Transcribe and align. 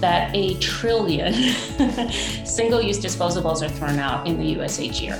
that 0.00 0.34
a 0.34 0.54
trillion 0.58 1.32
single 2.44 2.80
use 2.80 2.98
disposables 2.98 3.62
are 3.62 3.68
thrown 3.68 3.98
out 3.98 4.26
in 4.26 4.38
the 4.38 4.60
US 4.60 4.80
each 4.80 5.00
year. 5.00 5.18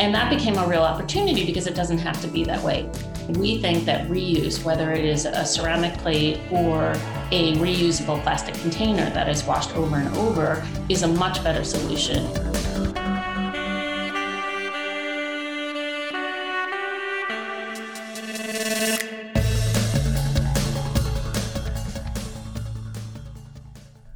And 0.00 0.14
that 0.14 0.28
became 0.28 0.56
a 0.58 0.66
real 0.66 0.82
opportunity 0.82 1.46
because 1.46 1.66
it 1.66 1.74
doesn't 1.74 1.98
have 1.98 2.20
to 2.22 2.28
be 2.28 2.44
that 2.44 2.62
way. 2.62 2.90
We 3.28 3.60
think 3.60 3.84
that 3.84 4.08
reuse, 4.08 4.62
whether 4.64 4.92
it 4.92 5.04
is 5.04 5.24
a 5.24 5.44
ceramic 5.44 5.96
plate 5.98 6.40
or 6.50 6.90
a 7.30 7.54
reusable 7.54 8.22
plastic 8.22 8.54
container 8.56 9.08
that 9.10 9.28
is 9.28 9.44
washed 9.44 9.74
over 9.76 9.96
and 9.96 10.14
over, 10.16 10.66
is 10.88 11.02
a 11.02 11.08
much 11.08 11.42
better 11.42 11.64
solution. 11.64 12.26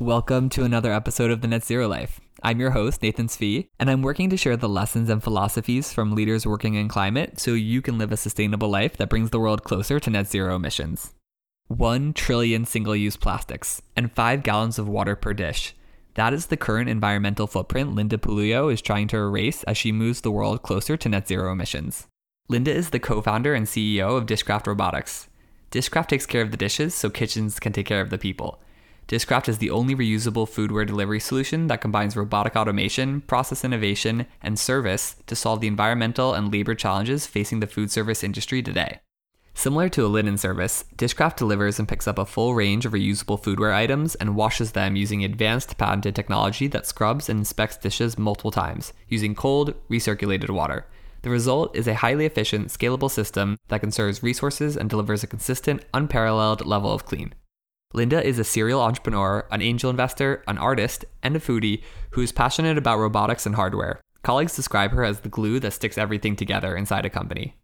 Welcome 0.09 0.49
to 0.51 0.65
another 0.65 0.91
episode 0.91 1.31
of 1.31 1.43
the 1.43 1.49
Net 1.49 1.63
Zero 1.63 1.87
Life. 1.87 2.19
I'm 2.43 2.59
your 2.59 2.71
host, 2.71 3.03
Nathan 3.03 3.27
Svi, 3.27 3.69
and 3.79 3.91
I'm 3.91 4.01
working 4.01 4.31
to 4.31 4.39
share 4.39 4.57
the 4.57 4.67
lessons 4.67 5.11
and 5.11 5.23
philosophies 5.23 5.93
from 5.93 6.15
leaders 6.15 6.47
working 6.47 6.77
in 6.77 6.89
climate 6.89 7.39
so 7.39 7.53
you 7.53 7.83
can 7.83 7.99
live 7.99 8.11
a 8.11 8.17
sustainable 8.17 8.71
life 8.71 8.97
that 8.97 9.11
brings 9.11 9.29
the 9.29 9.39
world 9.39 9.65
closer 9.65 10.01
to 10.01 10.09
net 10.09 10.27
zero 10.27 10.57
emissions. 10.57 11.13
1 11.67 12.15
trillion 12.15 12.65
single 12.65 12.97
use 12.97 13.19
plastics 13.19 13.83
and 13.97 14.11
5 14.11 14.43
gallons 14.43 14.79
of 14.79 14.89
water 14.89 15.15
per 15.15 15.35
dish. 15.35 15.75
That 16.15 16.33
is 16.33 16.47
the 16.47 16.57
current 16.57 16.89
environmental 16.89 17.47
footprint 17.47 17.95
Linda 17.95 18.17
Pouliot 18.17 18.73
is 18.73 18.81
trying 18.81 19.09
to 19.09 19.19
erase 19.19 19.63
as 19.65 19.77
she 19.77 19.93
moves 19.93 20.23
the 20.23 20.33
world 20.33 20.63
closer 20.63 20.97
to 20.97 21.09
net 21.11 21.29
zero 21.29 21.53
emissions. 21.53 22.07
Linda 22.49 22.73
is 22.73 22.89
the 22.89 22.99
co 22.99 23.21
founder 23.21 23.53
and 23.53 23.67
CEO 23.67 24.17
of 24.17 24.25
Dishcraft 24.25 24.67
Robotics. 24.69 25.29
Dishcraft 25.71 26.09
takes 26.09 26.25
care 26.25 26.41
of 26.41 26.51
the 26.51 26.57
dishes 26.57 26.95
so 26.95 27.11
kitchens 27.11 27.61
can 27.61 27.75
take 27.75 27.85
care 27.85 28.01
of 28.01 28.09
the 28.09 28.17
people. 28.17 28.59
Dishcraft 29.09 29.49
is 29.49 29.57
the 29.57 29.71
only 29.71 29.95
reusable 29.95 30.47
foodware 30.47 30.87
delivery 30.87 31.19
solution 31.19 31.67
that 31.69 31.81
combines 31.81 32.15
robotic 32.15 32.55
automation, 32.55 33.23
process 33.23 33.65
innovation, 33.65 34.27
and 34.43 34.59
service 34.59 35.17
to 35.27 35.35
solve 35.35 35.63
the 35.63 35.67
environmental 35.67 36.35
and 36.35 36.53
labor 36.53 36.75
challenges 36.75 37.27
facing 37.27 37.61
the 37.61 37.67
food 37.67 37.91
service 37.91 38.23
industry 38.23 38.63
today. 38.63 39.01
Similar 39.55 39.89
to 39.89 40.05
a 40.05 40.09
linen 40.09 40.37
service, 40.37 40.85
Dishcraft 40.95 41.37
delivers 41.37 41.79
and 41.79 41.89
picks 41.89 42.07
up 42.07 42.19
a 42.19 42.27
full 42.27 42.55
range 42.55 42.85
of 42.85 42.93
reusable 42.93 43.43
foodware 43.43 43.73
items 43.73 44.15
and 44.17 44.37
washes 44.37 44.73
them 44.73 44.95
using 44.95 45.25
advanced 45.25 45.79
patented 45.79 46.15
technology 46.15 46.67
that 46.67 46.87
scrubs 46.87 47.31
and 47.31 47.39
inspects 47.39 47.79
dishes 47.79 48.19
multiple 48.19 48.51
times 48.51 48.93
using 49.09 49.35
cold, 49.35 49.73
recirculated 49.89 50.51
water. 50.51 50.85
The 51.23 51.31
result 51.31 51.75
is 51.75 51.89
a 51.89 51.95
highly 51.95 52.27
efficient, 52.27 52.69
scalable 52.69 53.11
system 53.11 53.57
that 53.69 53.81
conserves 53.81 54.23
resources 54.23 54.77
and 54.77 54.91
delivers 54.91 55.25
a 55.25 55.27
consistent, 55.27 55.87
unparalleled 55.95 56.67
level 56.67 56.93
of 56.93 57.07
clean. 57.07 57.33
Linda 57.95 58.23
is 58.23 58.39
a 58.39 58.45
serial 58.45 58.83
entrepreneur, 58.83 59.47
an 59.51 59.63
angel 59.63 59.89
investor, 59.89 60.43
an 60.47 60.59
artist, 60.59 61.07
and 61.23 61.35
a 61.35 61.41
foodie 61.41 61.83
who 62.11 62.21
is 62.21 62.33
passionate 62.33 62.77
about 62.77 62.99
robotics 62.99 63.47
and 63.47 63.55
hardware. 63.55 63.99
Colleagues 64.23 64.55
describe 64.55 64.91
her 64.91 65.05
as 65.05 65.21
the 65.21 65.31
glue 65.31 65.59
that 65.61 65.73
sticks 65.73 65.97
everything 65.97 66.37
together 66.37 66.77
inside 66.77 67.07
a 67.07 67.11
company. 67.11 67.55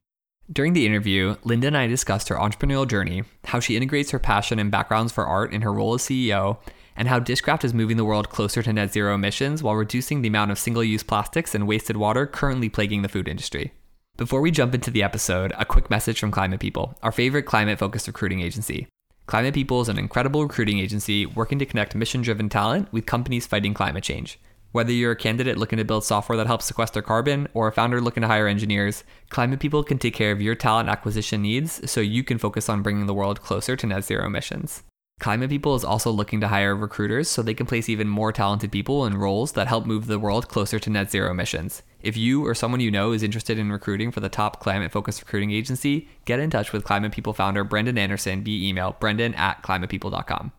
During 0.50 0.72
the 0.72 0.86
interview, 0.86 1.36
Linda 1.44 1.66
and 1.66 1.76
I 1.76 1.86
discussed 1.88 2.30
her 2.30 2.36
entrepreneurial 2.36 2.88
journey, 2.88 3.24
how 3.44 3.60
she 3.60 3.76
integrates 3.76 4.12
her 4.12 4.18
passion 4.18 4.58
and 4.58 4.70
backgrounds 4.70 5.12
for 5.12 5.26
art 5.26 5.52
in 5.52 5.60
her 5.60 5.72
role 5.72 5.94
as 5.94 6.02
CEO, 6.02 6.56
and 6.96 7.08
how 7.08 7.20
Dishcraft 7.20 7.64
is 7.64 7.74
moving 7.74 7.98
the 7.98 8.04
world 8.04 8.30
closer 8.30 8.62
to 8.62 8.72
net 8.72 8.94
zero 8.94 9.14
emissions 9.14 9.62
while 9.62 9.74
reducing 9.74 10.22
the 10.22 10.28
amount 10.28 10.50
of 10.50 10.58
single 10.58 10.84
use 10.84 11.02
plastics 11.02 11.54
and 11.54 11.66
wasted 11.66 11.98
water 11.98 12.26
currently 12.26 12.70
plaguing 12.70 13.02
the 13.02 13.08
food 13.10 13.28
industry. 13.28 13.72
Before 14.16 14.40
we 14.40 14.50
jump 14.50 14.74
into 14.74 14.90
the 14.90 15.02
episode, 15.02 15.52
a 15.58 15.66
quick 15.66 15.90
message 15.90 16.18
from 16.18 16.30
Climate 16.30 16.60
People, 16.60 16.96
our 17.02 17.12
favorite 17.12 17.42
climate 17.42 17.78
focused 17.78 18.06
recruiting 18.06 18.40
agency. 18.40 18.86
Climate 19.26 19.54
People 19.54 19.80
is 19.80 19.88
an 19.88 19.98
incredible 19.98 20.42
recruiting 20.42 20.78
agency 20.78 21.24
working 21.24 21.58
to 21.58 21.64
connect 21.64 21.94
mission 21.94 22.20
driven 22.20 22.50
talent 22.50 22.92
with 22.92 23.06
companies 23.06 23.46
fighting 23.46 23.72
climate 23.72 24.04
change. 24.04 24.38
Whether 24.72 24.92
you're 24.92 25.12
a 25.12 25.16
candidate 25.16 25.56
looking 25.56 25.78
to 25.78 25.84
build 25.84 26.04
software 26.04 26.36
that 26.36 26.46
helps 26.46 26.66
sequester 26.66 27.00
carbon 27.00 27.48
or 27.54 27.66
a 27.66 27.72
founder 27.72 28.02
looking 28.02 28.20
to 28.20 28.26
hire 28.26 28.46
engineers, 28.46 29.02
Climate 29.30 29.60
People 29.60 29.82
can 29.82 29.96
take 29.96 30.12
care 30.12 30.30
of 30.30 30.42
your 30.42 30.54
talent 30.54 30.90
acquisition 30.90 31.40
needs 31.40 31.90
so 31.90 32.02
you 32.02 32.22
can 32.22 32.36
focus 32.36 32.68
on 32.68 32.82
bringing 32.82 33.06
the 33.06 33.14
world 33.14 33.40
closer 33.40 33.76
to 33.76 33.86
net 33.86 34.04
zero 34.04 34.26
emissions. 34.26 34.82
Climate 35.20 35.48
People 35.48 35.74
is 35.74 35.84
also 35.84 36.10
looking 36.10 36.40
to 36.40 36.48
hire 36.48 36.74
recruiters 36.74 37.30
so 37.30 37.40
they 37.40 37.54
can 37.54 37.66
place 37.66 37.88
even 37.88 38.08
more 38.08 38.32
talented 38.32 38.70
people 38.72 39.06
in 39.06 39.16
roles 39.16 39.52
that 39.52 39.68
help 39.68 39.86
move 39.86 40.06
the 40.06 40.18
world 40.18 40.48
closer 40.48 40.78
to 40.78 40.90
net 40.90 41.10
zero 41.10 41.30
emissions. 41.30 41.82
If 42.02 42.16
you 42.16 42.44
or 42.44 42.54
someone 42.54 42.80
you 42.80 42.90
know 42.90 43.12
is 43.12 43.22
interested 43.22 43.58
in 43.58 43.72
recruiting 43.72 44.10
for 44.10 44.20
the 44.20 44.28
top 44.28 44.60
climate 44.60 44.92
focused 44.92 45.22
recruiting 45.22 45.52
agency, 45.52 46.08
get 46.24 46.40
in 46.40 46.50
touch 46.50 46.72
with 46.72 46.84
Climate 46.84 47.12
People 47.12 47.32
founder 47.32 47.64
Brendan 47.64 47.96
Anderson 47.96 48.44
via 48.44 48.68
email 48.68 48.96
brendan 49.00 49.34
at 49.34 49.62
climatepeople.com. 49.62 50.52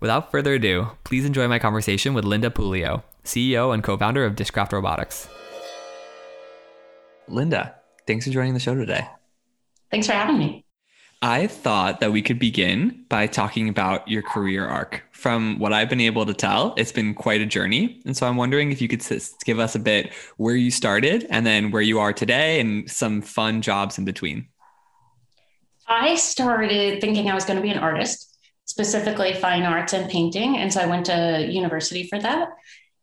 Without 0.00 0.30
further 0.30 0.54
ado, 0.54 0.88
please 1.04 1.24
enjoy 1.24 1.46
my 1.46 1.60
conversation 1.60 2.12
with 2.12 2.24
Linda 2.24 2.50
Pouliot, 2.50 3.02
CEO 3.24 3.72
and 3.72 3.84
co 3.84 3.96
founder 3.96 4.26
of 4.26 4.34
Dishcraft 4.34 4.72
Robotics. 4.72 5.28
Linda, 7.28 7.76
thanks 8.06 8.26
for 8.26 8.32
joining 8.32 8.54
the 8.54 8.60
show 8.60 8.74
today. 8.74 9.06
Thanks 9.90 10.08
for 10.08 10.12
having 10.12 10.38
me. 10.38 10.64
I 11.24 11.46
thought 11.46 12.00
that 12.00 12.10
we 12.10 12.20
could 12.20 12.40
begin 12.40 13.04
by 13.08 13.28
talking 13.28 13.68
about 13.68 14.08
your 14.08 14.22
career 14.22 14.66
arc. 14.66 15.04
From 15.12 15.56
what 15.60 15.72
I've 15.72 15.88
been 15.88 16.00
able 16.00 16.26
to 16.26 16.34
tell, 16.34 16.74
it's 16.76 16.90
been 16.90 17.14
quite 17.14 17.40
a 17.40 17.46
journey. 17.46 18.02
And 18.04 18.16
so 18.16 18.26
I'm 18.26 18.36
wondering 18.36 18.72
if 18.72 18.82
you 18.82 18.88
could 18.88 19.04
give 19.44 19.60
us 19.60 19.76
a 19.76 19.78
bit 19.78 20.12
where 20.36 20.56
you 20.56 20.72
started 20.72 21.28
and 21.30 21.46
then 21.46 21.70
where 21.70 21.80
you 21.80 22.00
are 22.00 22.12
today 22.12 22.58
and 22.58 22.90
some 22.90 23.22
fun 23.22 23.62
jobs 23.62 23.98
in 23.98 24.04
between. 24.04 24.48
I 25.86 26.16
started 26.16 27.00
thinking 27.00 27.30
I 27.30 27.34
was 27.34 27.44
going 27.44 27.56
to 27.56 27.62
be 27.62 27.70
an 27.70 27.78
artist, 27.78 28.36
specifically 28.64 29.32
fine 29.34 29.62
arts 29.62 29.92
and 29.92 30.10
painting. 30.10 30.56
And 30.56 30.72
so 30.72 30.80
I 30.80 30.86
went 30.86 31.06
to 31.06 31.46
university 31.48 32.08
for 32.08 32.18
that. 32.18 32.48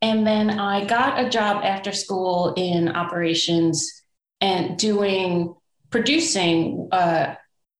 And 0.01 0.27
then 0.27 0.49
I 0.49 0.83
got 0.83 1.25
a 1.25 1.29
job 1.29 1.63
after 1.63 1.93
school 1.93 2.53
in 2.57 2.89
operations 2.89 4.03
and 4.41 4.77
doing 4.77 5.55
producing 5.89 6.89
uh, 6.91 7.35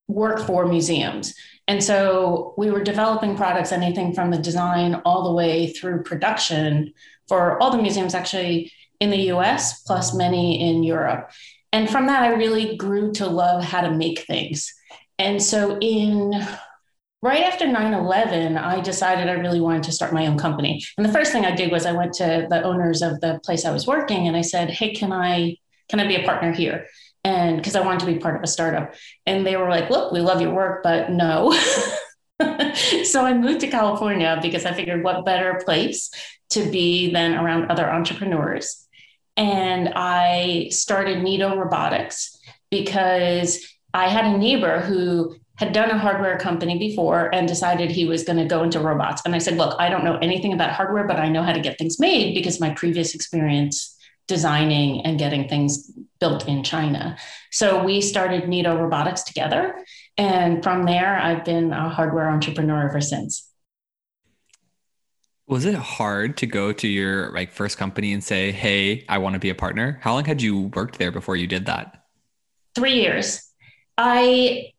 work 0.10 0.46
for 0.46 0.66
museums. 0.66 1.34
And 1.68 1.82
so 1.84 2.56
we 2.58 2.72
were 2.72 2.84
developing 2.84 3.38
products, 3.38 3.72
anything 3.72 4.14
from 4.14 4.32
the 4.32 4.40
design 4.40 4.96
all 5.06 5.24
the 5.24 5.34
way 5.34 5.68
through 5.68 6.04
production 6.04 6.94
for 7.28 7.62
all 7.62 7.72
the 7.72 7.82
museums 7.82 8.16
actually 8.16 8.72
in 9.00 9.12
the 9.12 9.32
US, 9.34 9.84
plus 9.84 10.14
many 10.14 10.68
in 10.68 10.84
Europe. 10.84 11.32
And 11.72 11.88
from 11.90 12.08
that, 12.08 12.24
I 12.24 12.34
really 12.34 12.76
grew 12.76 13.14
to 13.14 13.28
love 13.28 13.64
how 13.64 13.82
to 13.82 13.92
make 13.92 14.22
things. 14.22 14.74
And 15.20 15.42
so 15.42 15.78
in 15.80 16.34
right 17.22 17.44
after 17.44 17.66
9-11 17.66 18.58
i 18.58 18.80
decided 18.80 19.28
i 19.28 19.34
really 19.34 19.60
wanted 19.60 19.84
to 19.84 19.92
start 19.92 20.14
my 20.14 20.26
own 20.26 20.38
company 20.38 20.82
and 20.98 21.06
the 21.06 21.12
first 21.12 21.34
thing 21.34 21.46
i 21.46 21.54
did 21.54 21.70
was 21.70 21.86
i 21.86 21.92
went 21.92 22.14
to 22.14 22.48
the 22.50 22.64
owners 22.64 23.02
of 23.02 23.20
the 23.20 23.40
place 23.44 23.66
i 23.66 23.72
was 23.72 23.86
working 23.86 24.28
and 24.28 24.38
i 24.38 24.42
said 24.42 24.70
hey 24.70 24.94
can 24.94 25.12
i 25.12 25.54
can 25.90 26.00
i 26.00 26.08
be 26.08 26.16
a 26.16 26.24
partner 26.24 26.54
here 26.54 26.88
and 27.24 27.58
because 27.58 27.76
I 27.76 27.82
wanted 27.82 28.02
to 28.02 28.06
be 28.06 28.20
part 28.20 28.36
of 28.36 28.44
a 28.44 28.48
startup. 28.48 28.94
And 29.26 29.46
they 29.46 29.58
were 29.58 29.70
like, 29.70 29.90
look, 29.90 30.12
we 30.12 30.22
love 30.22 30.42
your 30.42 30.54
work, 30.54 30.84
but 30.84 31.12
no. 31.12 31.52
so 33.04 33.26
I 33.26 33.34
moved 33.34 33.62
to 33.62 33.68
California 33.68 34.40
because 34.42 34.66
I 34.66 34.74
figured 34.74 35.04
what 35.04 35.26
better 35.26 35.62
place 35.66 36.12
to 36.52 36.70
be 36.70 37.12
than 37.12 37.36
around 37.36 37.70
other 37.70 37.90
entrepreneurs. 37.90 38.88
And 39.36 39.94
I 39.96 40.70
started 40.72 41.20
Neato 41.20 41.58
Robotics 41.58 42.38
because 42.72 43.66
I 43.94 44.08
had 44.08 44.26
a 44.26 44.38
neighbor 44.38 44.80
who 44.82 45.36
had 45.56 45.74
done 45.74 45.90
a 45.92 45.98
hardware 45.98 46.38
company 46.38 46.78
before 46.80 47.34
and 47.36 47.48
decided 47.48 47.92
he 47.92 48.06
was 48.06 48.24
going 48.24 48.38
to 48.40 48.46
go 48.46 48.64
into 48.64 48.80
robots. 48.80 49.22
And 49.26 49.36
I 49.36 49.40
said, 49.40 49.58
Look, 49.58 49.76
I 49.80 49.90
don't 49.90 50.06
know 50.06 50.18
anything 50.18 50.54
about 50.54 50.72
hardware, 50.72 51.06
but 51.06 51.18
I 51.18 51.28
know 51.28 51.44
how 51.44 51.52
to 51.52 51.60
get 51.60 51.78
things 51.78 52.00
made 52.00 52.34
because 52.34 52.62
my 52.62 52.70
previous 52.72 53.14
experience 53.14 53.98
designing 54.28 55.06
and 55.06 55.20
getting 55.20 55.50
things 55.50 55.92
built 56.20 56.48
in 56.48 56.64
China. 56.64 57.18
So 57.52 57.84
we 57.84 58.02
started 58.02 58.44
Neato 58.44 58.80
Robotics 58.80 59.24
together. 59.24 59.84
And 60.18 60.62
from 60.64 60.86
there, 60.86 61.18
I've 61.18 61.46
been 61.46 61.72
a 61.72 61.90
hardware 61.90 62.30
entrepreneur 62.30 62.88
ever 62.88 63.02
since. 63.02 63.50
Was 65.48 65.66
it 65.66 65.76
hard 65.76 66.38
to 66.38 66.46
go 66.46 66.72
to 66.74 66.88
your 66.88 67.32
like 67.32 67.52
first 67.52 67.78
company 67.78 68.14
and 68.14 68.24
say, 68.24 68.52
"Hey, 68.52 69.06
I 69.10 69.18
want 69.18 69.34
to 69.34 69.40
be 69.40 69.50
a 69.50 69.56
partner"? 69.56 69.98
How 70.04 70.14
long 70.14 70.26
had 70.26 70.42
you 70.42 70.72
worked 70.76 71.00
there 71.00 71.12
before 71.12 71.36
you 71.36 71.48
did 71.48 71.66
that? 71.66 72.04
3 72.76 72.94
years. 72.94 73.50
I 73.98 74.74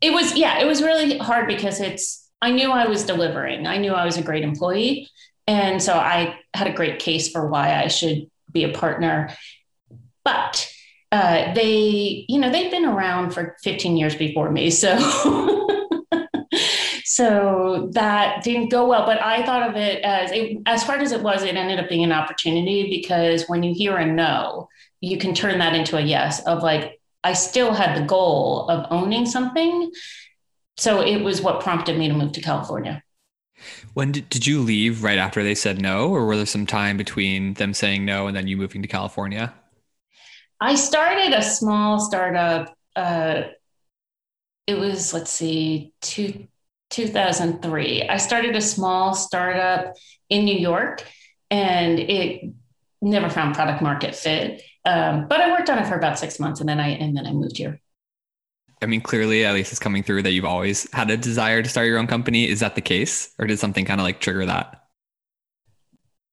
it 0.00 0.12
was 0.12 0.34
yeah, 0.34 0.60
it 0.60 0.66
was 0.66 0.80
really 0.82 1.18
hard 1.18 1.46
because 1.46 1.80
it's 1.80 2.30
I 2.40 2.52
knew 2.52 2.70
I 2.70 2.86
was 2.86 3.04
delivering. 3.04 3.66
I 3.66 3.76
knew 3.78 3.92
I 3.92 4.06
was 4.06 4.16
a 4.16 4.22
great 4.22 4.44
employee. 4.44 5.08
And 5.46 5.82
so 5.82 5.94
I 5.94 6.38
had 6.54 6.68
a 6.68 6.72
great 6.72 7.00
case 7.00 7.30
for 7.30 7.48
why 7.48 7.82
I 7.82 7.88
should 7.88 8.30
be 8.50 8.64
a 8.64 8.72
partner. 8.72 9.36
But 10.24 10.70
uh, 11.10 11.54
they, 11.54 12.26
you 12.28 12.38
know, 12.38 12.50
they've 12.50 12.70
been 12.70 12.84
around 12.84 13.30
for 13.30 13.56
15 13.62 13.96
years 13.96 14.14
before 14.14 14.50
me. 14.50 14.70
So, 14.70 14.98
so 17.04 17.88
that 17.92 18.44
didn't 18.44 18.68
go 18.68 18.86
well. 18.86 19.06
But 19.06 19.22
I 19.22 19.44
thought 19.44 19.68
of 19.68 19.76
it 19.76 20.02
as, 20.02 20.30
it, 20.32 20.58
as 20.66 20.82
hard 20.82 21.00
as 21.00 21.12
it 21.12 21.22
was, 21.22 21.42
it 21.42 21.56
ended 21.56 21.78
up 21.78 21.88
being 21.88 22.04
an 22.04 22.12
opportunity 22.12 22.90
because 22.90 23.48
when 23.48 23.62
you 23.62 23.74
hear 23.74 23.96
a 23.96 24.04
no, 24.04 24.68
you 25.00 25.16
can 25.16 25.34
turn 25.34 25.58
that 25.60 25.74
into 25.74 25.96
a 25.96 26.00
yes 26.00 26.44
of 26.46 26.62
like, 26.62 27.00
I 27.24 27.32
still 27.32 27.72
had 27.72 27.96
the 27.96 28.06
goal 28.06 28.68
of 28.68 28.86
owning 28.90 29.26
something. 29.26 29.90
So 30.76 31.00
it 31.00 31.22
was 31.22 31.40
what 31.40 31.60
prompted 31.60 31.98
me 31.98 32.08
to 32.08 32.14
move 32.14 32.32
to 32.32 32.40
California. 32.40 33.02
When 33.94 34.12
did, 34.12 34.28
did 34.28 34.46
you 34.46 34.60
leave 34.60 35.02
right 35.02 35.18
after 35.18 35.42
they 35.42 35.54
said 35.54 35.80
no, 35.80 36.10
or 36.10 36.26
were 36.26 36.36
there 36.36 36.46
some 36.46 36.66
time 36.66 36.96
between 36.96 37.54
them 37.54 37.74
saying 37.74 38.04
no 38.04 38.28
and 38.28 38.36
then 38.36 38.46
you 38.46 38.56
moving 38.56 38.82
to 38.82 38.88
California? 38.88 39.52
I 40.60 40.74
started 40.74 41.34
a 41.34 41.42
small 41.42 42.00
startup. 42.00 42.76
Uh, 42.96 43.42
it 44.66 44.78
was, 44.78 45.14
let's 45.14 45.30
see, 45.30 45.92
two, 46.00 46.46
2003. 46.90 48.08
I 48.08 48.16
started 48.16 48.56
a 48.56 48.60
small 48.60 49.14
startup 49.14 49.94
in 50.28 50.44
New 50.44 50.58
York 50.58 51.04
and 51.50 51.98
it 51.98 52.52
never 53.00 53.30
found 53.30 53.54
product 53.54 53.82
market 53.82 54.14
fit. 54.14 54.62
Um, 54.84 55.28
but 55.28 55.40
I 55.40 55.50
worked 55.50 55.70
on 55.70 55.78
it 55.78 55.86
for 55.86 55.96
about 55.96 56.18
six 56.18 56.40
months 56.40 56.60
and 56.60 56.68
then 56.68 56.80
I 56.80 56.88
and 56.88 57.16
then 57.16 57.26
I 57.26 57.32
moved 57.32 57.56
here. 57.56 57.80
I 58.80 58.86
mean, 58.86 59.00
clearly, 59.00 59.44
at 59.44 59.54
least 59.54 59.72
it's 59.72 59.80
coming 59.80 60.02
through 60.02 60.22
that 60.22 60.32
you've 60.32 60.44
always 60.44 60.90
had 60.92 61.10
a 61.10 61.16
desire 61.16 61.62
to 61.62 61.68
start 61.68 61.88
your 61.88 61.98
own 61.98 62.06
company. 62.06 62.48
Is 62.48 62.60
that 62.60 62.76
the 62.76 62.80
case, 62.80 63.34
or 63.38 63.46
did 63.46 63.58
something 63.58 63.84
kind 63.84 64.00
of 64.00 64.04
like 64.04 64.20
trigger 64.20 64.46
that? 64.46 64.77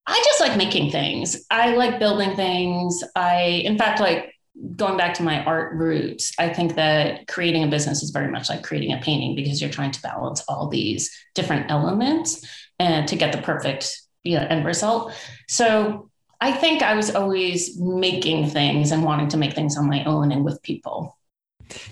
I 0.07 0.21
just 0.25 0.39
like 0.39 0.57
making 0.57 0.91
things. 0.91 1.45
I 1.49 1.75
like 1.75 1.99
building 1.99 2.35
things. 2.35 3.03
I, 3.15 3.63
in 3.65 3.77
fact, 3.77 3.99
like 3.99 4.33
going 4.75 4.97
back 4.97 5.15
to 5.15 5.23
my 5.23 5.43
art 5.43 5.73
roots, 5.75 6.33
I 6.37 6.49
think 6.49 6.75
that 6.75 7.27
creating 7.27 7.63
a 7.63 7.67
business 7.67 8.03
is 8.03 8.11
very 8.11 8.31
much 8.31 8.49
like 8.49 8.63
creating 8.63 8.93
a 8.93 8.97
painting 8.97 9.35
because 9.35 9.61
you're 9.61 9.69
trying 9.69 9.91
to 9.91 10.01
balance 10.01 10.43
all 10.47 10.69
these 10.69 11.11
different 11.33 11.71
elements 11.71 12.47
and 12.79 13.07
to 13.07 13.15
get 13.15 13.31
the 13.31 13.41
perfect 13.41 14.01
you 14.23 14.37
know, 14.37 14.45
end 14.49 14.65
result. 14.65 15.13
So 15.47 16.09
I 16.41 16.51
think 16.51 16.83
I 16.83 16.95
was 16.95 17.13
always 17.15 17.79
making 17.79 18.49
things 18.49 18.91
and 18.91 19.03
wanting 19.03 19.29
to 19.29 19.37
make 19.37 19.53
things 19.53 19.77
on 19.77 19.87
my 19.87 20.03
own 20.03 20.31
and 20.31 20.43
with 20.43 20.61
people. 20.61 21.17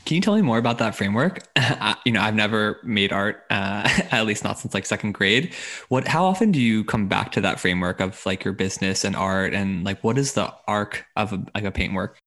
Can 0.06 0.16
you 0.16 0.22
tell 0.22 0.36
me 0.36 0.42
more 0.42 0.58
about 0.58 0.78
that 0.80 0.96
framework? 0.96 1.40
you 2.06 2.12
know, 2.12 2.22
I've 2.22 2.36
never 2.36 2.80
made 2.84 3.12
art, 3.12 3.44
uh, 3.50 3.90
at 4.12 4.26
least 4.26 4.44
not 4.44 4.60
since 4.60 4.74
like 4.74 4.86
second 4.86 5.14
grade. 5.14 5.54
What? 5.90 6.08
How 6.08 6.26
often 6.26 6.52
do 6.52 6.60
you 6.60 6.84
come 6.84 7.08
back 7.08 7.32
to 7.34 7.42
that 7.42 7.60
framework 7.60 8.00
of 8.00 8.26
like 8.26 8.44
your 8.44 8.54
business 8.54 9.04
and 9.04 9.16
art, 9.16 9.54
and 9.54 9.84
like 9.84 10.04
what 10.04 10.18
is 10.18 10.34
the 10.34 10.54
arc 10.68 11.06
of 11.16 11.34
a, 11.34 11.46
like 11.56 11.64
a 11.64 11.72
paint 11.72 11.94
work? 11.94 12.18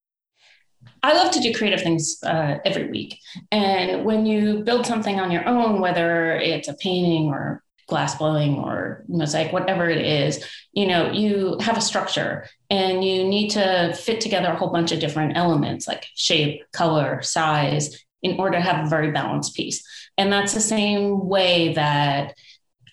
I 1.03 1.12
love 1.14 1.32
to 1.32 1.41
do 1.41 1.53
creative 1.53 1.82
things 1.82 2.19
uh, 2.25 2.58
every 2.64 2.91
week, 2.91 3.19
and 3.53 4.05
when 4.05 4.26
you 4.26 4.62
build 4.64 4.87
something 4.87 5.20
on 5.20 5.31
your 5.31 5.47
own, 5.47 5.81
whether 5.81 6.32
it's 6.37 6.69
a 6.69 6.75
painting 6.75 7.29
or 7.29 7.62
glass 7.87 8.17
blowing 8.17 8.59
or 8.59 9.05
mosaic, 9.09 9.53
whatever 9.53 9.88
it 9.88 10.05
is, 10.05 10.44
you 10.73 10.87
know, 10.87 11.12
you 11.12 11.56
have 11.61 11.77
a 11.77 11.81
structure 11.81 12.47
and 12.69 13.05
you 13.05 13.25
need 13.25 13.50
to 13.50 13.94
fit 13.94 14.21
together 14.21 14.49
a 14.49 14.56
whole 14.56 14.71
bunch 14.71 14.93
of 14.93 15.00
different 15.00 15.37
elements 15.37 15.87
like 15.87 16.06
shape, 16.15 16.62
color, 16.73 17.23
size 17.23 18.05
in 18.23 18.41
order 18.41 18.59
to 18.59 18.62
have 18.62 18.85
a 18.85 18.88
very 18.88 19.12
balanced 19.12 19.55
piece. 19.55 19.85
And 20.19 20.33
that's 20.33 20.55
the 20.55 20.61
same 20.61 21.29
way 21.29 21.75
that 21.75 22.35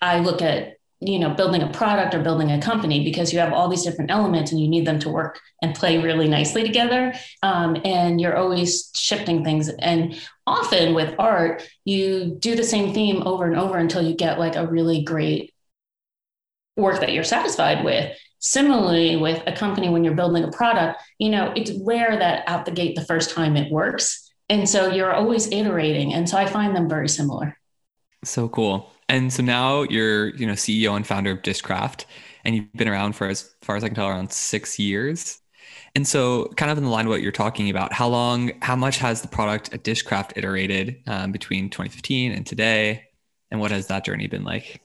I 0.01 0.19
look 0.19 0.41
at 0.41 0.75
you 1.05 1.19
know 1.19 1.33
building 1.33 1.61
a 1.61 1.69
product 1.69 2.13
or 2.13 2.19
building 2.21 2.51
a 2.51 2.61
company 2.61 3.03
because 3.03 3.33
you 3.33 3.39
have 3.39 3.53
all 3.53 3.67
these 3.67 3.83
different 3.83 4.11
elements 4.11 4.51
and 4.51 4.61
you 4.61 4.67
need 4.67 4.85
them 4.85 4.99
to 4.99 5.09
work 5.09 5.39
and 5.61 5.75
play 5.75 5.97
really 5.97 6.27
nicely 6.27 6.63
together. 6.63 7.13
Um, 7.41 7.77
and 7.85 8.19
you're 8.19 8.37
always 8.37 8.91
shifting 8.95 9.43
things. 9.43 9.69
And 9.69 10.19
often 10.45 10.93
with 10.93 11.15
art 11.19 11.67
you 11.85 12.35
do 12.39 12.55
the 12.55 12.63
same 12.63 12.93
theme 12.93 13.23
over 13.23 13.45
and 13.45 13.57
over 13.57 13.77
until 13.77 14.01
you 14.01 14.15
get 14.15 14.39
like 14.39 14.55
a 14.55 14.67
really 14.67 15.03
great 15.03 15.53
work 16.75 16.99
that 16.99 17.13
you're 17.13 17.23
satisfied 17.23 17.83
with. 17.83 18.17
Similarly 18.39 19.15
with 19.15 19.41
a 19.47 19.53
company 19.53 19.89
when 19.89 20.03
you're 20.03 20.15
building 20.15 20.43
a 20.43 20.51
product 20.51 21.01
you 21.17 21.29
know 21.29 21.53
it's 21.55 21.71
rare 21.85 22.17
that 22.17 22.43
out 22.47 22.65
the 22.65 22.71
gate 22.71 22.95
the 22.95 23.05
first 23.05 23.31
time 23.31 23.55
it 23.55 23.71
works. 23.71 24.31
And 24.49 24.67
so 24.67 24.91
you're 24.91 25.13
always 25.13 25.47
iterating. 25.51 26.13
And 26.13 26.29
so 26.29 26.37
i 26.37 26.45
find 26.45 26.75
them 26.75 26.89
very 26.89 27.09
similar. 27.09 27.57
So 28.23 28.49
cool 28.49 28.93
and 29.13 29.31
so 29.31 29.43
now 29.43 29.83
you're, 29.83 30.29
you 30.29 30.47
know, 30.47 30.53
CEO 30.53 30.95
and 30.95 31.05
founder 31.05 31.29
of 31.29 31.43
Dishcraft, 31.43 32.05
and 32.43 32.55
you've 32.55 32.73
been 32.73 32.87
around 32.87 33.13
for 33.13 33.27
as 33.27 33.53
far 33.61 33.75
as 33.75 33.83
I 33.83 33.87
can 33.87 33.95
tell, 33.95 34.07
around 34.07 34.31
six 34.31 34.79
years. 34.79 35.39
And 35.93 36.07
so, 36.07 36.47
kind 36.57 36.71
of 36.71 36.79
in 36.79 36.83
the 36.83 36.89
line 36.89 37.05
of 37.05 37.11
what 37.11 37.21
you're 37.21 37.31
talking 37.31 37.69
about, 37.69 37.93
how 37.93 38.07
long, 38.07 38.53
how 38.63 38.75
much 38.75 38.97
has 38.97 39.21
the 39.21 39.27
product 39.27 39.71
at 39.71 39.83
Dishcraft 39.83 40.31
iterated 40.35 41.03
um, 41.05 41.31
between 41.31 41.69
2015 41.69 42.31
and 42.31 42.43
today? 42.43 43.03
And 43.51 43.59
what 43.59 43.69
has 43.69 43.85
that 43.85 44.03
journey 44.03 44.25
been 44.25 44.43
like? 44.43 44.81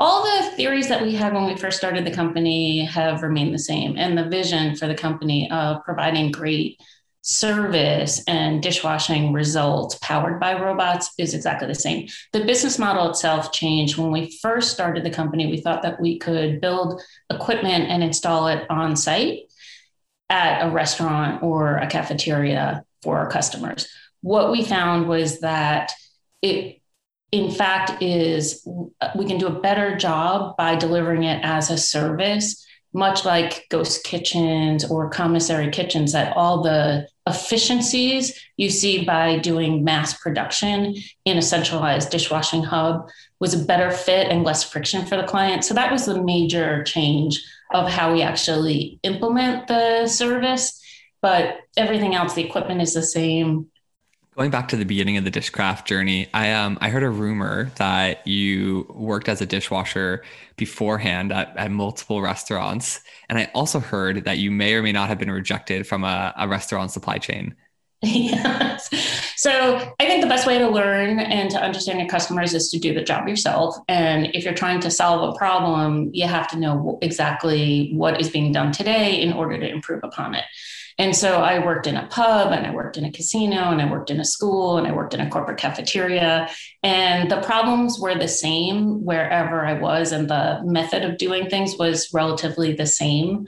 All 0.00 0.24
the 0.24 0.56
theories 0.56 0.88
that 0.88 1.00
we 1.00 1.14
had 1.14 1.32
when 1.32 1.46
we 1.46 1.56
first 1.56 1.78
started 1.78 2.04
the 2.04 2.10
company 2.10 2.84
have 2.84 3.22
remained 3.22 3.54
the 3.54 3.60
same. 3.60 3.96
And 3.96 4.18
the 4.18 4.28
vision 4.28 4.74
for 4.74 4.88
the 4.88 4.96
company 4.96 5.48
of 5.52 5.84
providing 5.84 6.32
great 6.32 6.80
service 7.22 8.22
and 8.26 8.62
dishwashing 8.62 9.32
results 9.32 9.96
powered 10.02 10.40
by 10.40 10.60
robots 10.60 11.12
is 11.18 11.34
exactly 11.34 11.68
the 11.68 11.74
same. 11.74 12.08
The 12.32 12.44
business 12.44 12.78
model 12.78 13.08
itself 13.08 13.52
changed. 13.52 13.96
When 13.96 14.10
we 14.10 14.36
first 14.42 14.72
started 14.72 15.04
the 15.04 15.10
company, 15.10 15.46
we 15.46 15.60
thought 15.60 15.82
that 15.82 16.00
we 16.00 16.18
could 16.18 16.60
build 16.60 17.00
equipment 17.30 17.88
and 17.88 18.02
install 18.02 18.48
it 18.48 18.68
on 18.68 18.96
site 18.96 19.44
at 20.28 20.66
a 20.66 20.70
restaurant 20.70 21.42
or 21.42 21.76
a 21.76 21.86
cafeteria 21.86 22.84
for 23.02 23.18
our 23.18 23.30
customers. 23.30 23.88
What 24.20 24.50
we 24.50 24.64
found 24.64 25.08
was 25.08 25.40
that 25.40 25.92
it 26.42 26.80
in 27.30 27.50
fact 27.50 28.02
is 28.02 28.66
we 29.16 29.26
can 29.26 29.38
do 29.38 29.46
a 29.46 29.60
better 29.60 29.96
job 29.96 30.56
by 30.56 30.76
delivering 30.76 31.22
it 31.22 31.40
as 31.44 31.70
a 31.70 31.78
service 31.78 32.66
much 32.92 33.24
like 33.24 33.66
ghost 33.70 34.04
kitchens 34.04 34.84
or 34.84 35.08
commissary 35.08 35.70
kitchens, 35.70 36.12
that 36.12 36.36
all 36.36 36.62
the 36.62 37.08
efficiencies 37.26 38.38
you 38.56 38.68
see 38.68 39.04
by 39.04 39.38
doing 39.38 39.84
mass 39.84 40.20
production 40.20 40.94
in 41.24 41.38
a 41.38 41.42
centralized 41.42 42.10
dishwashing 42.10 42.62
hub 42.62 43.08
was 43.40 43.54
a 43.54 43.64
better 43.64 43.90
fit 43.90 44.28
and 44.28 44.44
less 44.44 44.62
friction 44.62 45.06
for 45.06 45.16
the 45.16 45.26
client. 45.26 45.64
So 45.64 45.74
that 45.74 45.90
was 45.90 46.06
the 46.06 46.22
major 46.22 46.84
change 46.84 47.42
of 47.72 47.88
how 47.88 48.12
we 48.12 48.22
actually 48.22 49.00
implement 49.02 49.68
the 49.68 50.06
service. 50.06 50.80
But 51.22 51.58
everything 51.76 52.14
else, 52.14 52.34
the 52.34 52.44
equipment 52.44 52.82
is 52.82 52.94
the 52.94 53.02
same. 53.02 53.68
Going 54.34 54.50
back 54.50 54.68
to 54.68 54.76
the 54.76 54.86
beginning 54.86 55.18
of 55.18 55.24
the 55.24 55.30
dishcraft 55.30 55.84
journey, 55.84 56.26
I 56.32 56.52
um 56.52 56.78
I 56.80 56.88
heard 56.88 57.02
a 57.02 57.10
rumor 57.10 57.70
that 57.76 58.26
you 58.26 58.86
worked 58.88 59.28
as 59.28 59.42
a 59.42 59.46
dishwasher 59.46 60.22
beforehand 60.56 61.32
at, 61.32 61.54
at 61.54 61.70
multiple 61.70 62.22
restaurants, 62.22 63.00
and 63.28 63.38
I 63.38 63.50
also 63.54 63.78
heard 63.78 64.24
that 64.24 64.38
you 64.38 64.50
may 64.50 64.72
or 64.72 64.82
may 64.82 64.92
not 64.92 65.08
have 65.08 65.18
been 65.18 65.30
rejected 65.30 65.86
from 65.86 66.02
a, 66.02 66.32
a 66.38 66.48
restaurant 66.48 66.90
supply 66.92 67.18
chain. 67.18 67.54
Yes. 68.04 68.88
So 69.36 69.94
I 70.00 70.06
think 70.06 70.22
the 70.22 70.28
best 70.28 70.46
way 70.46 70.58
to 70.58 70.68
learn 70.68 71.20
and 71.20 71.50
to 71.50 71.60
understand 71.60 72.00
your 72.00 72.08
customers 72.08 72.52
is 72.52 72.68
to 72.70 72.78
do 72.78 72.92
the 72.92 73.02
job 73.02 73.28
yourself. 73.28 73.76
And 73.86 74.34
if 74.34 74.44
you're 74.44 74.54
trying 74.54 74.80
to 74.80 74.90
solve 74.90 75.34
a 75.34 75.38
problem, 75.38 76.10
you 76.12 76.26
have 76.26 76.48
to 76.50 76.58
know 76.58 76.98
exactly 77.00 77.92
what 77.94 78.20
is 78.20 78.28
being 78.28 78.50
done 78.50 78.72
today 78.72 79.20
in 79.20 79.32
order 79.32 79.58
to 79.58 79.68
improve 79.68 80.00
upon 80.02 80.34
it. 80.34 80.44
And 80.98 81.16
so 81.16 81.40
I 81.40 81.64
worked 81.64 81.86
in 81.86 81.96
a 81.96 82.06
pub 82.06 82.52
and 82.52 82.66
I 82.66 82.72
worked 82.72 82.96
in 82.96 83.04
a 83.04 83.12
casino 83.12 83.70
and 83.70 83.80
I 83.80 83.90
worked 83.90 84.10
in 84.10 84.20
a 84.20 84.24
school 84.24 84.78
and 84.78 84.86
I 84.86 84.92
worked 84.92 85.14
in 85.14 85.20
a 85.20 85.30
corporate 85.30 85.58
cafeteria. 85.58 86.48
And 86.82 87.30
the 87.30 87.40
problems 87.40 87.98
were 87.98 88.14
the 88.14 88.28
same 88.28 89.04
wherever 89.04 89.64
I 89.64 89.74
was, 89.74 90.12
and 90.12 90.28
the 90.28 90.60
method 90.64 91.04
of 91.04 91.18
doing 91.18 91.48
things 91.48 91.76
was 91.78 92.10
relatively 92.12 92.74
the 92.74 92.86
same. 92.86 93.46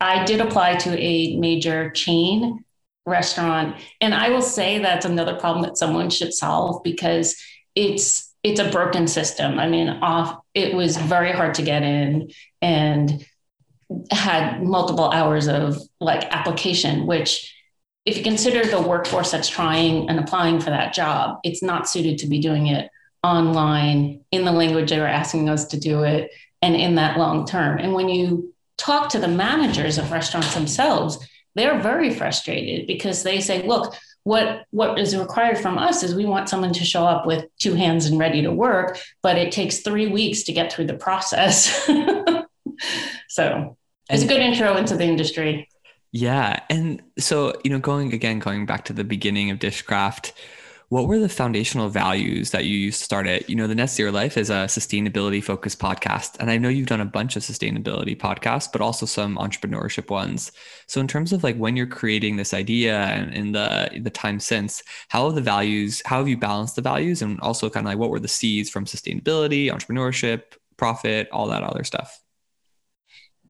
I 0.00 0.24
did 0.24 0.40
apply 0.40 0.76
to 0.76 0.98
a 0.98 1.36
major 1.36 1.90
chain 1.90 2.64
restaurant. 3.06 3.76
And 4.00 4.14
I 4.14 4.30
will 4.30 4.42
say 4.42 4.78
that's 4.78 5.06
another 5.06 5.36
problem 5.36 5.62
that 5.62 5.78
someone 5.78 6.10
should 6.10 6.34
solve 6.34 6.82
because 6.82 7.36
it's 7.74 8.34
it's 8.42 8.60
a 8.60 8.70
broken 8.70 9.08
system. 9.08 9.58
I 9.58 9.68
mean, 9.68 9.88
off 9.88 10.38
it 10.54 10.74
was 10.74 10.96
very 10.96 11.32
hard 11.32 11.54
to 11.54 11.62
get 11.62 11.82
in 11.82 12.30
and 12.62 13.26
had 14.10 14.62
multiple 14.62 15.10
hours 15.10 15.48
of 15.48 15.78
like 16.00 16.24
application, 16.32 17.06
which 17.06 17.52
if 18.04 18.16
you 18.16 18.22
consider 18.22 18.64
the 18.64 18.80
workforce 18.80 19.32
that's 19.32 19.48
trying 19.48 20.08
and 20.08 20.18
applying 20.18 20.60
for 20.60 20.70
that 20.70 20.94
job, 20.94 21.38
it's 21.42 21.62
not 21.62 21.88
suited 21.88 22.18
to 22.18 22.28
be 22.28 22.38
doing 22.38 22.68
it 22.68 22.88
online 23.24 24.24
in 24.30 24.44
the 24.44 24.52
language 24.52 24.90
they 24.90 25.00
were 25.00 25.06
asking 25.06 25.48
us 25.48 25.66
to 25.66 25.80
do 25.80 26.04
it 26.04 26.30
and 26.62 26.76
in 26.76 26.94
that 26.94 27.18
long 27.18 27.46
term. 27.46 27.78
And 27.78 27.92
when 27.92 28.08
you 28.08 28.54
talk 28.78 29.08
to 29.10 29.18
the 29.18 29.28
managers 29.28 29.98
of 29.98 30.12
restaurants 30.12 30.54
themselves, 30.54 31.18
they're 31.56 31.80
very 31.80 32.14
frustrated 32.14 32.86
because 32.86 33.22
they 33.22 33.40
say, 33.40 33.66
look, 33.66 33.94
what 34.22 34.64
what 34.70 34.98
is 34.98 35.16
required 35.16 35.56
from 35.56 35.78
us 35.78 36.02
is 36.02 36.14
we 36.14 36.26
want 36.26 36.48
someone 36.48 36.72
to 36.72 36.84
show 36.84 37.04
up 37.04 37.26
with 37.26 37.44
two 37.58 37.74
hands 37.74 38.06
and 38.06 38.18
ready 38.18 38.42
to 38.42 38.52
work, 38.52 38.98
but 39.22 39.38
it 39.38 39.52
takes 39.52 39.80
three 39.80 40.08
weeks 40.08 40.42
to 40.44 40.52
get 40.52 40.72
through 40.72 40.86
the 40.86 40.94
process. 40.94 41.88
so 43.28 43.76
it's 44.10 44.22
a 44.22 44.26
good 44.26 44.40
intro 44.40 44.76
into 44.76 44.96
the 44.96 45.04
industry. 45.04 45.68
Yeah. 46.12 46.60
And 46.70 47.02
so, 47.18 47.54
you 47.64 47.70
know, 47.70 47.78
going 47.78 48.12
again, 48.12 48.38
going 48.38 48.66
back 48.66 48.84
to 48.86 48.92
the 48.92 49.04
beginning 49.04 49.50
of 49.50 49.58
Dishcraft, 49.58 50.32
what 50.88 51.08
were 51.08 51.18
the 51.18 51.28
foundational 51.28 51.88
values 51.88 52.52
that 52.52 52.64
you 52.64 52.76
used 52.76 53.00
to 53.00 53.04
start 53.04 53.26
it? 53.26 53.50
You 53.50 53.56
know, 53.56 53.66
the 53.66 53.74
Net 53.74 53.90
Zero 53.90 54.12
Life 54.12 54.38
is 54.38 54.50
a 54.50 54.66
sustainability 54.66 55.42
focused 55.42 55.80
podcast. 55.80 56.36
And 56.38 56.48
I 56.48 56.58
know 56.58 56.68
you've 56.68 56.86
done 56.86 57.00
a 57.00 57.04
bunch 57.04 57.34
of 57.34 57.42
sustainability 57.42 58.16
podcasts, 58.16 58.70
but 58.70 58.80
also 58.80 59.04
some 59.04 59.36
entrepreneurship 59.36 60.08
ones. 60.08 60.52
So 60.86 61.00
in 61.00 61.08
terms 61.08 61.32
of 61.32 61.42
like 61.42 61.56
when 61.56 61.76
you're 61.76 61.88
creating 61.88 62.36
this 62.36 62.54
idea 62.54 62.98
and 62.98 63.34
in 63.34 63.52
the 63.52 63.90
the 64.00 64.10
time 64.10 64.38
since, 64.38 64.82
how 65.08 65.26
have 65.26 65.34
the 65.34 65.40
values, 65.40 66.02
how 66.06 66.18
have 66.18 66.28
you 66.28 66.36
balanced 66.36 66.76
the 66.76 66.82
values? 66.82 67.20
And 67.20 67.40
also 67.40 67.68
kind 67.68 67.84
of 67.84 67.90
like 67.90 67.98
what 67.98 68.10
were 68.10 68.20
the 68.20 68.28
seeds 68.28 68.70
from 68.70 68.84
sustainability, 68.84 69.72
entrepreneurship, 69.72 70.42
profit, 70.76 71.28
all 71.32 71.48
that 71.48 71.64
other 71.64 71.82
stuff? 71.82 72.22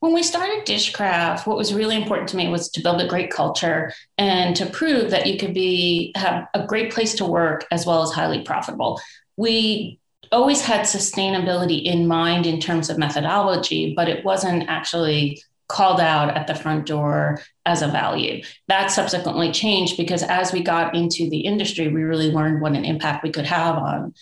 When 0.07 0.15
we 0.15 0.23
started 0.23 0.65
Dishcraft, 0.65 1.49
what 1.49 1.57
was 1.57 1.75
really 1.75 1.97
important 1.97 2.29
to 2.29 2.37
me 2.37 2.47
was 2.47 2.69
to 2.69 2.81
build 2.81 3.01
a 3.01 3.09
great 3.09 3.29
culture 3.29 3.93
and 4.17 4.55
to 4.55 4.65
prove 4.65 5.11
that 5.11 5.27
you 5.27 5.37
could 5.37 5.53
be 5.53 6.13
have 6.15 6.47
a 6.55 6.65
great 6.65 6.93
place 6.93 7.15
to 7.15 7.25
work 7.25 7.67
as 7.73 7.85
well 7.85 8.05
as 8.05 8.13
highly 8.13 8.43
profitable. 8.43 9.01
We 9.37 9.99
always 10.31 10.61
had 10.61 10.83
sustainability 10.83 11.83
in 11.83 12.07
mind 12.07 12.47
in 12.47 12.61
terms 12.61 12.89
of 12.89 12.99
methodology, 12.99 13.95
but 13.97 14.09
it 14.09 14.25
wasn't 14.25 14.69
actually 14.69 15.43
called 15.67 16.01
out 16.01 16.37
at 16.37 16.47
the 16.47 16.55
front 16.55 16.87
door 16.87 17.43
as 17.65 17.83
a 17.83 17.89
value. 17.89 18.45
That 18.69 18.93
subsequently 18.93 19.51
changed 19.51 19.97
because 19.97 20.23
as 20.23 20.53
we 20.53 20.63
got 20.63 20.95
into 20.95 21.29
the 21.29 21.41
industry, 21.41 21.89
we 21.89 22.05
really 22.05 22.31
learned 22.31 22.61
what 22.61 22.77
an 22.77 22.85
impact 22.85 23.25
we 23.25 23.33
could 23.33 23.47
have 23.47 23.75
on 23.75 24.15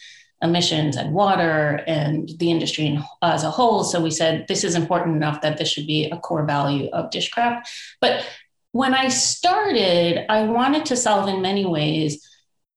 emissions 0.45 0.97
and 0.97 1.13
water 1.13 1.83
and 1.87 2.31
the 2.39 2.51
industry 2.51 2.99
as 3.23 3.43
a 3.43 3.51
whole. 3.51 3.83
So 3.83 4.01
we 4.01 4.11
said 4.11 4.47
this 4.47 4.63
is 4.63 4.75
important 4.75 5.17
enough 5.17 5.41
that 5.41 5.57
this 5.57 5.69
should 5.69 5.87
be 5.87 6.11
a 6.11 6.19
core 6.19 6.45
value 6.45 6.89
of 6.93 7.11
Dishcraft. 7.11 7.67
But 8.01 8.27
when 8.73 8.95
I 8.95 9.09
started, 9.09 10.31
I 10.31 10.43
wanted 10.43 10.87
to 10.87 10.97
solve 10.97 11.29
in 11.29 11.41
many 11.41 11.65
ways 11.65 12.29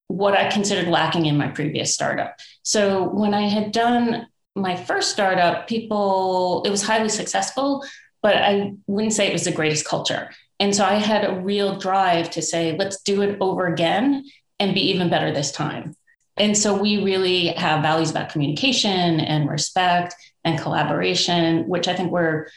what 0.08 0.34
I 0.34 0.50
considered 0.50 0.88
lacking 0.88 1.26
in 1.26 1.38
my 1.38 1.50
previous 1.50 1.94
startup. 1.94 2.40
So 2.64 3.10
when 3.10 3.34
I 3.34 3.50
had 3.50 3.74
done 3.74 4.28
my 4.56 4.76
first 4.76 5.12
startup, 5.12 5.68
people, 5.68 6.64
it 6.66 6.70
was 6.70 6.82
highly 6.82 7.10
successful, 7.10 7.84
but 8.22 8.38
I 8.38 8.74
wouldn't 8.88 9.14
say 9.14 9.28
it 9.28 9.34
was 9.34 9.44
the 9.44 9.52
greatest 9.52 9.86
culture. 9.86 10.32
And 10.60 10.74
so 10.74 10.86
I 10.86 10.96
had 10.96 11.26
a 11.26 11.40
real 11.42 11.78
drive 11.78 12.32
to 12.32 12.42
say, 12.42 12.76
let's 12.78 13.02
do 13.02 13.22
it 13.22 13.38
over 13.42 13.68
again 13.68 14.24
and 14.60 14.74
be 14.74 14.90
even 14.92 15.10
better 15.10 15.32
this 15.32 15.52
time. 15.52 15.96
And 16.38 16.58
so 16.58 16.78
we 16.78 17.04
really 17.04 17.48
have 17.50 17.82
values 17.82 18.12
about 18.12 18.30
communication 18.30 19.20
and 19.20 19.50
respect 19.50 20.16
and 20.44 20.60
collaboration, 20.60 21.68
which 21.68 21.88
I 21.88 21.96
think 21.96 22.12
we're 22.12 22.48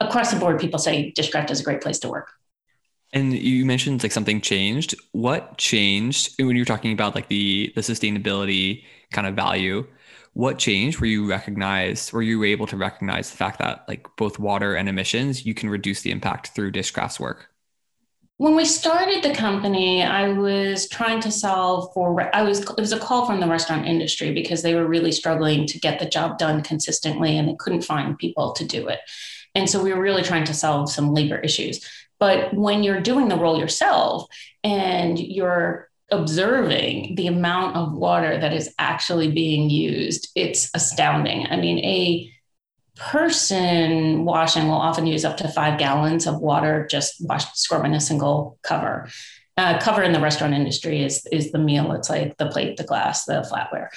across 0.00 0.32
the 0.32 0.40
board, 0.40 0.58
people 0.58 0.78
say 0.78 1.12
Dishcraft 1.16 1.50
is 1.50 1.60
a 1.60 1.64
great 1.64 1.80
place 1.80 1.98
to 2.00 2.08
work. 2.08 2.32
And 3.12 3.32
you 3.32 3.66
mentioned 3.66 4.02
like 4.02 4.12
something 4.12 4.40
changed. 4.40 4.94
What 5.12 5.58
changed 5.58 6.34
when 6.38 6.54
you 6.56 6.62
were 6.62 6.66
talking 6.66 6.92
about 6.92 7.14
like 7.14 7.28
the 7.28 7.72
the 7.74 7.80
sustainability 7.80 8.84
kind 9.12 9.26
of 9.26 9.34
value? 9.34 9.86
What 10.32 10.58
changed 10.58 11.00
where 11.00 11.10
you 11.10 11.28
recognized 11.28 12.12
where 12.12 12.22
you 12.22 12.38
were 12.38 12.44
able 12.44 12.68
to 12.68 12.76
recognize 12.76 13.30
the 13.30 13.36
fact 13.36 13.58
that 13.58 13.84
like 13.88 14.06
both 14.16 14.38
water 14.38 14.76
and 14.76 14.88
emissions, 14.88 15.44
you 15.44 15.54
can 15.54 15.68
reduce 15.68 16.02
the 16.02 16.12
impact 16.12 16.48
through 16.48 16.70
Dishcraft's 16.72 17.18
work? 17.18 17.49
When 18.40 18.56
we 18.56 18.64
started 18.64 19.22
the 19.22 19.34
company 19.34 20.02
i 20.02 20.32
was 20.32 20.88
trying 20.88 21.20
to 21.20 21.30
solve 21.30 21.92
for 21.92 22.34
i 22.34 22.40
was 22.40 22.60
it 22.60 22.80
was 22.80 22.92
a 22.92 22.98
call 22.98 23.26
from 23.26 23.38
the 23.38 23.46
restaurant 23.46 23.86
industry 23.86 24.32
because 24.32 24.62
they 24.62 24.74
were 24.74 24.86
really 24.86 25.12
struggling 25.12 25.66
to 25.66 25.78
get 25.78 25.98
the 25.98 26.08
job 26.08 26.38
done 26.38 26.62
consistently 26.62 27.36
and 27.36 27.46
they 27.46 27.56
couldn't 27.58 27.82
find 27.82 28.16
people 28.16 28.52
to 28.52 28.64
do 28.64 28.88
it. 28.88 29.00
And 29.54 29.68
so 29.68 29.82
we 29.82 29.92
were 29.92 30.00
really 30.00 30.22
trying 30.22 30.44
to 30.44 30.54
solve 30.54 30.90
some 30.90 31.12
labor 31.12 31.38
issues. 31.38 31.84
But 32.18 32.54
when 32.54 32.82
you're 32.82 33.00
doing 33.00 33.28
the 33.28 33.36
role 33.36 33.58
yourself 33.58 34.26
and 34.64 35.18
you're 35.18 35.90
observing 36.10 37.16
the 37.16 37.26
amount 37.26 37.76
of 37.76 37.92
water 37.92 38.38
that 38.38 38.52
is 38.52 38.74
actually 38.78 39.30
being 39.30 39.68
used 39.68 40.30
it's 40.34 40.70
astounding. 40.74 41.46
I 41.46 41.56
mean 41.56 41.78
a 41.84 42.32
person 43.00 44.26
washing 44.26 44.68
will 44.68 44.74
often 44.74 45.06
use 45.06 45.24
up 45.24 45.38
to 45.38 45.48
five 45.48 45.78
gallons 45.78 46.26
of 46.26 46.38
water 46.38 46.86
just 46.90 47.14
wash, 47.20 47.46
scrubbing 47.54 47.94
a 47.94 48.00
single 48.00 48.58
cover. 48.62 49.08
Uh, 49.56 49.80
cover 49.80 50.02
in 50.02 50.12
the 50.12 50.20
restaurant 50.20 50.54
industry 50.54 51.02
is 51.02 51.26
is 51.32 51.50
the 51.50 51.58
meal. 51.58 51.92
It's 51.92 52.10
like 52.10 52.36
the 52.36 52.48
plate, 52.48 52.76
the 52.76 52.84
glass, 52.84 53.24
the 53.24 53.46
flatware, 53.50 53.88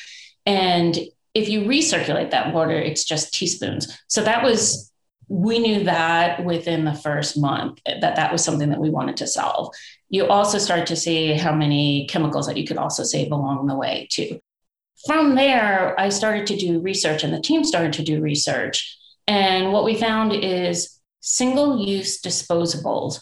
and 0.46 0.98
if 1.34 1.50
you 1.50 1.62
recirculate 1.62 2.32
that 2.32 2.54
water, 2.54 2.76
it's 2.76 3.04
just 3.04 3.34
teaspoons. 3.34 3.98
So 4.08 4.24
that 4.24 4.44
was 4.44 4.92
we 5.28 5.60
knew 5.60 5.84
that 5.84 6.44
within 6.44 6.86
the 6.86 6.94
first 6.94 7.38
month 7.38 7.80
that 7.86 8.16
that 8.16 8.32
was 8.32 8.44
something 8.44 8.70
that 8.70 8.80
we 8.80 8.90
wanted 8.90 9.18
to 9.18 9.28
solve. 9.28 9.74
You 10.10 10.28
also 10.28 10.58
start 10.58 10.88
to 10.88 10.96
see 10.96 11.34
how 11.34 11.54
many 11.54 12.08
chemicals 12.08 12.48
that 12.48 12.58
you 12.58 12.68
could 12.68 12.78
also 12.78 13.04
save 13.04 13.32
along 13.32 13.68
the 13.68 13.76
way 13.76 14.08
too 14.12 14.40
from 15.06 15.36
there, 15.36 16.00
I 16.00 16.10
started 16.10 16.48
to 16.48 16.56
do 16.56 16.80
research 16.80 17.24
and 17.24 17.34
the 17.34 17.42
team 17.42 17.64
started 17.64 17.94
to 17.94 18.04
do 18.04 18.22
research. 18.22 18.98
And 19.28 19.72
what 19.72 19.84
we 19.84 19.96
found 19.96 20.34
is 20.34 21.00
single 21.22 21.86
use 21.86 22.22
disposables. 22.22 23.20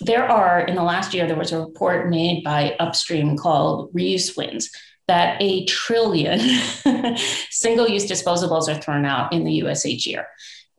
There 0.00 0.24
are, 0.24 0.60
in 0.60 0.76
the 0.76 0.82
last 0.82 1.12
year, 1.12 1.26
there 1.26 1.36
was 1.36 1.52
a 1.52 1.60
report 1.60 2.08
made 2.08 2.42
by 2.42 2.74
Upstream 2.80 3.36
called 3.36 3.92
Reuse 3.92 4.36
Wins 4.36 4.70
that 5.08 5.42
a 5.42 5.64
trillion 5.66 6.38
single 7.50 7.88
use 7.88 8.06
disposables 8.10 8.68
are 8.68 8.80
thrown 8.80 9.04
out 9.04 9.32
in 9.32 9.44
the 9.44 9.54
US 9.64 9.84
each 9.84 10.06
year. 10.06 10.26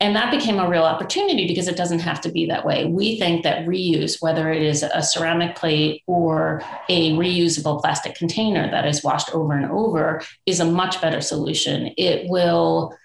And 0.02 0.16
that 0.16 0.32
became 0.32 0.58
a 0.58 0.68
real 0.68 0.84
opportunity 0.84 1.46
because 1.46 1.68
it 1.68 1.78
doesn't 1.78 2.00
have 2.00 2.20
to 2.22 2.32
be 2.32 2.48
that 2.48 2.66
way. 2.66 2.86
We 2.86 3.20
think 3.20 3.44
that 3.44 3.68
reuse, 3.68 4.20
whether 4.20 4.52
it 4.52 4.64
is 4.64 4.82
a 4.82 5.04
ceramic 5.04 5.56
plate 5.56 6.02
or 6.08 6.64
a 6.90 7.12
reusable 7.12 7.80
plastic 7.80 8.16
container 8.16 8.70
that 8.72 8.88
is 8.88 9.04
washed 9.04 9.32
over 9.32 9.54
and 9.54 9.72
over, 9.72 10.24
is 10.48 10.60
a 10.60 10.66
much 10.66 11.00
better 11.02 11.22
solution. 11.22 11.94
It 11.98 12.28
will 12.28 12.98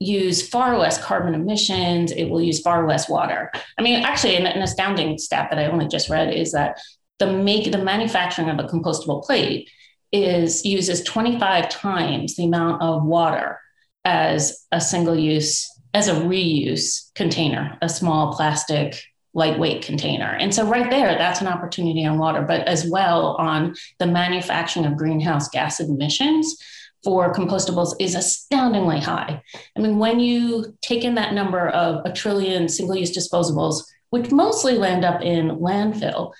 use 0.00 0.48
far 0.48 0.78
less 0.78 1.02
carbon 1.02 1.34
emissions, 1.34 2.12
it 2.12 2.30
will 2.30 2.40
use 2.40 2.60
far 2.60 2.88
less 2.88 3.10
water. 3.10 3.52
I 3.78 3.82
mean, 3.82 4.02
actually, 4.02 4.36
an, 4.36 4.46
an 4.46 4.62
astounding 4.62 5.18
stat 5.18 5.48
that 5.50 5.58
I 5.58 5.66
only 5.66 5.86
just 5.86 6.08
read 6.08 6.32
is 6.32 6.52
that 6.52 6.80
the 7.18 7.30
make 7.30 7.70
the 7.70 7.78
manufacturing 7.78 8.48
of 8.48 8.58
a 8.58 8.68
compostable 8.68 9.22
plate 9.22 9.68
is 10.12 10.64
uses 10.64 11.04
25 11.04 11.68
times 11.68 12.36
the 12.36 12.44
amount 12.46 12.80
of 12.80 13.04
water 13.04 13.60
as 14.06 14.66
a 14.72 14.80
single 14.80 15.16
use 15.16 15.68
as 15.94 16.08
a 16.08 16.14
reuse 16.14 17.12
container, 17.14 17.78
a 17.82 17.88
small 17.88 18.34
plastic 18.34 19.02
lightweight 19.34 19.82
container. 19.82 20.36
And 20.40 20.54
so 20.54 20.66
right 20.66 20.90
there, 20.90 21.16
that's 21.18 21.42
an 21.42 21.46
opportunity 21.46 22.06
on 22.06 22.18
water, 22.18 22.42
but 22.42 22.66
as 22.66 22.88
well 22.88 23.36
on 23.38 23.74
the 23.98 24.06
manufacturing 24.06 24.86
of 24.86 24.96
greenhouse 24.96 25.48
gas 25.50 25.78
emissions 25.78 26.56
for 27.04 27.32
compostables 27.32 27.94
is 28.00 28.14
astoundingly 28.14 28.98
high. 28.98 29.42
I 29.76 29.80
mean, 29.80 29.98
when 29.98 30.20
you 30.20 30.76
take 30.82 31.04
in 31.04 31.14
that 31.16 31.34
number 31.34 31.68
of 31.68 32.04
a 32.04 32.12
trillion 32.12 32.68
single-use 32.68 33.16
disposables, 33.16 33.84
which 34.10 34.32
mostly 34.32 34.78
land 34.78 35.04
up 35.04 35.20
in 35.20 35.50
landfill, 35.58 36.32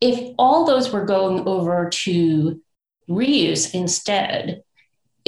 if 0.00 0.34
all 0.38 0.64
those 0.64 0.90
were 0.90 1.04
going 1.04 1.46
over 1.46 1.90
to 1.90 2.60
reuse 3.08 3.74
instead, 3.74 4.62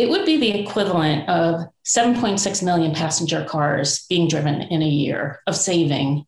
it 0.02 0.11
would 0.11 0.26
be 0.26 0.37
the 0.37 0.50
equivalent 0.50 1.28
of 1.28 1.61
7.6 1.85 2.62
million 2.64 2.92
passenger 2.92 3.44
cars 3.44 4.04
being 4.09 4.26
driven 4.26 4.62
in 4.62 4.82
a 4.82 4.88
year 4.88 5.40
of 5.47 5.54
saving 5.54 6.26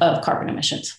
of 0.00 0.24
carbon 0.24 0.48
emissions. 0.48 0.98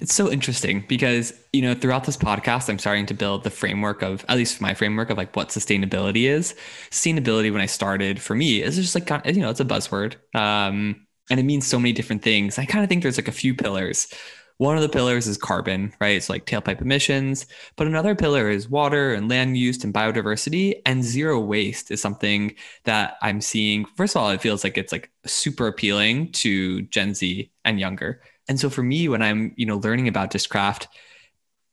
It's 0.00 0.12
so 0.12 0.28
interesting 0.28 0.84
because, 0.88 1.32
you 1.52 1.62
know, 1.62 1.72
throughout 1.72 2.02
this 2.02 2.16
podcast, 2.16 2.68
I'm 2.68 2.80
starting 2.80 3.06
to 3.06 3.14
build 3.14 3.44
the 3.44 3.50
framework 3.50 4.02
of, 4.02 4.24
at 4.28 4.38
least 4.38 4.60
my 4.60 4.74
framework 4.74 5.08
of 5.08 5.18
like 5.18 5.36
what 5.36 5.50
sustainability 5.50 6.28
is. 6.28 6.56
Sustainability, 6.90 7.52
when 7.52 7.60
I 7.60 7.66
started 7.66 8.20
for 8.20 8.34
me, 8.34 8.60
is 8.60 8.74
just 8.74 8.96
like, 8.96 9.08
you 9.24 9.40
know, 9.40 9.50
it's 9.50 9.60
a 9.60 9.64
buzzword. 9.64 10.16
Um, 10.34 11.06
and 11.30 11.38
it 11.38 11.44
means 11.44 11.64
so 11.64 11.78
many 11.78 11.92
different 11.92 12.22
things. 12.22 12.58
I 12.58 12.64
kind 12.64 12.82
of 12.82 12.88
think 12.88 13.04
there's 13.04 13.18
like 13.18 13.28
a 13.28 13.32
few 13.32 13.54
pillars. 13.54 14.12
One 14.60 14.76
of 14.76 14.82
the 14.82 14.90
pillars 14.90 15.26
is 15.26 15.38
carbon, 15.38 15.90
right? 16.02 16.18
It's 16.18 16.28
like 16.28 16.44
tailpipe 16.44 16.82
emissions. 16.82 17.46
But 17.76 17.86
another 17.86 18.14
pillar 18.14 18.50
is 18.50 18.68
water 18.68 19.14
and 19.14 19.26
land 19.26 19.56
use 19.56 19.82
and 19.84 19.94
biodiversity. 19.94 20.82
And 20.84 21.02
zero 21.02 21.40
waste 21.40 21.90
is 21.90 22.02
something 22.02 22.54
that 22.84 23.16
I'm 23.22 23.40
seeing. 23.40 23.86
First 23.96 24.14
of 24.14 24.20
all, 24.20 24.28
it 24.28 24.42
feels 24.42 24.62
like 24.62 24.76
it's 24.76 24.92
like 24.92 25.10
super 25.24 25.66
appealing 25.66 26.32
to 26.32 26.82
Gen 26.82 27.14
Z 27.14 27.50
and 27.64 27.80
younger. 27.80 28.20
And 28.48 28.60
so 28.60 28.68
for 28.68 28.82
me, 28.82 29.08
when 29.08 29.22
I'm, 29.22 29.54
you 29.56 29.64
know, 29.64 29.78
learning 29.78 30.08
about 30.08 30.30
Dishcraft, 30.30 30.88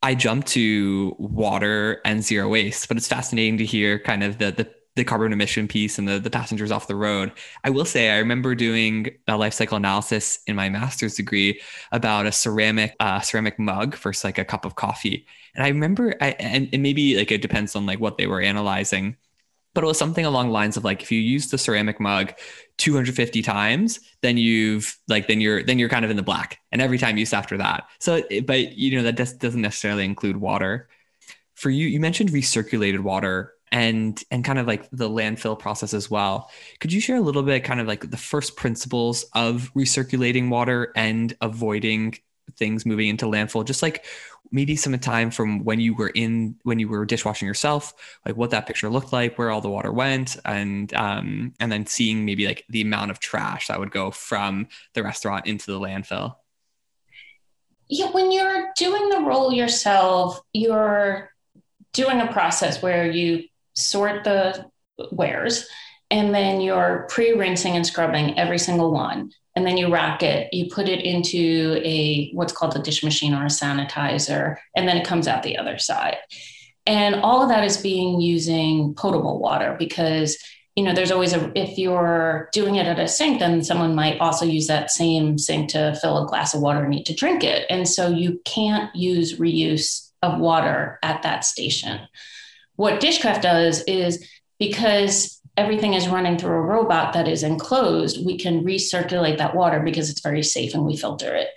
I 0.01 0.15
jump 0.15 0.46
to 0.46 1.13
water 1.20 2.00
and 2.06 2.24
zero 2.24 2.48
waste, 2.48 2.88
but 2.88 2.96
it's 2.96 3.10
fascinating 3.10 3.58
to 3.58 3.65
hear 3.65 4.00
kind 4.00 4.24
of 4.24 4.38
the 4.38 4.51
the 4.51 4.74
the 4.98 5.06
carbon 5.06 5.32
emission 5.32 5.68
piece 5.68 5.98
and 5.98 6.08
the, 6.08 6.20
the 6.20 6.30
passengers 6.30 6.72
off 6.72 6.88
the 6.88 6.96
road. 6.96 7.32
I 7.63 7.70
will 7.70 7.86
say, 7.86 8.10
I 8.10 8.18
remember 8.18 8.56
doing 8.56 9.10
a 9.27 9.38
life 9.38 9.54
cycle 9.54 9.77
analysis 9.77 10.39
in 10.48 10.56
my 10.56 10.70
master's 10.70 11.16
degree 11.16 11.62
about 11.92 12.25
a 12.25 12.32
ceramic 12.32 12.96
uh, 13.00 13.22
ceramic 13.22 13.58
mug 13.58 13.96
versus 13.96 14.24
like 14.24 14.38
a 14.38 14.46
cup 14.46 14.66
of 14.66 14.75
coffee. 14.75 15.25
And 15.56 15.63
I 15.63 15.70
remember, 15.70 16.16
I, 16.20 16.32
and, 16.32 16.70
and 16.74 16.84
maybe 16.84 17.16
like 17.16 17.32
it 17.32 17.42
depends 17.42 17.75
on 17.75 17.86
like 17.86 18.00
what 18.00 18.18
they 18.18 18.27
were 18.27 18.42
analyzing, 18.42 19.16
but 19.74 19.84
it 19.84 19.88
was 19.88 19.98
something 19.98 20.25
along 20.25 20.48
the 20.48 20.54
lines 20.54 20.75
of 20.75 20.84
like 20.84 21.01
if 21.01 21.12
you 21.12 21.22
use 21.22 21.50
the 21.50 21.58
ceramic 21.58 22.00
mug 22.00 22.34
250 22.77 23.42
times, 23.42 24.00
then 24.22 24.38
you've 24.38 24.98
like 25.08 25.27
then 25.27 25.39
you're 25.39 25.63
then 25.63 25.80
you're 25.80 25.89
kind 25.89 26.04
of 26.04 26.12
in 26.12 26.18
the 26.18 26.24
black, 26.24 26.60
and 26.72 26.82
every 26.82 26.98
time 26.98 27.18
use 27.18 27.34
after 27.34 27.58
that. 27.58 27.88
So, 28.00 28.24
but 28.46 28.75
you 28.77 28.98
know 28.98 29.04
that 29.04 29.16
doesn't 29.39 29.62
necessarily 29.62 30.04
include 30.04 30.38
water 30.38 30.89
for 31.58 31.72
you, 31.72 31.88
you 31.88 32.00
mentioned 32.00 32.30
recirculated 32.30 33.00
water 33.00 33.54
and 33.72 34.24
and 34.32 34.44
kind 34.44 34.60
of 34.60 34.68
like 34.68 34.90
the 34.92 35.10
landfill 35.10 35.58
process 35.58 35.94
as 35.94 36.10
well. 36.10 36.50
Could 36.80 36.94
you 36.94 37.02
share 37.02 37.18
a 37.18 37.22
little 37.22 37.44
bit 37.44 37.64
kind 37.64 37.80
of 37.80 37.88
like 37.88 38.10
the 38.10 38.18
first 38.18 38.56
principles 38.56 39.26
of 39.34 39.72
recirculating 39.76 40.50
water 40.50 40.92
and 40.96 41.36
avoiding 41.42 42.16
things 42.56 42.86
moving 42.86 43.08
into 43.10 43.26
landfill 43.26 43.66
just 43.66 43.84
like 43.84 44.06
maybe 44.52 44.76
some 44.76 44.98
time 45.00 45.30
from 45.30 45.64
when 45.64 45.80
you 45.80 45.94
were 45.94 46.10
in 46.10 46.56
when 46.64 46.80
you 46.80 46.88
were 46.88 47.06
dishwashing 47.06 47.48
yourself 47.48 47.94
like 48.26 48.38
what 48.38 48.52
that 48.52 48.66
picture 48.66 48.90
looked 48.90 49.12
like 49.12 49.38
where 49.38 49.52
all 49.52 49.62
the 49.62 49.70
water 49.70 49.92
went 49.92 50.38
and 50.46 50.94
um 50.94 51.54
and 51.60 51.72
then 51.72 51.86
seeing 51.86 52.26
maybe 52.26 52.48
like 52.48 52.64
the 52.70 52.82
amount 52.82 53.12
of 53.12 53.20
trash 53.20 53.68
that 53.68 53.80
would 53.80 53.92
go 53.92 54.12
from 54.12 54.68
the 54.94 55.04
restaurant 55.04 55.46
into 55.46 55.72
the 55.72 55.80
landfill 55.80 56.36
yeah 57.90 58.10
when 58.12 58.32
you're 58.32 58.72
doing 58.78 59.10
the 59.10 59.20
role 59.20 59.52
yourself 59.52 60.40
you're 60.54 61.30
doing 61.94 62.22
a 62.22 62.32
process 62.32 62.82
where 62.82 63.10
you 63.12 63.44
sort 63.78 64.24
the 64.24 64.66
wares 65.12 65.68
and 66.10 66.34
then 66.34 66.62
you're 66.62 67.06
pre-rinsing 67.10 67.76
and 67.76 67.86
scrubbing 67.86 68.38
every 68.40 68.60
single 68.60 68.92
one. 68.92 69.32
And 69.56 69.66
then 69.66 69.78
you 69.78 69.92
rack 69.92 70.22
it 70.22 70.54
you 70.54 70.70
put 70.70 70.88
it 70.88 71.04
into 71.04 71.82
a 71.84 72.32
what's 72.34 72.54
called 72.54 72.76
a 72.76 72.82
dish 72.82 73.04
machine 73.04 73.34
or 73.34 73.44
a 73.44 73.48
sanitizer 73.48 74.58
and 74.76 74.88
then 74.88 74.98
it 74.98 75.08
comes 75.08 75.28
out 75.28 75.44
the 75.44 75.58
other 75.58 75.78
side. 75.80 76.18
And 76.86 77.16
all 77.16 77.42
of 77.42 77.50
that 77.50 77.64
is 77.64 77.78
being 77.78 78.22
using 78.22 78.94
potable 78.94 79.40
water 79.40 79.76
because 79.78 80.38
you 80.76 80.84
know 80.84 80.94
there's 80.94 81.12
always 81.12 81.34
a 81.34 81.52
if 81.60 81.78
you're 81.80 82.50
doing 82.54 82.76
it 82.76 82.86
at 82.86 83.00
a 83.00 83.08
sink 83.08 83.40
then 83.40 83.64
someone 83.64 83.96
might 83.96 84.20
also 84.20 84.46
use 84.46 84.68
that 84.68 84.92
same 84.92 85.40
sink 85.40 85.72
to 85.72 85.98
fill 86.02 86.24
a 86.24 86.28
glass 86.28 86.54
of 86.54 86.62
water 86.62 86.82
and 86.82 86.92
need 86.92 87.08
to 87.08 87.16
drink 87.16 87.44
it. 87.44 87.66
And 87.70 87.88
so 87.88 88.10
you 88.10 88.40
can't 88.46 88.96
use 88.96 89.40
reuse 89.40 90.12
of 90.22 90.40
water 90.40 91.00
at 91.02 91.24
that 91.24 91.46
station 91.46 92.08
what 92.78 93.02
Dishcraft 93.02 93.42
does 93.42 93.84
is 93.84 94.26
because 94.60 95.42
everything 95.58 95.96
is 95.96 96.08
running 96.08 96.38
through 96.38 96.56
a 96.56 96.62
robot 96.62 97.14
that 97.14 97.28
is 97.28 97.44
enclosed, 97.44 98.26
we 98.26 98.38
can 98.38 98.64
recirculate 98.64 99.40
that 99.40 99.56
water 99.56 99.82
because 99.82 100.10
it's 100.10 100.22
very 100.22 100.44
safe 100.44 100.74
and 100.74 100.86
we 100.86 100.96
filter 100.96 101.36
it. 101.36 101.50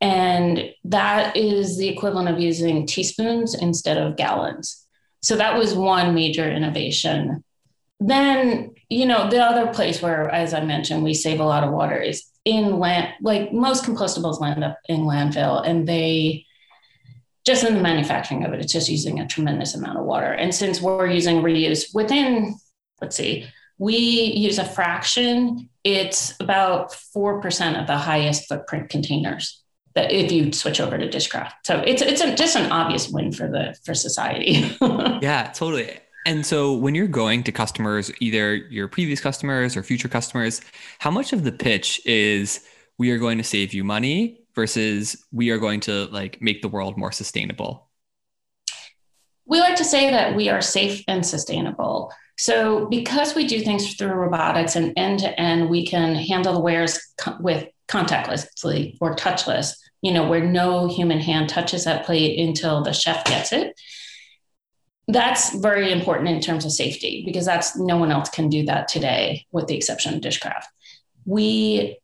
And 0.00 0.70
that 0.84 1.36
is 1.36 1.76
the 1.76 1.88
equivalent 1.88 2.28
of 2.28 2.38
using 2.38 2.86
teaspoons 2.86 3.54
instead 3.54 3.96
of 3.96 4.16
gallons. 4.16 4.86
So 5.22 5.36
that 5.36 5.58
was 5.58 5.74
one 5.74 6.14
major 6.14 6.48
innovation. 6.48 7.42
Then, 7.98 8.74
you 8.88 9.06
know, 9.06 9.28
the 9.28 9.42
other 9.42 9.72
place 9.72 10.00
where, 10.00 10.30
as 10.30 10.54
I 10.54 10.60
mentioned, 10.60 11.02
we 11.02 11.14
save 11.14 11.40
a 11.40 11.44
lot 11.44 11.64
of 11.64 11.72
water 11.72 11.96
is 12.00 12.24
in 12.44 12.78
land, 12.78 13.14
like 13.22 13.52
most 13.52 13.84
compostables 13.84 14.40
land 14.40 14.62
up 14.62 14.78
in 14.88 15.00
landfill 15.00 15.66
and 15.66 15.88
they 15.88 16.44
just 17.48 17.64
in 17.64 17.74
the 17.74 17.80
manufacturing 17.80 18.44
of 18.44 18.52
it, 18.52 18.60
it's 18.60 18.72
just 18.72 18.90
using 18.90 19.20
a 19.20 19.26
tremendous 19.26 19.74
amount 19.74 19.98
of 19.98 20.04
water. 20.04 20.30
And 20.30 20.54
since 20.54 20.82
we're 20.82 21.06
using 21.06 21.36
reuse 21.36 21.94
within, 21.94 22.56
let's 23.00 23.16
see, 23.16 23.46
we 23.78 23.96
use 23.96 24.58
a 24.58 24.66
fraction, 24.66 25.70
it's 25.82 26.38
about 26.40 26.92
4% 26.92 27.80
of 27.80 27.86
the 27.86 27.96
highest 27.96 28.48
footprint 28.48 28.90
containers 28.90 29.64
that 29.94 30.12
if 30.12 30.30
you 30.30 30.52
switch 30.52 30.78
over 30.78 30.98
to 30.98 31.08
dishcraft. 31.08 31.52
So 31.64 31.78
it's 31.86 32.02
it's 32.02 32.20
a, 32.20 32.34
just 32.34 32.54
an 32.54 32.70
obvious 32.70 33.08
win 33.08 33.32
for 33.32 33.48
the 33.48 33.74
for 33.82 33.94
society. 33.94 34.76
yeah, 35.22 35.50
totally. 35.54 35.98
And 36.26 36.44
so 36.44 36.74
when 36.74 36.94
you're 36.94 37.06
going 37.06 37.44
to 37.44 37.52
customers, 37.52 38.12
either 38.20 38.54
your 38.54 38.88
previous 38.88 39.20
customers 39.20 39.74
or 39.74 39.82
future 39.82 40.08
customers, 40.08 40.60
how 40.98 41.10
much 41.10 41.32
of 41.32 41.44
the 41.44 41.52
pitch 41.52 42.04
is 42.04 42.60
we 42.98 43.10
are 43.10 43.18
going 43.18 43.38
to 43.38 43.44
save 43.44 43.72
you 43.72 43.84
money 43.84 44.42
versus 44.58 45.24
we 45.30 45.50
are 45.50 45.58
going 45.58 45.78
to 45.78 46.06
like 46.06 46.42
make 46.42 46.62
the 46.62 46.68
world 46.68 46.98
more 46.98 47.12
sustainable? 47.12 47.88
We 49.46 49.60
like 49.60 49.76
to 49.76 49.84
say 49.84 50.10
that 50.10 50.34
we 50.34 50.48
are 50.48 50.60
safe 50.60 51.04
and 51.06 51.24
sustainable. 51.24 52.12
So, 52.38 52.86
because 52.86 53.36
we 53.36 53.46
do 53.46 53.60
things 53.60 53.94
through 53.94 54.08
robotics 54.08 54.74
and 54.74 54.92
end 54.96 55.20
to 55.20 55.40
end, 55.40 55.70
we 55.70 55.86
can 55.86 56.16
handle 56.16 56.54
the 56.54 56.60
wares 56.60 56.98
with 57.38 57.68
contactlessly 57.86 58.98
or 59.00 59.14
touchless, 59.14 59.74
you 60.02 60.12
know, 60.12 60.28
where 60.28 60.44
no 60.44 60.88
human 60.88 61.20
hand 61.20 61.48
touches 61.48 61.84
that 61.84 62.04
plate 62.04 62.40
until 62.40 62.82
the 62.82 62.92
chef 62.92 63.24
gets 63.26 63.52
it. 63.52 63.80
That's 65.06 65.54
very 65.54 65.92
important 65.92 66.30
in 66.30 66.40
terms 66.40 66.64
of 66.64 66.72
safety 66.72 67.22
because 67.24 67.46
that's 67.46 67.78
no 67.78 67.96
one 67.96 68.10
else 68.10 68.28
can 68.28 68.48
do 68.48 68.64
that 68.64 68.88
today, 68.88 69.46
with 69.52 69.68
the 69.68 69.76
exception 69.76 70.14
of 70.14 70.20
Dishcraft. 70.20 70.66
We 71.24 71.98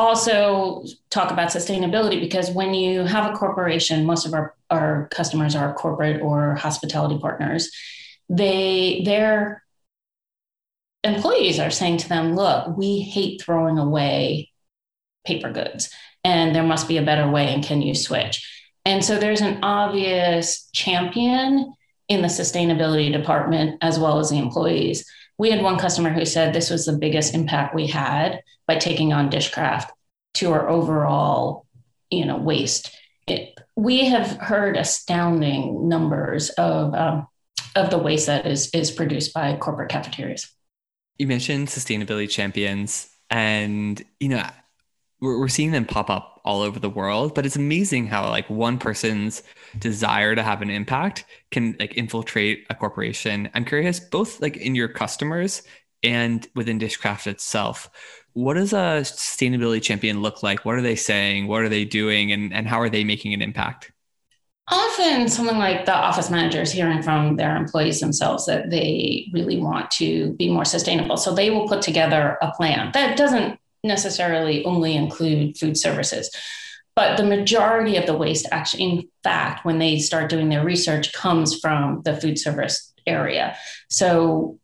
also 0.00 0.84
talk 1.10 1.30
about 1.30 1.50
sustainability 1.50 2.20
because 2.20 2.50
when 2.50 2.74
you 2.74 3.04
have 3.04 3.30
a 3.30 3.36
corporation, 3.36 4.06
most 4.06 4.26
of 4.26 4.34
our, 4.34 4.54
our 4.70 5.08
customers 5.12 5.54
are 5.54 5.74
corporate 5.74 6.22
or 6.22 6.54
hospitality 6.54 7.18
partners, 7.18 7.70
they 8.28 9.02
their 9.04 9.62
employees 11.04 11.58
are 11.58 11.70
saying 11.70 11.98
to 11.98 12.08
them, 12.08 12.34
look, 12.34 12.76
we 12.76 13.00
hate 13.00 13.42
throwing 13.42 13.78
away 13.78 14.50
paper 15.26 15.50
goods 15.50 15.90
and 16.24 16.54
there 16.54 16.62
must 16.62 16.88
be 16.88 16.96
a 16.96 17.04
better 17.04 17.30
way 17.30 17.52
and 17.52 17.64
can 17.64 17.82
you 17.82 17.94
switch? 17.94 18.46
And 18.84 19.04
so 19.04 19.18
there's 19.18 19.42
an 19.42 19.62
obvious 19.62 20.68
champion 20.72 21.74
in 22.08 22.22
the 22.22 22.28
sustainability 22.28 23.12
department 23.12 23.78
as 23.82 23.98
well 23.98 24.18
as 24.18 24.30
the 24.30 24.38
employees 24.38 25.04
we 25.40 25.50
had 25.50 25.62
one 25.62 25.78
customer 25.78 26.10
who 26.10 26.26
said 26.26 26.52
this 26.52 26.68
was 26.68 26.84
the 26.84 26.98
biggest 26.98 27.34
impact 27.34 27.74
we 27.74 27.86
had 27.86 28.42
by 28.70 28.76
taking 28.76 29.12
on 29.12 29.28
dishcraft 29.28 29.88
to 30.32 30.52
our 30.52 30.68
overall 30.68 31.66
you 32.08 32.24
know 32.24 32.36
waste. 32.36 32.96
It, 33.26 33.58
we 33.74 34.04
have 34.04 34.36
heard 34.36 34.76
astounding 34.76 35.88
numbers 35.88 36.50
of 36.50 36.94
um, 36.94 37.26
of 37.74 37.90
the 37.90 37.98
waste 37.98 38.26
that 38.26 38.46
is 38.46 38.70
is 38.70 38.92
produced 38.92 39.34
by 39.34 39.56
corporate 39.56 39.90
cafeterias. 39.90 40.48
You 41.18 41.26
mentioned 41.26 41.66
sustainability 41.66 42.30
champions 42.30 43.08
and 43.28 44.00
you 44.20 44.28
know 44.28 44.46
we're, 45.20 45.40
we're 45.40 45.48
seeing 45.48 45.72
them 45.72 45.84
pop 45.84 46.08
up 46.08 46.40
all 46.44 46.62
over 46.62 46.78
the 46.78 46.88
world 46.88 47.34
but 47.34 47.44
it's 47.44 47.56
amazing 47.56 48.06
how 48.06 48.28
like 48.30 48.48
one 48.48 48.78
person's 48.78 49.42
desire 49.80 50.36
to 50.36 50.44
have 50.44 50.62
an 50.62 50.70
impact 50.70 51.24
can 51.50 51.74
like 51.80 51.94
infiltrate 51.94 52.66
a 52.70 52.76
corporation. 52.76 53.50
I'm 53.52 53.64
curious 53.64 53.98
both 53.98 54.40
like 54.40 54.56
in 54.56 54.76
your 54.76 54.88
customers 54.88 55.62
and 56.02 56.46
within 56.54 56.78
dishcraft 56.78 57.26
itself 57.26 57.90
what 58.34 58.54
does 58.54 58.72
a 58.72 59.02
sustainability 59.02 59.82
champion 59.82 60.22
look 60.22 60.42
like 60.42 60.64
what 60.64 60.74
are 60.74 60.82
they 60.82 60.96
saying 60.96 61.46
what 61.46 61.62
are 61.62 61.68
they 61.68 61.84
doing 61.84 62.32
and, 62.32 62.52
and 62.52 62.68
how 62.68 62.80
are 62.80 62.90
they 62.90 63.04
making 63.04 63.34
an 63.34 63.42
impact 63.42 63.92
often 64.68 65.28
someone 65.28 65.58
like 65.58 65.84
the 65.84 65.94
office 65.94 66.30
manager 66.30 66.62
is 66.62 66.70
hearing 66.70 67.02
from 67.02 67.36
their 67.36 67.56
employees 67.56 68.00
themselves 68.00 68.46
that 68.46 68.70
they 68.70 69.28
really 69.32 69.58
want 69.58 69.90
to 69.90 70.32
be 70.34 70.48
more 70.48 70.64
sustainable 70.64 71.16
so 71.16 71.34
they 71.34 71.50
will 71.50 71.66
put 71.66 71.82
together 71.82 72.38
a 72.40 72.52
plan 72.52 72.90
that 72.92 73.16
doesn't 73.16 73.58
necessarily 73.82 74.64
only 74.64 74.94
include 74.94 75.56
food 75.56 75.76
services. 75.76 76.30
But 76.96 77.16
the 77.16 77.24
majority 77.24 77.96
of 77.96 78.06
the 78.06 78.16
waste, 78.16 78.46
actually, 78.50 78.82
in 78.82 79.08
fact, 79.22 79.64
when 79.64 79.78
they 79.78 79.98
start 79.98 80.28
doing 80.28 80.48
their 80.48 80.64
research, 80.64 81.12
comes 81.12 81.58
from 81.58 82.02
the 82.04 82.16
food 82.16 82.38
service 82.38 82.92
area. 83.06 83.56
So 83.88 84.58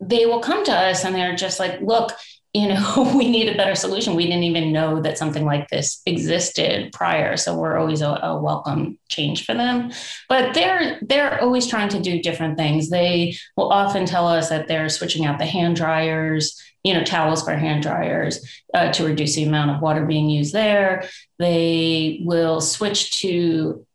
they 0.00 0.26
will 0.26 0.40
come 0.40 0.64
to 0.64 0.72
us 0.72 1.04
and 1.04 1.14
they're 1.14 1.36
just 1.36 1.58
like, 1.58 1.80
look, 1.80 2.12
you 2.54 2.68
know, 2.68 3.12
we 3.16 3.28
need 3.28 3.48
a 3.48 3.56
better 3.56 3.74
solution. 3.74 4.14
We 4.14 4.26
didn't 4.26 4.44
even 4.44 4.72
know 4.72 5.02
that 5.02 5.18
something 5.18 5.44
like 5.44 5.68
this 5.68 6.00
existed 6.06 6.92
prior. 6.92 7.36
So 7.36 7.56
we're 7.56 7.76
always 7.76 8.00
a, 8.00 8.08
a, 8.08 8.40
welcome 8.40 8.98
change 9.08 9.44
for 9.44 9.54
them. 9.54 9.90
But 10.28 10.54
they're 10.54 10.98
they're 11.02 11.40
always 11.42 11.66
trying 11.66 11.88
to 11.90 12.00
do 12.00 12.22
different 12.22 12.56
things. 12.56 12.88
They 12.88 13.36
will 13.56 13.72
often 13.72 14.06
tell 14.06 14.28
us 14.28 14.48
that 14.48 14.68
they're 14.68 14.88
switching 14.88 15.26
out 15.26 15.38
the 15.38 15.46
hand 15.46 15.76
dryers 15.76 16.60
you 16.84 16.92
know, 16.92 17.02
towels 17.02 17.42
for 17.42 17.56
hand 17.56 17.82
dryers 17.82 18.46
uh, 18.74 18.92
to 18.92 19.06
reduce 19.06 19.34
the 19.36 19.44
amount 19.44 19.70
of 19.70 19.80
water 19.80 20.04
being 20.04 20.28
used 20.28 20.52
there. 20.52 21.08
They 21.38 22.20
will 22.22 22.60
switch 22.60 23.20
to 23.22 23.86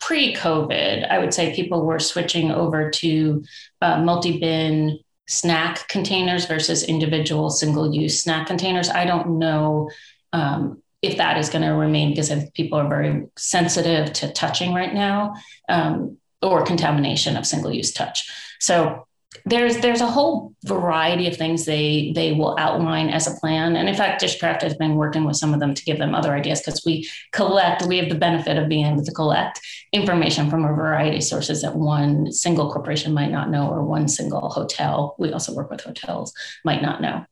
pre 0.00 0.34
COVID, 0.34 1.10
I 1.10 1.18
would 1.18 1.32
say 1.32 1.54
people 1.54 1.84
were 1.84 1.98
switching 1.98 2.50
over 2.50 2.90
to 2.90 3.42
uh, 3.80 4.02
multi 4.02 4.38
bin 4.38 4.98
snack 5.28 5.88
containers 5.88 6.46
versus 6.46 6.84
individual 6.84 7.50
single 7.50 7.94
use 7.94 8.22
snack 8.22 8.46
containers. 8.46 8.88
I 8.88 9.04
don't 9.04 9.38
know 9.38 9.90
um, 10.32 10.82
if 11.02 11.16
that 11.18 11.38
is 11.38 11.48
going 11.50 11.62
to 11.62 11.70
remain 11.70 12.10
because 12.10 12.30
I 12.30 12.36
think 12.36 12.54
people 12.54 12.78
are 12.78 12.88
very 12.88 13.26
sensitive 13.36 14.12
to 14.14 14.32
touching 14.32 14.72
right 14.72 14.92
now 14.92 15.34
um, 15.68 16.18
or 16.42 16.64
contamination 16.64 17.36
of 17.36 17.46
single 17.46 17.72
use 17.72 17.92
touch. 17.92 18.30
So 18.60 19.05
there's 19.44 19.78
there's 19.78 20.00
a 20.00 20.06
whole 20.06 20.54
variety 20.64 21.26
of 21.26 21.36
things 21.36 21.64
they 21.64 22.12
they 22.14 22.32
will 22.32 22.56
outline 22.58 23.08
as 23.10 23.26
a 23.26 23.38
plan. 23.40 23.76
And 23.76 23.88
in 23.88 23.94
fact 23.94 24.22
dishcraft 24.22 24.62
has 24.62 24.74
been 24.74 24.94
working 24.96 25.24
with 25.24 25.36
some 25.36 25.52
of 25.54 25.60
them 25.60 25.74
to 25.74 25.84
give 25.84 25.98
them 25.98 26.14
other 26.14 26.34
ideas 26.34 26.60
because 26.60 26.82
we 26.84 27.08
collect 27.32 27.86
we 27.86 27.98
have 27.98 28.08
the 28.08 28.14
benefit 28.14 28.56
of 28.56 28.68
being 28.68 28.86
able 28.86 29.04
to 29.04 29.12
collect 29.12 29.60
information 29.92 30.50
from 30.50 30.64
a 30.64 30.68
variety 30.72 31.18
of 31.18 31.24
sources 31.24 31.62
that 31.62 31.76
one 31.76 32.32
single 32.32 32.72
corporation 32.72 33.12
might 33.12 33.30
not 33.30 33.50
know 33.50 33.68
or 33.68 33.82
one 33.84 34.08
single 34.08 34.48
hotel. 34.50 35.14
We 35.18 35.32
also 35.32 35.54
work 35.54 35.70
with 35.70 35.82
hotels 35.82 36.32
might 36.64 36.82
not 36.82 37.00
know. 37.00 37.26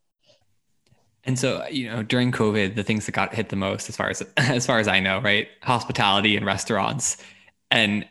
And 1.27 1.39
so, 1.39 1.67
you 1.71 1.89
know, 1.89 2.03
during 2.03 2.33
COVID, 2.33 2.75
the 2.75 2.83
things 2.83 3.07
that 3.07 3.13
got 3.13 3.35
hit 3.35 3.49
the 3.49 3.57
most, 3.57 3.89
as 3.89 3.97
far 3.97 4.11
as 4.11 4.23
as 4.37 4.67
far 4.67 4.79
as 4.79 4.89
I 4.89 5.01
know, 5.01 5.21
right, 5.21 5.49
hospitality 5.63 6.37
and 6.37 6.45
restaurants, 6.45 7.17
and 7.71 8.07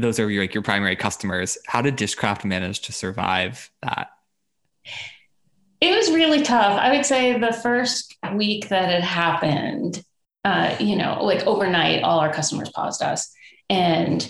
those 0.00 0.18
are 0.18 0.30
your, 0.30 0.44
like 0.44 0.54
your 0.54 0.62
primary 0.62 0.96
customers. 0.96 1.58
How 1.66 1.82
did 1.82 1.96
Dishcraft 1.96 2.44
manage 2.44 2.80
to 2.82 2.92
survive 2.92 3.70
that? 3.82 4.10
It 5.80 5.94
was 5.94 6.10
really 6.10 6.42
tough. 6.42 6.78
I 6.78 6.96
would 6.96 7.06
say 7.06 7.38
the 7.38 7.52
first 7.52 8.16
week 8.34 8.68
that 8.68 8.90
it 8.90 9.02
happened, 9.02 10.02
uh, 10.44 10.76
you 10.80 10.96
know, 10.96 11.22
like 11.22 11.46
overnight, 11.46 12.02
all 12.02 12.18
our 12.18 12.32
customers 12.32 12.70
paused 12.70 13.02
us, 13.02 13.32
and 13.70 14.28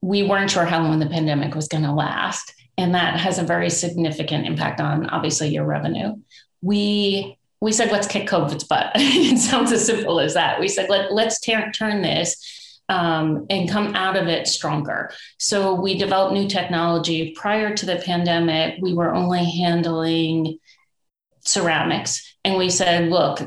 we 0.00 0.22
weren't 0.22 0.50
sure 0.50 0.64
how 0.64 0.82
long 0.82 0.98
the 0.98 1.06
pandemic 1.06 1.54
was 1.54 1.68
going 1.68 1.84
to 1.84 1.92
last, 1.92 2.54
and 2.78 2.94
that 2.94 3.18
has 3.20 3.38
a 3.38 3.42
very 3.42 3.68
significant 3.68 4.46
impact 4.46 4.80
on 4.80 5.06
obviously 5.10 5.48
your 5.48 5.64
revenue. 5.64 6.14
We 6.62 7.36
we 7.60 7.72
said 7.72 7.90
let's 7.90 8.06
kick 8.06 8.28
COVID's 8.28 8.64
butt. 8.64 8.92
it 8.94 9.38
sounds 9.38 9.72
as 9.72 9.84
simple 9.84 10.20
as 10.20 10.34
that. 10.34 10.60
We 10.60 10.68
said 10.68 10.88
let 10.88 11.12
let's 11.12 11.40
t- 11.40 11.54
turn 11.72 12.02
this 12.02 12.57
um, 12.88 13.46
and 13.50 13.68
come 13.68 13.94
out 13.94 14.16
of 14.16 14.28
it 14.28 14.46
stronger. 14.46 15.10
So 15.38 15.74
we 15.74 15.98
developed 15.98 16.34
new 16.34 16.48
technology. 16.48 17.32
Prior 17.32 17.74
to 17.74 17.86
the 17.86 17.96
pandemic, 17.96 18.78
we 18.80 18.94
were 18.94 19.14
only 19.14 19.44
handling 19.44 20.58
ceramics. 21.40 22.36
And 22.44 22.56
we 22.56 22.70
said, 22.70 23.10
look, 23.10 23.40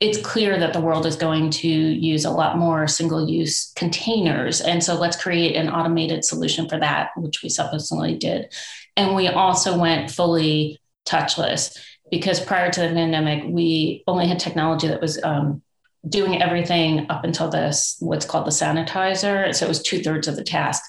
it's 0.00 0.20
clear 0.20 0.58
that 0.58 0.72
the 0.72 0.80
world 0.80 1.06
is 1.06 1.14
going 1.14 1.50
to 1.50 1.68
use 1.68 2.24
a 2.24 2.30
lot 2.30 2.58
more 2.58 2.88
single 2.88 3.28
use 3.28 3.72
containers. 3.76 4.60
And 4.60 4.82
so 4.82 4.98
let's 4.98 5.20
create 5.20 5.54
an 5.54 5.70
automated 5.70 6.24
solution 6.24 6.68
for 6.68 6.78
that, 6.80 7.10
which 7.16 7.42
we 7.42 7.48
subsequently 7.48 8.16
did. 8.16 8.52
And 8.96 9.14
we 9.14 9.28
also 9.28 9.78
went 9.78 10.10
fully 10.10 10.80
touchless 11.06 11.78
because 12.10 12.40
prior 12.40 12.70
to 12.70 12.80
the 12.80 12.88
pandemic, 12.88 13.44
we 13.46 14.02
only 14.06 14.26
had 14.26 14.40
technology 14.40 14.88
that 14.88 15.00
was 15.00 15.22
um, 15.22 15.62
doing 16.08 16.42
everything 16.42 17.06
up 17.10 17.24
until 17.24 17.48
this 17.48 17.96
what's 18.00 18.26
called 18.26 18.46
the 18.46 18.50
sanitizer. 18.50 19.54
So 19.54 19.66
it 19.66 19.68
was 19.68 19.82
two 19.82 20.02
thirds 20.02 20.28
of 20.28 20.36
the 20.36 20.44
task. 20.44 20.82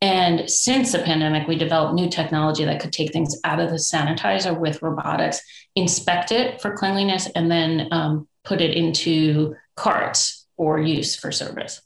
And 0.00 0.50
since 0.50 0.92
the 0.92 0.98
pandemic, 0.98 1.48
we 1.48 1.56
developed 1.56 1.94
new 1.94 2.10
technology 2.10 2.64
that 2.64 2.80
could 2.80 2.92
take 2.92 3.12
things 3.12 3.38
out 3.44 3.60
of 3.60 3.70
the 3.70 3.76
sanitizer 3.76 4.58
with 4.58 4.82
robotics, 4.82 5.40
inspect 5.76 6.30
it 6.30 6.60
for 6.60 6.76
cleanliness, 6.76 7.28
and 7.34 7.50
then 7.50 7.88
um, 7.90 8.28
put 8.44 8.60
it 8.60 8.76
into 8.76 9.54
carts 9.76 10.46
or 10.56 10.80
use 10.80 11.16
for 11.16 11.32
service 11.32 11.80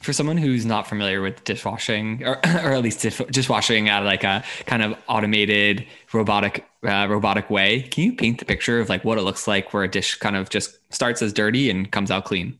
for 0.00 0.12
someone 0.12 0.36
who's 0.36 0.64
not 0.64 0.86
familiar 0.86 1.20
with 1.20 1.44
dishwashing 1.44 2.22
or, 2.24 2.36
or 2.44 2.72
at 2.72 2.82
least 2.82 3.00
dishwashing 3.30 3.88
at 3.88 4.00
like 4.00 4.24
a 4.24 4.42
kind 4.66 4.82
of 4.82 4.96
automated 5.08 5.86
robotic 6.12 6.66
uh, 6.86 7.06
robotic 7.08 7.50
way 7.50 7.82
can 7.82 8.04
you 8.04 8.12
paint 8.14 8.38
the 8.38 8.44
picture 8.44 8.80
of 8.80 8.88
like 8.88 9.04
what 9.04 9.18
it 9.18 9.22
looks 9.22 9.46
like 9.46 9.72
where 9.72 9.84
a 9.84 9.90
dish 9.90 10.16
kind 10.16 10.36
of 10.36 10.48
just 10.50 10.78
starts 10.92 11.22
as 11.22 11.32
dirty 11.32 11.70
and 11.70 11.92
comes 11.92 12.10
out 12.10 12.24
clean? 12.24 12.58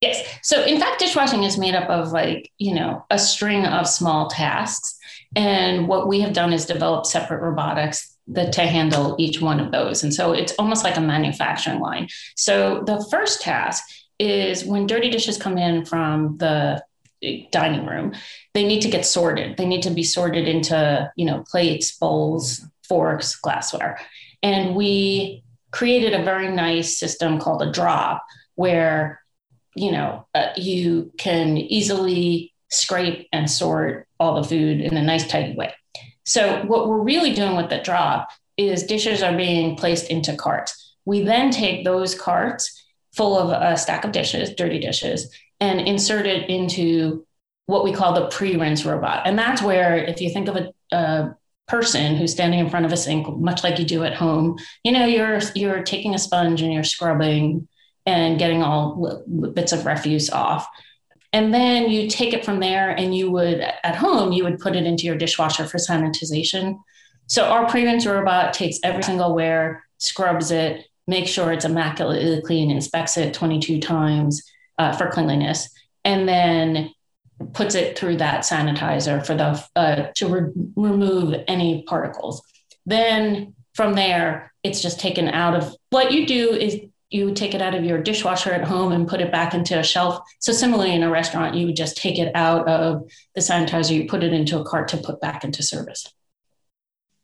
Yes. 0.00 0.26
So 0.42 0.64
in 0.64 0.80
fact 0.80 0.98
dishwashing 0.98 1.44
is 1.44 1.58
made 1.58 1.74
up 1.74 1.88
of 1.88 2.12
like 2.12 2.50
you 2.58 2.74
know 2.74 3.04
a 3.10 3.18
string 3.18 3.66
of 3.66 3.86
small 3.86 4.28
tasks. 4.28 4.96
And 5.36 5.86
what 5.86 6.08
we 6.08 6.20
have 6.22 6.32
done 6.32 6.52
is 6.52 6.66
develop 6.66 7.06
separate 7.06 7.40
robotics 7.40 8.16
that 8.26 8.52
to 8.52 8.62
handle 8.62 9.16
each 9.18 9.40
one 9.40 9.60
of 9.60 9.72
those. 9.72 10.02
And 10.02 10.14
so 10.14 10.32
it's 10.32 10.52
almost 10.58 10.84
like 10.84 10.96
a 10.96 11.00
manufacturing 11.00 11.80
line. 11.80 12.08
So 12.36 12.82
the 12.86 13.04
first 13.10 13.42
task 13.42 13.84
is 14.20 14.64
when 14.64 14.86
dirty 14.86 15.10
dishes 15.10 15.38
come 15.38 15.56
in 15.56 15.84
from 15.84 16.36
the 16.36 16.82
dining 17.50 17.86
room, 17.86 18.12
they 18.54 18.64
need 18.64 18.82
to 18.82 18.90
get 18.90 19.06
sorted. 19.06 19.56
They 19.56 19.66
need 19.66 19.82
to 19.82 19.90
be 19.90 20.02
sorted 20.02 20.46
into, 20.46 21.10
you 21.16 21.24
know, 21.24 21.44
plates, 21.50 21.96
bowls, 21.96 22.64
forks, 22.86 23.36
glassware. 23.36 23.98
And 24.42 24.74
we 24.74 25.42
created 25.70 26.12
a 26.14 26.24
very 26.24 26.48
nice 26.48 26.98
system 26.98 27.38
called 27.38 27.62
a 27.62 27.72
drop 27.72 28.24
where, 28.54 29.22
you 29.74 29.92
know, 29.92 30.26
uh, 30.34 30.48
you 30.56 31.12
can 31.16 31.56
easily 31.56 32.52
scrape 32.68 33.28
and 33.32 33.50
sort 33.50 34.06
all 34.18 34.40
the 34.40 34.48
food 34.48 34.80
in 34.80 34.96
a 34.96 35.02
nice 35.02 35.26
tidy 35.26 35.54
way. 35.54 35.74
So 36.24 36.62
what 36.64 36.88
we're 36.88 37.00
really 37.00 37.34
doing 37.34 37.56
with 37.56 37.70
the 37.70 37.78
drop 37.78 38.28
is 38.56 38.82
dishes 38.82 39.22
are 39.22 39.36
being 39.36 39.76
placed 39.76 40.10
into 40.10 40.36
carts. 40.36 40.94
We 41.04 41.22
then 41.22 41.50
take 41.50 41.84
those 41.84 42.14
carts 42.14 42.79
full 43.20 43.36
of 43.36 43.50
a 43.50 43.76
stack 43.76 44.06
of 44.06 44.12
dishes, 44.12 44.54
dirty 44.54 44.78
dishes, 44.78 45.30
and 45.60 45.78
insert 45.78 46.24
it 46.24 46.48
into 46.48 47.26
what 47.66 47.84
we 47.84 47.92
call 47.92 48.14
the 48.14 48.28
pre-rinse 48.28 48.86
robot. 48.86 49.26
And 49.26 49.38
that's 49.38 49.60
where, 49.60 49.94
if 49.98 50.22
you 50.22 50.30
think 50.30 50.48
of 50.48 50.56
a, 50.56 50.72
a 50.90 51.36
person 51.68 52.16
who's 52.16 52.32
standing 52.32 52.60
in 52.60 52.70
front 52.70 52.86
of 52.86 52.92
a 52.94 52.96
sink, 52.96 53.28
much 53.36 53.62
like 53.62 53.78
you 53.78 53.84
do 53.84 54.04
at 54.04 54.14
home, 54.14 54.56
you 54.84 54.92
know, 54.92 55.04
you're 55.04 55.40
you're 55.54 55.82
taking 55.82 56.14
a 56.14 56.18
sponge 56.18 56.62
and 56.62 56.72
you're 56.72 56.82
scrubbing 56.82 57.68
and 58.06 58.38
getting 58.38 58.62
all 58.62 59.22
bits 59.52 59.72
of 59.72 59.84
refuse 59.84 60.30
off. 60.30 60.66
And 61.34 61.52
then 61.52 61.90
you 61.90 62.08
take 62.08 62.32
it 62.32 62.42
from 62.42 62.58
there 62.58 62.88
and 62.88 63.14
you 63.14 63.30
would, 63.30 63.60
at 63.60 63.96
home, 63.96 64.32
you 64.32 64.44
would 64.44 64.60
put 64.60 64.76
it 64.76 64.86
into 64.86 65.04
your 65.04 65.18
dishwasher 65.18 65.66
for 65.66 65.76
sanitization. 65.76 66.78
So 67.26 67.44
our 67.44 67.68
pre-rinse 67.68 68.06
robot 68.06 68.54
takes 68.54 68.78
every 68.82 69.02
single 69.02 69.34
ware, 69.34 69.84
scrubs 69.98 70.50
it, 70.50 70.86
make 71.10 71.26
sure 71.26 71.52
it's 71.52 71.64
immaculately 71.64 72.40
clean, 72.40 72.70
inspects 72.70 73.18
it 73.18 73.34
22 73.34 73.80
times 73.80 74.42
uh, 74.78 74.92
for 74.96 75.10
cleanliness, 75.10 75.68
and 76.04 76.26
then 76.26 76.94
puts 77.52 77.74
it 77.74 77.98
through 77.98 78.16
that 78.16 78.42
sanitizer 78.42 79.24
for 79.26 79.34
the 79.34 79.62
uh, 79.76 80.06
to 80.14 80.28
re- 80.28 80.52
remove 80.76 81.34
any 81.48 81.82
particles. 81.82 82.42
Then 82.86 83.54
from 83.74 83.94
there, 83.94 84.52
it's 84.62 84.80
just 84.80 85.00
taken 85.00 85.28
out 85.28 85.54
of 85.54 85.74
what 85.90 86.12
you 86.12 86.26
do 86.26 86.52
is 86.52 86.78
you 87.10 87.34
take 87.34 87.54
it 87.54 87.62
out 87.62 87.74
of 87.74 87.84
your 87.84 88.00
dishwasher 88.00 88.52
at 88.52 88.64
home 88.64 88.92
and 88.92 89.08
put 89.08 89.20
it 89.20 89.32
back 89.32 89.52
into 89.52 89.76
a 89.76 89.82
shelf. 89.82 90.20
So 90.38 90.52
similarly 90.52 90.94
in 90.94 91.02
a 91.02 91.10
restaurant, 91.10 91.56
you 91.56 91.66
would 91.66 91.76
just 91.76 91.96
take 91.96 92.20
it 92.20 92.30
out 92.36 92.68
of 92.68 93.02
the 93.34 93.40
sanitizer, 93.40 93.96
you 93.96 94.06
put 94.06 94.22
it 94.22 94.32
into 94.32 94.60
a 94.60 94.64
cart 94.64 94.86
to 94.88 94.96
put 94.96 95.20
back 95.20 95.42
into 95.42 95.62
service 95.62 96.06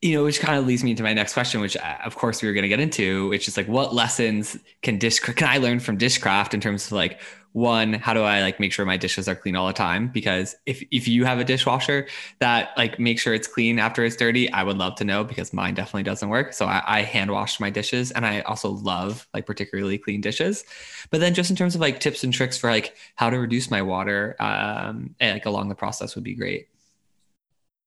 you 0.02 0.14
know, 0.14 0.24
which 0.24 0.40
kind 0.40 0.58
of 0.58 0.66
leads 0.66 0.84
me 0.84 0.94
to 0.94 1.02
my 1.02 1.14
next 1.14 1.32
question, 1.32 1.60
which 1.60 1.76
uh, 1.76 1.96
of 2.04 2.16
course 2.16 2.42
we 2.42 2.48
were 2.48 2.54
going 2.54 2.62
to 2.62 2.68
get 2.68 2.80
into, 2.80 3.28
which 3.28 3.48
is 3.48 3.56
like, 3.56 3.66
what 3.68 3.94
lessons 3.94 4.56
can 4.82 4.98
dish 4.98 5.18
can 5.20 5.48
I 5.48 5.58
learn 5.58 5.80
from 5.80 5.98
Dishcraft 5.98 6.54
in 6.54 6.60
terms 6.60 6.86
of 6.86 6.92
like 6.92 7.20
one, 7.56 7.94
how 7.94 8.12
do 8.12 8.20
I 8.20 8.42
like 8.42 8.60
make 8.60 8.70
sure 8.70 8.84
my 8.84 8.98
dishes 8.98 9.28
are 9.28 9.34
clean 9.34 9.56
all 9.56 9.66
the 9.66 9.72
time? 9.72 10.08
Because 10.08 10.56
if 10.66 10.82
if 10.90 11.08
you 11.08 11.24
have 11.24 11.38
a 11.38 11.44
dishwasher 11.44 12.06
that 12.38 12.76
like 12.76 12.98
make 12.98 13.18
sure 13.18 13.32
it's 13.32 13.48
clean 13.48 13.78
after 13.78 14.04
it's 14.04 14.14
dirty, 14.14 14.52
I 14.52 14.62
would 14.62 14.76
love 14.76 14.94
to 14.96 15.04
know 15.04 15.24
because 15.24 15.54
mine 15.54 15.72
definitely 15.72 16.02
doesn't 16.02 16.28
work. 16.28 16.52
So 16.52 16.66
I, 16.66 16.82
I 16.86 17.00
hand 17.00 17.30
wash 17.30 17.58
my 17.58 17.70
dishes, 17.70 18.10
and 18.10 18.26
I 18.26 18.42
also 18.42 18.72
love 18.72 19.26
like 19.32 19.46
particularly 19.46 19.96
clean 19.96 20.20
dishes. 20.20 20.64
But 21.10 21.20
then 21.20 21.32
just 21.32 21.48
in 21.48 21.56
terms 21.56 21.74
of 21.74 21.80
like 21.80 21.98
tips 21.98 22.22
and 22.24 22.32
tricks 22.32 22.58
for 22.58 22.68
like 22.68 22.94
how 23.14 23.30
to 23.30 23.38
reduce 23.38 23.70
my 23.70 23.80
water, 23.80 24.36
um, 24.38 25.14
and 25.18 25.36
like 25.36 25.46
along 25.46 25.70
the 25.70 25.74
process 25.74 26.14
would 26.14 26.24
be 26.24 26.34
great. 26.34 26.68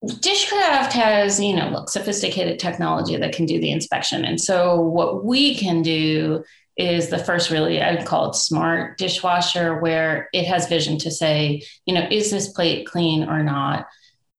Dishcraft 0.03 0.93
has, 0.93 1.41
you 1.41 1.55
know, 1.55 1.69
look, 1.69 1.89
sophisticated 1.89 2.57
technology 2.57 3.17
that 3.17 3.33
can 3.33 3.45
do 3.45 3.59
the 3.59 3.71
inspection. 3.71 4.23
And 4.23 4.39
so 4.39 4.79
what 4.79 5.25
we 5.25 5.55
can 5.55 5.81
do 5.81 6.43
is 6.77 7.09
the 7.09 7.17
first 7.17 7.49
really, 7.49 7.81
I 7.81 7.95
would 7.95 8.05
call 8.05 8.29
it 8.29 8.35
smart 8.35 8.97
dishwasher, 8.97 9.79
where 9.81 10.29
it 10.31 10.45
has 10.45 10.69
vision 10.69 10.97
to 10.99 11.11
say, 11.11 11.61
you 11.85 11.93
know, 11.93 12.07
is 12.09 12.31
this 12.31 12.53
plate 12.53 12.87
clean 12.87 13.27
or 13.27 13.43
not? 13.43 13.87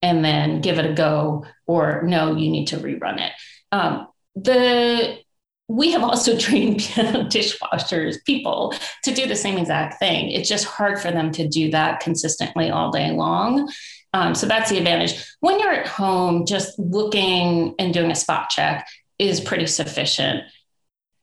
And 0.01 0.25
then 0.25 0.61
give 0.61 0.79
it 0.79 0.89
a 0.89 0.93
go, 0.93 1.45
or 1.67 2.01
no, 2.03 2.35
you 2.35 2.49
need 2.49 2.65
to 2.69 2.77
rerun 2.77 3.21
it. 3.21 3.31
Um, 3.71 4.07
the 4.35 5.19
we 5.67 5.91
have 5.91 6.03
also 6.03 6.37
trained 6.37 6.79
dishwashers 6.79 8.17
people 8.25 8.73
to 9.03 9.13
do 9.13 9.27
the 9.27 9.35
same 9.35 9.57
exact 9.57 9.99
thing. 9.99 10.31
It's 10.31 10.49
just 10.49 10.65
hard 10.65 10.99
for 10.99 11.11
them 11.11 11.31
to 11.33 11.47
do 11.47 11.71
that 11.71 11.99
consistently 11.99 12.69
all 12.69 12.91
day 12.91 13.11
long. 13.11 13.71
Um, 14.13 14.35
so 14.35 14.45
that's 14.45 14.69
the 14.69 14.77
advantage. 14.77 15.23
When 15.39 15.59
you're 15.59 15.71
at 15.71 15.87
home, 15.87 16.45
just 16.45 16.77
looking 16.77 17.75
and 17.79 17.93
doing 17.93 18.11
a 18.11 18.15
spot 18.15 18.49
check 18.49 18.87
is 19.17 19.39
pretty 19.39 19.67
sufficient. 19.67 20.43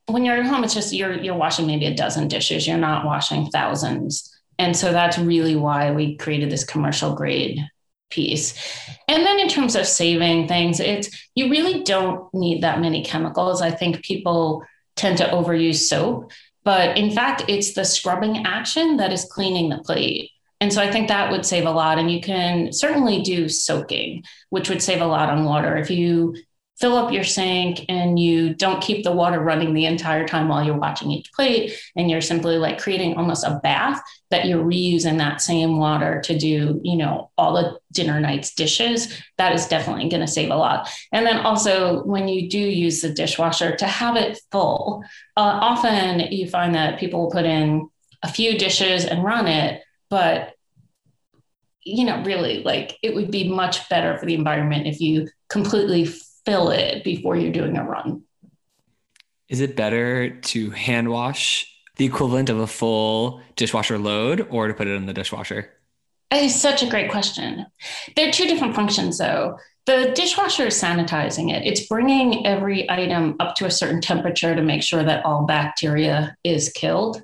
When 0.07 0.25
you're 0.25 0.37
at 0.37 0.45
home, 0.45 0.63
it's 0.63 0.73
just 0.73 0.93
you're 0.93 1.13
you're 1.13 1.35
washing 1.35 1.67
maybe 1.67 1.85
a 1.85 1.93
dozen 1.93 2.27
dishes. 2.27 2.67
You're 2.67 2.77
not 2.77 3.05
washing 3.05 3.47
thousands. 3.47 4.35
And 4.57 4.75
so 4.75 4.91
that's 4.91 5.17
really 5.17 5.55
why 5.55 5.91
we 5.91 6.17
created 6.17 6.49
this 6.49 6.65
commercial 6.65 7.15
grade 7.15 7.59
piece. 8.09 8.55
And 9.07 9.25
then 9.25 9.39
in 9.39 9.47
terms 9.47 9.75
of 9.75 9.85
saving 9.85 10.47
things, 10.47 10.79
it's 10.79 11.09
you 11.35 11.49
really 11.49 11.83
don't 11.83 12.33
need 12.33 12.63
that 12.63 12.81
many 12.81 13.03
chemicals. 13.03 13.61
I 13.61 13.71
think 13.71 14.03
people 14.03 14.63
tend 14.95 15.19
to 15.19 15.25
overuse 15.25 15.87
soap, 15.87 16.31
but 16.63 16.97
in 16.97 17.11
fact, 17.11 17.45
it's 17.47 17.73
the 17.73 17.85
scrubbing 17.85 18.45
action 18.45 18.97
that 18.97 19.13
is 19.13 19.25
cleaning 19.31 19.69
the 19.69 19.77
plate. 19.77 20.31
And 20.61 20.73
so 20.73 20.81
I 20.81 20.91
think 20.91 21.07
that 21.07 21.31
would 21.31 21.45
save 21.45 21.65
a 21.65 21.71
lot. 21.71 21.99
And 21.99 22.11
you 22.11 22.21
can 22.21 22.73
certainly 22.73 23.21
do 23.21 23.47
soaking, 23.47 24.23
which 24.49 24.69
would 24.69 24.81
save 24.81 25.01
a 25.01 25.05
lot 25.05 25.29
on 25.29 25.45
water. 25.45 25.77
If 25.77 25.89
you 25.89 26.35
fill 26.79 26.95
up 26.95 27.11
your 27.11 27.25
sink 27.25 27.85
and 27.89 28.17
you 28.17 28.53
don't 28.53 28.81
keep 28.81 29.03
the 29.03 29.11
water 29.11 29.39
running 29.41 29.73
the 29.73 29.85
entire 29.85 30.25
time 30.25 30.47
while 30.47 30.63
you're 30.63 30.77
watching 30.77 31.11
each 31.11 31.31
plate, 31.33 31.73
and 31.95 32.09
you're 32.09 32.21
simply 32.21 32.57
like 32.57 32.79
creating 32.79 33.15
almost 33.15 33.45
a 33.45 33.59
bath 33.61 34.01
that 34.31 34.45
you're 34.45 34.63
reusing 34.63 35.17
that 35.17 35.41
same 35.41 35.77
water 35.77 36.21
to 36.21 36.37
do, 36.37 36.79
you 36.83 36.95
know, 36.95 37.31
all 37.37 37.53
the 37.53 37.77
dinner 37.91 38.19
night's 38.19 38.53
dishes, 38.53 39.13
that 39.37 39.53
is 39.53 39.67
definitely 39.67 40.07
going 40.07 40.21
to 40.21 40.27
save 40.27 40.51
a 40.51 40.55
lot. 40.55 40.89
And 41.11 41.25
then 41.25 41.39
also, 41.39 42.03
when 42.03 42.29
you 42.29 42.49
do 42.49 42.59
use 42.59 43.01
the 43.01 43.13
dishwasher, 43.13 43.75
to 43.75 43.85
have 43.85 44.15
it 44.15 44.39
full, 44.51 45.03
uh, 45.35 45.59
often 45.61 46.31
you 46.31 46.47
find 46.47 46.75
that 46.75 46.99
people 46.99 47.21
will 47.21 47.31
put 47.31 47.45
in 47.45 47.89
a 48.23 48.31
few 48.31 48.57
dishes 48.57 49.03
and 49.05 49.23
run 49.23 49.47
it 49.47 49.83
but 50.09 50.53
you 51.83 52.05
know, 52.05 52.21
really 52.23 52.61
like 52.63 52.97
it 53.01 53.15
would 53.15 53.31
be 53.31 53.49
much 53.49 53.87
better 53.89 54.17
for 54.17 54.25
the 54.25 54.33
environment 54.33 54.85
if 54.85 54.99
you 54.99 55.27
completely 55.47 56.05
fill 56.45 56.69
it 56.69 57.03
before 57.03 57.35
you're 57.35 57.51
doing 57.51 57.77
a 57.77 57.83
run. 57.83 58.23
Is 59.47 59.61
it 59.61 59.75
better 59.75 60.29
to 60.29 60.69
hand 60.71 61.09
wash 61.09 61.65
the 61.95 62.05
equivalent 62.05 62.49
of 62.49 62.59
a 62.59 62.67
full 62.67 63.41
dishwasher 63.55 63.97
load 63.97 64.47
or 64.49 64.67
to 64.67 64.73
put 64.73 64.87
it 64.87 64.95
in 64.95 65.05
the 65.05 65.13
dishwasher? 65.13 65.73
It's 66.31 66.55
such 66.55 66.83
a 66.83 66.89
great 66.89 67.09
question. 67.09 67.65
There 68.15 68.29
are 68.29 68.31
two 68.31 68.45
different 68.45 68.75
functions, 68.75 69.17
though. 69.17 69.57
The 69.87 70.11
dishwasher 70.15 70.67
is 70.67 70.79
sanitizing 70.79 71.51
it. 71.51 71.65
It's 71.65 71.87
bringing 71.87 72.45
every 72.45 72.89
item 72.91 73.35
up 73.39 73.55
to 73.55 73.65
a 73.65 73.71
certain 73.71 74.01
temperature 74.01 74.53
to 74.53 74.61
make 74.61 74.83
sure 74.83 75.03
that 75.03 75.25
all 75.25 75.47
bacteria 75.47 76.37
is 76.43 76.69
killed. 76.69 77.23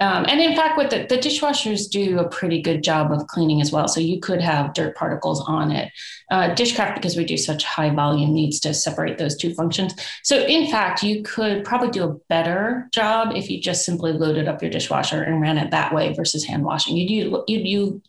Um, 0.00 0.24
and 0.28 0.40
in 0.40 0.56
fact, 0.56 0.78
what 0.78 0.88
the, 0.88 1.06
the, 1.06 1.18
dishwashers 1.18 1.90
do 1.90 2.18
a 2.18 2.28
pretty 2.28 2.62
good 2.62 2.82
job 2.82 3.12
of 3.12 3.26
cleaning 3.26 3.60
as 3.60 3.70
well. 3.70 3.86
So 3.86 4.00
you 4.00 4.18
could 4.18 4.40
have 4.40 4.72
dirt 4.72 4.96
particles 4.96 5.42
on 5.46 5.70
it. 5.70 5.92
Uh, 6.30 6.54
Dishcraft, 6.54 6.94
because 6.94 7.16
we 7.16 7.24
do 7.26 7.36
such 7.36 7.64
high 7.64 7.90
volume, 7.90 8.32
needs 8.32 8.60
to 8.60 8.72
separate 8.72 9.18
those 9.18 9.36
two 9.36 9.52
functions. 9.52 9.94
So 10.22 10.38
in 10.38 10.70
fact, 10.70 11.02
you 11.02 11.22
could 11.22 11.64
probably 11.64 11.90
do 11.90 12.04
a 12.04 12.14
better 12.30 12.88
job 12.92 13.36
if 13.36 13.50
you 13.50 13.60
just 13.60 13.84
simply 13.84 14.12
loaded 14.12 14.48
up 14.48 14.62
your 14.62 14.70
dishwasher 14.70 15.22
and 15.22 15.38
ran 15.38 15.58
it 15.58 15.70
that 15.70 15.94
way 15.94 16.14
versus 16.14 16.46
hand 16.46 16.64
washing. 16.64 16.96
You'd, 16.96 17.44
you'd, 17.46 17.66
you'd 17.66 18.02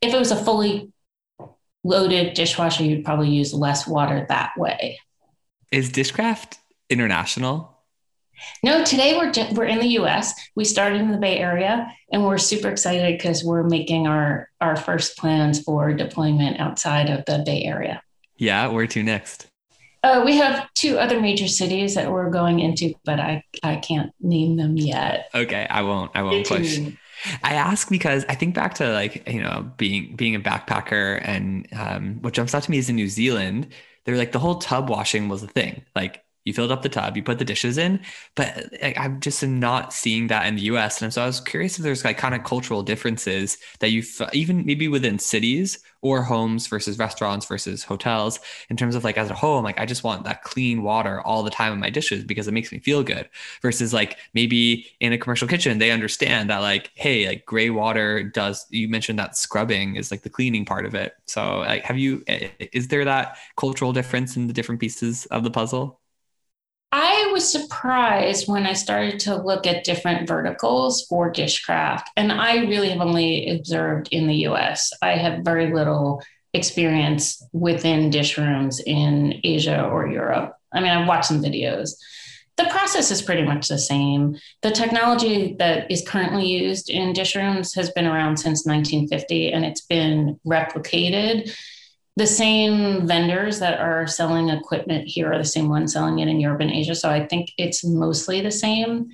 if 0.00 0.12
it 0.12 0.18
was 0.18 0.32
a 0.32 0.36
fully 0.36 0.92
loaded 1.84 2.34
dishwasher, 2.34 2.82
you'd 2.84 3.04
probably 3.04 3.30
use 3.30 3.54
less 3.54 3.86
water 3.86 4.26
that 4.28 4.52
way. 4.56 4.98
Is 5.70 5.90
Dishcraft 5.90 6.58
international? 6.90 7.77
No, 8.62 8.84
today 8.84 9.16
we're 9.16 9.32
we're 9.52 9.64
in 9.64 9.78
the 9.78 9.88
U.S. 9.88 10.34
We 10.54 10.64
started 10.64 11.00
in 11.00 11.10
the 11.10 11.18
Bay 11.18 11.38
Area, 11.38 11.92
and 12.12 12.24
we're 12.24 12.38
super 12.38 12.68
excited 12.68 13.18
because 13.18 13.44
we're 13.44 13.64
making 13.64 14.06
our 14.06 14.48
our 14.60 14.76
first 14.76 15.16
plans 15.16 15.62
for 15.62 15.92
deployment 15.92 16.60
outside 16.60 17.10
of 17.10 17.24
the 17.26 17.42
Bay 17.44 17.64
Area. 17.64 18.02
Yeah, 18.36 18.68
where 18.68 18.86
to 18.86 19.02
next? 19.02 19.48
Uh, 20.02 20.22
we 20.24 20.36
have 20.36 20.72
two 20.74 20.98
other 20.98 21.20
major 21.20 21.48
cities 21.48 21.96
that 21.96 22.10
we're 22.10 22.30
going 22.30 22.60
into, 22.60 22.94
but 23.04 23.18
I 23.18 23.42
I 23.62 23.76
can't 23.76 24.12
name 24.20 24.56
them 24.56 24.76
yet. 24.76 25.28
Okay, 25.34 25.66
I 25.68 25.82
won't. 25.82 26.12
I 26.14 26.22
won't 26.22 26.46
push. 26.46 26.78
I 27.42 27.54
ask 27.54 27.88
because 27.90 28.24
I 28.28 28.34
think 28.34 28.54
back 28.54 28.74
to 28.74 28.92
like 28.92 29.28
you 29.28 29.42
know 29.42 29.70
being 29.76 30.14
being 30.14 30.34
a 30.34 30.40
backpacker 30.40 31.20
and 31.24 31.66
um, 31.72 32.22
what 32.22 32.32
jumps 32.32 32.54
out 32.54 32.62
to 32.62 32.70
me 32.70 32.78
is 32.78 32.88
in 32.88 32.96
New 32.96 33.08
Zealand. 33.08 33.68
They're 34.04 34.16
like 34.16 34.32
the 34.32 34.38
whole 34.38 34.56
tub 34.56 34.88
washing 34.88 35.28
was 35.28 35.42
a 35.42 35.48
thing. 35.48 35.82
Like 35.94 36.24
you 36.48 36.54
filled 36.54 36.72
up 36.72 36.82
the 36.82 36.88
tub, 36.88 37.16
you 37.16 37.22
put 37.22 37.38
the 37.38 37.44
dishes 37.44 37.78
in, 37.78 38.00
but 38.34 38.68
I'm 38.98 39.20
just 39.20 39.44
not 39.46 39.92
seeing 39.92 40.26
that 40.28 40.46
in 40.46 40.56
the 40.56 40.62
US. 40.62 41.00
And 41.02 41.12
so 41.14 41.22
I 41.22 41.26
was 41.26 41.40
curious 41.40 41.78
if 41.78 41.84
there's 41.84 42.04
like 42.04 42.18
kind 42.18 42.34
of 42.34 42.42
cultural 42.44 42.82
differences 42.82 43.58
that 43.80 43.90
you 43.90 44.02
even 44.32 44.66
maybe 44.66 44.88
within 44.88 45.18
cities 45.18 45.78
or 46.00 46.22
homes 46.22 46.66
versus 46.66 46.98
restaurants 46.98 47.46
versus 47.46 47.82
hotels 47.84 48.40
in 48.70 48.76
terms 48.76 48.94
of 48.94 49.04
like 49.04 49.18
as 49.18 49.30
a 49.30 49.34
home, 49.34 49.64
like 49.64 49.78
I 49.80 49.86
just 49.86 50.04
want 50.04 50.24
that 50.24 50.42
clean 50.42 50.82
water 50.82 51.20
all 51.22 51.42
the 51.42 51.50
time 51.50 51.72
in 51.72 51.80
my 51.80 51.90
dishes 51.90 52.24
because 52.24 52.48
it 52.48 52.52
makes 52.54 52.72
me 52.72 52.78
feel 52.78 53.02
good 53.02 53.28
versus 53.62 53.92
like 53.92 54.18
maybe 54.34 54.86
in 55.00 55.12
a 55.12 55.18
commercial 55.18 55.48
kitchen, 55.48 55.78
they 55.78 55.90
understand 55.90 56.50
that 56.50 56.58
like, 56.58 56.90
hey, 56.94 57.26
like 57.26 57.46
gray 57.46 57.70
water 57.70 58.22
does, 58.22 58.66
you 58.70 58.88
mentioned 58.88 59.18
that 59.18 59.36
scrubbing 59.36 59.96
is 59.96 60.10
like 60.10 60.22
the 60.22 60.30
cleaning 60.30 60.64
part 60.64 60.86
of 60.86 60.94
it. 60.94 61.14
So 61.26 61.58
like, 61.60 61.84
have 61.84 61.98
you, 61.98 62.22
eh, 62.26 62.48
is 62.72 62.88
there 62.88 63.04
that 63.04 63.36
cultural 63.56 63.92
difference 63.92 64.36
in 64.36 64.46
the 64.46 64.52
different 64.52 64.80
pieces 64.80 65.26
of 65.26 65.44
the 65.44 65.50
puzzle? 65.50 66.00
I 66.90 67.30
was 67.32 67.50
surprised 67.50 68.48
when 68.48 68.64
I 68.64 68.72
started 68.72 69.20
to 69.20 69.36
look 69.36 69.66
at 69.66 69.84
different 69.84 70.26
verticals 70.26 71.02
for 71.02 71.30
dishcraft. 71.30 72.04
And 72.16 72.32
I 72.32 72.64
really 72.64 72.88
have 72.90 73.00
only 73.00 73.50
observed 73.50 74.08
in 74.10 74.26
the 74.26 74.46
US. 74.46 74.92
I 75.02 75.10
have 75.16 75.44
very 75.44 75.72
little 75.72 76.22
experience 76.54 77.42
within 77.52 78.08
dish 78.08 78.38
rooms 78.38 78.80
in 78.80 79.40
Asia 79.44 79.84
or 79.84 80.08
Europe. 80.08 80.54
I 80.72 80.80
mean, 80.80 80.90
I've 80.90 81.06
watched 81.06 81.26
some 81.26 81.42
videos. 81.42 81.90
The 82.56 82.64
process 82.64 83.10
is 83.10 83.22
pretty 83.22 83.42
much 83.42 83.68
the 83.68 83.78
same. 83.78 84.36
The 84.62 84.70
technology 84.70 85.54
that 85.58 85.90
is 85.90 86.08
currently 86.08 86.46
used 86.46 86.88
in 86.88 87.12
dish 87.12 87.36
rooms 87.36 87.74
has 87.74 87.90
been 87.90 88.06
around 88.06 88.38
since 88.38 88.66
1950 88.66 89.52
and 89.52 89.64
it's 89.64 89.82
been 89.82 90.40
replicated 90.46 91.54
the 92.18 92.26
same 92.26 93.06
vendors 93.06 93.60
that 93.60 93.78
are 93.78 94.08
selling 94.08 94.48
equipment 94.48 95.06
here 95.06 95.32
are 95.32 95.38
the 95.38 95.44
same 95.44 95.68
ones 95.68 95.92
selling 95.92 96.18
it 96.18 96.26
in 96.26 96.40
Europe 96.40 96.60
and 96.60 96.70
Asia. 96.70 96.96
So 96.96 97.08
I 97.08 97.24
think 97.24 97.52
it's 97.56 97.84
mostly 97.84 98.40
the 98.40 98.50
same. 98.50 99.10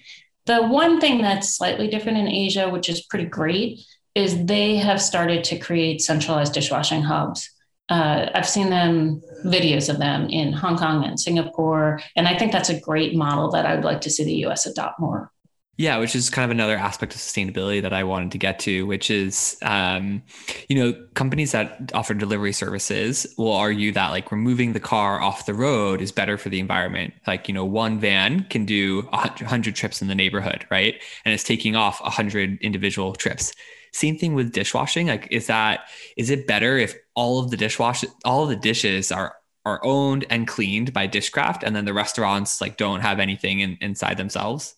The 0.46 0.62
one 0.62 1.00
thing 1.00 1.20
that's 1.20 1.54
slightly 1.54 1.86
different 1.86 2.16
in 2.16 2.28
Asia, 2.28 2.70
which 2.70 2.88
is 2.88 3.04
pretty 3.04 3.26
great, 3.26 3.80
is 4.14 4.46
they 4.46 4.76
have 4.76 5.02
started 5.02 5.44
to 5.44 5.58
create 5.58 6.00
centralized 6.00 6.54
dishwashing 6.54 7.02
hubs. 7.02 7.50
Uh, 7.90 8.30
I've 8.32 8.48
seen 8.48 8.70
them 8.70 9.20
videos 9.44 9.90
of 9.90 9.98
them 9.98 10.30
in 10.30 10.54
Hong 10.54 10.78
Kong 10.78 11.04
and 11.04 11.20
Singapore, 11.20 12.00
and 12.16 12.26
I 12.26 12.38
think 12.38 12.52
that's 12.52 12.70
a 12.70 12.80
great 12.80 13.14
model 13.14 13.50
that 13.50 13.66
I 13.66 13.74
would 13.74 13.84
like 13.84 14.00
to 14.02 14.10
see 14.10 14.24
the 14.24 14.36
U.S. 14.46 14.64
adopt 14.64 14.98
more. 14.98 15.30
Yeah, 15.76 15.98
which 15.98 16.14
is 16.14 16.30
kind 16.30 16.44
of 16.44 16.52
another 16.52 16.76
aspect 16.76 17.16
of 17.16 17.20
sustainability 17.20 17.82
that 17.82 17.92
I 17.92 18.04
wanted 18.04 18.30
to 18.32 18.38
get 18.38 18.60
to, 18.60 18.87
which 18.87 19.10
is, 19.10 19.56
um, 19.62 20.22
you 20.68 20.76
know, 20.76 21.06
companies 21.14 21.50
that 21.50 21.90
offer 21.92 22.14
delivery 22.14 22.52
services 22.52 23.26
will 23.37 23.52
argue 23.52 23.90
that 23.92 24.10
like 24.10 24.30
removing 24.30 24.72
the 24.72 24.78
car 24.80 25.20
off 25.20 25.46
the 25.46 25.54
road 25.54 26.00
is 26.00 26.12
better 26.12 26.38
for 26.38 26.48
the 26.48 26.60
environment. 26.60 27.14
Like, 27.26 27.48
you 27.48 27.54
know, 27.54 27.64
one 27.64 27.98
van 27.98 28.44
can 28.50 28.64
do 28.64 29.02
100 29.02 29.74
trips 29.74 30.00
in 30.00 30.06
the 30.06 30.14
neighborhood, 30.14 30.64
right? 30.70 30.94
And 31.24 31.34
it's 31.34 31.42
taking 31.42 31.74
off 31.74 32.00
100 32.00 32.58
individual 32.62 33.12
trips. 33.14 33.52
Same 33.92 34.16
thing 34.16 34.34
with 34.34 34.52
dishwashing. 34.52 35.08
Like, 35.08 35.26
is 35.32 35.48
that, 35.48 35.88
is 36.16 36.30
it 36.30 36.46
better 36.46 36.78
if 36.78 36.94
all 37.16 37.40
of 37.40 37.50
the 37.50 37.56
dishwash, 37.56 38.04
all 38.24 38.44
of 38.44 38.48
the 38.48 38.56
dishes 38.56 39.10
are 39.10 39.34
are 39.66 39.80
owned 39.82 40.26
and 40.28 40.46
cleaned 40.46 40.92
by 40.92 41.08
Dishcraft, 41.08 41.62
and 41.62 41.74
then 41.74 41.87
the 41.87 41.94
restaurants 41.94 42.60
like 42.60 42.76
don't 42.76 43.00
have 43.00 43.18
anything 43.18 43.60
in, 43.60 43.78
inside 43.80 44.18
themselves? 44.18 44.74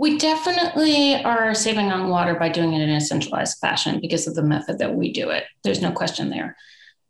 We 0.00 0.16
definitely 0.16 1.22
are 1.22 1.52
saving 1.52 1.92
on 1.92 2.08
water 2.08 2.34
by 2.34 2.48
doing 2.48 2.72
it 2.72 2.80
in 2.80 2.88
a 2.88 3.02
centralized 3.02 3.58
fashion 3.58 4.00
because 4.00 4.26
of 4.26 4.34
the 4.34 4.42
method 4.42 4.78
that 4.78 4.94
we 4.94 5.12
do 5.12 5.28
it. 5.28 5.44
There's 5.62 5.82
no 5.82 5.92
question 5.92 6.30
there. 6.30 6.56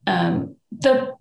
Um, 0.09 0.57
the 0.72 1.14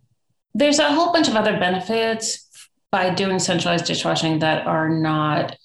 there's 0.55 0.79
a 0.79 0.91
whole 0.91 1.13
bunch 1.13 1.27
of 1.27 1.35
other 1.35 1.59
benefits 1.59 2.49
by 2.91 3.13
doing 3.13 3.37
centralized 3.37 3.85
dishwashing 3.85 4.39
that 4.39 4.65
are 4.65 4.89
not 4.89 5.57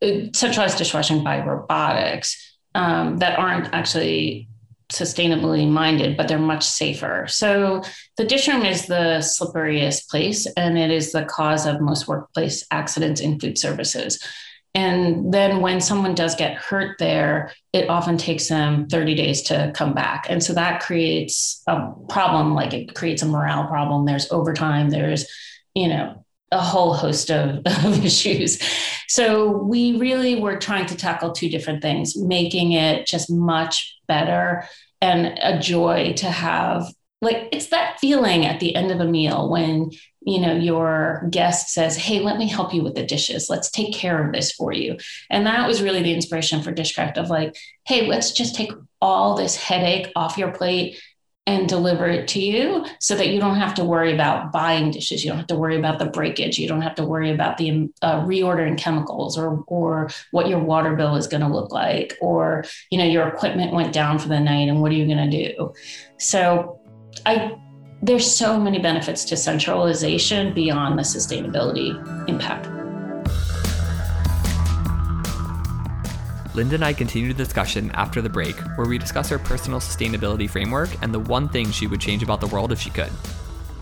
uh, 0.00 0.30
centralized 0.32 0.78
dishwashing 0.78 1.24
by 1.24 1.44
robotics 1.44 2.56
um, 2.76 3.16
that 3.16 3.40
aren't 3.40 3.74
actually 3.74 4.48
sustainably 4.92 5.68
minded, 5.68 6.16
but 6.16 6.28
they're 6.28 6.38
much 6.38 6.62
safer. 6.62 7.26
So 7.28 7.82
the 8.18 8.24
dish 8.24 8.46
room 8.46 8.64
is 8.64 8.86
the 8.86 9.18
slipperiest 9.18 10.08
place, 10.08 10.46
and 10.56 10.78
it 10.78 10.92
is 10.92 11.10
the 11.10 11.24
cause 11.24 11.66
of 11.66 11.80
most 11.80 12.06
workplace 12.06 12.64
accidents 12.70 13.20
in 13.20 13.40
food 13.40 13.58
services. 13.58 14.22
And 14.74 15.32
then 15.32 15.60
when 15.60 15.80
someone 15.80 16.14
does 16.14 16.34
get 16.34 16.56
hurt 16.56 16.98
there, 16.98 17.52
it 17.72 17.88
often 17.88 18.18
takes 18.18 18.48
them 18.48 18.86
30 18.88 19.14
days 19.14 19.42
to 19.42 19.72
come 19.74 19.94
back. 19.94 20.26
And 20.28 20.42
so 20.42 20.52
that 20.54 20.82
creates 20.82 21.62
a 21.66 21.90
problem, 22.08 22.54
like 22.54 22.74
it 22.74 22.94
creates 22.94 23.22
a 23.22 23.26
morale 23.26 23.66
problem. 23.66 24.04
There's 24.04 24.30
overtime, 24.30 24.90
there's, 24.90 25.26
you 25.74 25.88
know, 25.88 26.24
a 26.52 26.60
whole 26.60 26.94
host 26.94 27.30
of, 27.30 27.62
of 27.66 28.04
issues. 28.04 28.58
So 29.08 29.50
we 29.50 29.98
really 29.98 30.40
were 30.40 30.58
trying 30.58 30.86
to 30.86 30.96
tackle 30.96 31.32
two 31.32 31.48
different 31.48 31.82
things, 31.82 32.16
making 32.16 32.72
it 32.72 33.06
just 33.06 33.30
much 33.30 33.98
better 34.06 34.64
and 35.00 35.38
a 35.42 35.58
joy 35.58 36.12
to 36.14 36.30
have 36.30 36.86
like 37.20 37.48
it's 37.52 37.68
that 37.68 37.98
feeling 37.98 38.46
at 38.46 38.60
the 38.60 38.74
end 38.74 38.90
of 38.90 39.00
a 39.00 39.06
meal 39.06 39.48
when 39.50 39.90
you 40.20 40.40
know 40.40 40.54
your 40.54 41.26
guest 41.30 41.72
says 41.72 41.96
hey 41.96 42.20
let 42.20 42.38
me 42.38 42.48
help 42.48 42.72
you 42.72 42.82
with 42.82 42.94
the 42.94 43.06
dishes. 43.06 43.48
Let's 43.50 43.70
take 43.70 43.94
care 43.94 44.24
of 44.24 44.32
this 44.32 44.52
for 44.52 44.72
you. 44.72 44.96
And 45.30 45.46
that 45.46 45.66
was 45.66 45.82
really 45.82 46.02
the 46.02 46.14
inspiration 46.14 46.62
for 46.62 46.72
dishcraft 46.72 47.18
of 47.18 47.30
like 47.30 47.56
hey 47.86 48.06
let's 48.06 48.32
just 48.32 48.54
take 48.54 48.72
all 49.00 49.36
this 49.36 49.56
headache 49.56 50.12
off 50.16 50.38
your 50.38 50.52
plate 50.52 51.00
and 51.48 51.66
deliver 51.66 52.06
it 52.06 52.28
to 52.28 52.40
you 52.40 52.84
so 53.00 53.16
that 53.16 53.28
you 53.28 53.40
don't 53.40 53.56
have 53.56 53.72
to 53.72 53.82
worry 53.82 54.12
about 54.12 54.52
buying 54.52 54.90
dishes. 54.90 55.24
You 55.24 55.30
don't 55.30 55.38
have 55.38 55.46
to 55.46 55.56
worry 55.56 55.78
about 55.78 55.98
the 55.98 56.04
breakage. 56.04 56.58
You 56.58 56.68
don't 56.68 56.82
have 56.82 56.96
to 56.96 57.06
worry 57.06 57.30
about 57.30 57.56
the 57.56 57.88
uh, 58.02 58.20
reordering 58.20 58.76
chemicals 58.76 59.38
or 59.38 59.64
or 59.66 60.10
what 60.30 60.48
your 60.48 60.58
water 60.58 60.94
bill 60.94 61.16
is 61.16 61.26
going 61.26 61.40
to 61.40 61.48
look 61.48 61.72
like 61.72 62.18
or 62.20 62.64
you 62.90 62.98
know 62.98 63.06
your 63.06 63.26
equipment 63.26 63.72
went 63.72 63.94
down 63.94 64.18
for 64.18 64.28
the 64.28 64.38
night 64.38 64.68
and 64.68 64.82
what 64.82 64.92
are 64.92 64.96
you 64.96 65.06
going 65.06 65.30
to 65.30 65.54
do? 65.54 65.72
So 66.18 66.77
i 67.26 67.58
there's 68.00 68.30
so 68.30 68.60
many 68.60 68.78
benefits 68.78 69.24
to 69.24 69.36
centralization 69.36 70.54
beyond 70.54 70.96
the 70.96 71.02
sustainability 71.02 71.96
impact. 72.28 72.68
Linda 76.54 76.76
and 76.76 76.84
I 76.84 76.92
continue 76.92 77.32
the 77.32 77.44
discussion 77.44 77.90
after 77.92 78.22
the 78.22 78.28
break, 78.28 78.56
where 78.76 78.86
we 78.86 78.98
discuss 78.98 79.28
her 79.30 79.38
personal 79.38 79.80
sustainability 79.80 80.48
framework 80.48 80.90
and 81.02 81.12
the 81.12 81.18
one 81.18 81.48
thing 81.48 81.70
she 81.70 81.86
would 81.86 82.00
change 82.00 82.22
about 82.22 82.40
the 82.40 82.46
world 82.48 82.72
if 82.72 82.80
she 82.80 82.90
could. 82.90 83.10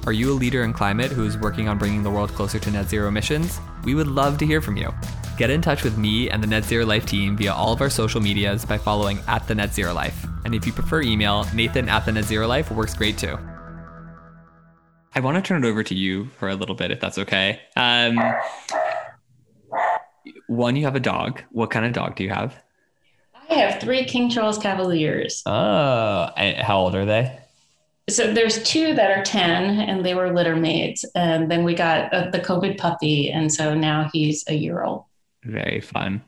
Are 0.06 0.12
you 0.12 0.32
a 0.32 0.34
leader 0.34 0.62
in 0.62 0.72
climate 0.72 1.10
who 1.10 1.24
is 1.24 1.36
working 1.36 1.68
on 1.68 1.78
bringing 1.78 2.02
the 2.02 2.10
world 2.10 2.30
closer 2.30 2.58
to 2.58 2.70
net 2.70 2.88
zero 2.88 3.08
emissions? 3.08 3.60
We 3.84 3.94
would 3.94 4.08
love 4.08 4.38
to 4.38 4.46
hear 4.46 4.60
from 4.60 4.76
you. 4.76 4.94
Get 5.36 5.50
in 5.50 5.60
touch 5.60 5.84
with 5.84 5.98
me 5.98 6.30
and 6.30 6.42
the 6.42 6.46
Net 6.46 6.64
Zero 6.64 6.86
Life 6.86 7.04
team 7.04 7.36
via 7.36 7.52
all 7.52 7.70
of 7.70 7.82
our 7.82 7.90
social 7.90 8.22
medias 8.22 8.64
by 8.64 8.78
following 8.78 9.18
at 9.28 9.46
the 9.46 9.54
Net 9.54 9.74
Zero 9.74 9.92
Life. 9.92 10.26
And 10.46 10.54
if 10.54 10.66
you 10.66 10.72
prefer 10.72 11.02
email, 11.02 11.46
Nathan 11.52 11.90
at 11.90 12.06
the 12.06 12.12
Net 12.12 12.24
Zero 12.24 12.46
Life 12.46 12.70
works 12.70 12.94
great 12.94 13.18
too. 13.18 13.38
I 15.14 15.20
want 15.20 15.36
to 15.36 15.42
turn 15.42 15.62
it 15.62 15.68
over 15.68 15.82
to 15.82 15.94
you 15.94 16.26
for 16.38 16.48
a 16.48 16.54
little 16.54 16.74
bit, 16.74 16.90
if 16.90 17.00
that's 17.00 17.18
okay. 17.18 17.60
Um, 17.76 18.18
one, 20.46 20.74
you 20.74 20.84
have 20.84 20.96
a 20.96 21.00
dog. 21.00 21.42
What 21.50 21.70
kind 21.70 21.84
of 21.84 21.92
dog 21.92 22.16
do 22.16 22.24
you 22.24 22.30
have? 22.30 22.54
I 23.50 23.54
have 23.54 23.80
three 23.80 24.04
King 24.04 24.30
Charles 24.30 24.56
Cavaliers. 24.56 25.42
Oh, 25.44 26.30
how 26.58 26.78
old 26.78 26.94
are 26.94 27.04
they? 27.04 27.38
So 28.08 28.32
there's 28.32 28.62
two 28.62 28.94
that 28.94 29.10
are 29.10 29.22
10 29.22 29.80
and 29.80 30.04
they 30.04 30.14
were 30.14 30.32
litter 30.32 30.56
mates. 30.56 31.04
And 31.14 31.50
then 31.50 31.62
we 31.62 31.74
got 31.74 32.12
uh, 32.14 32.30
the 32.30 32.38
COVID 32.38 32.78
puppy. 32.78 33.30
And 33.30 33.52
so 33.52 33.74
now 33.74 34.08
he's 34.12 34.44
a 34.48 34.54
year 34.54 34.82
old. 34.82 35.04
Very 35.46 35.80
fun. 35.80 36.22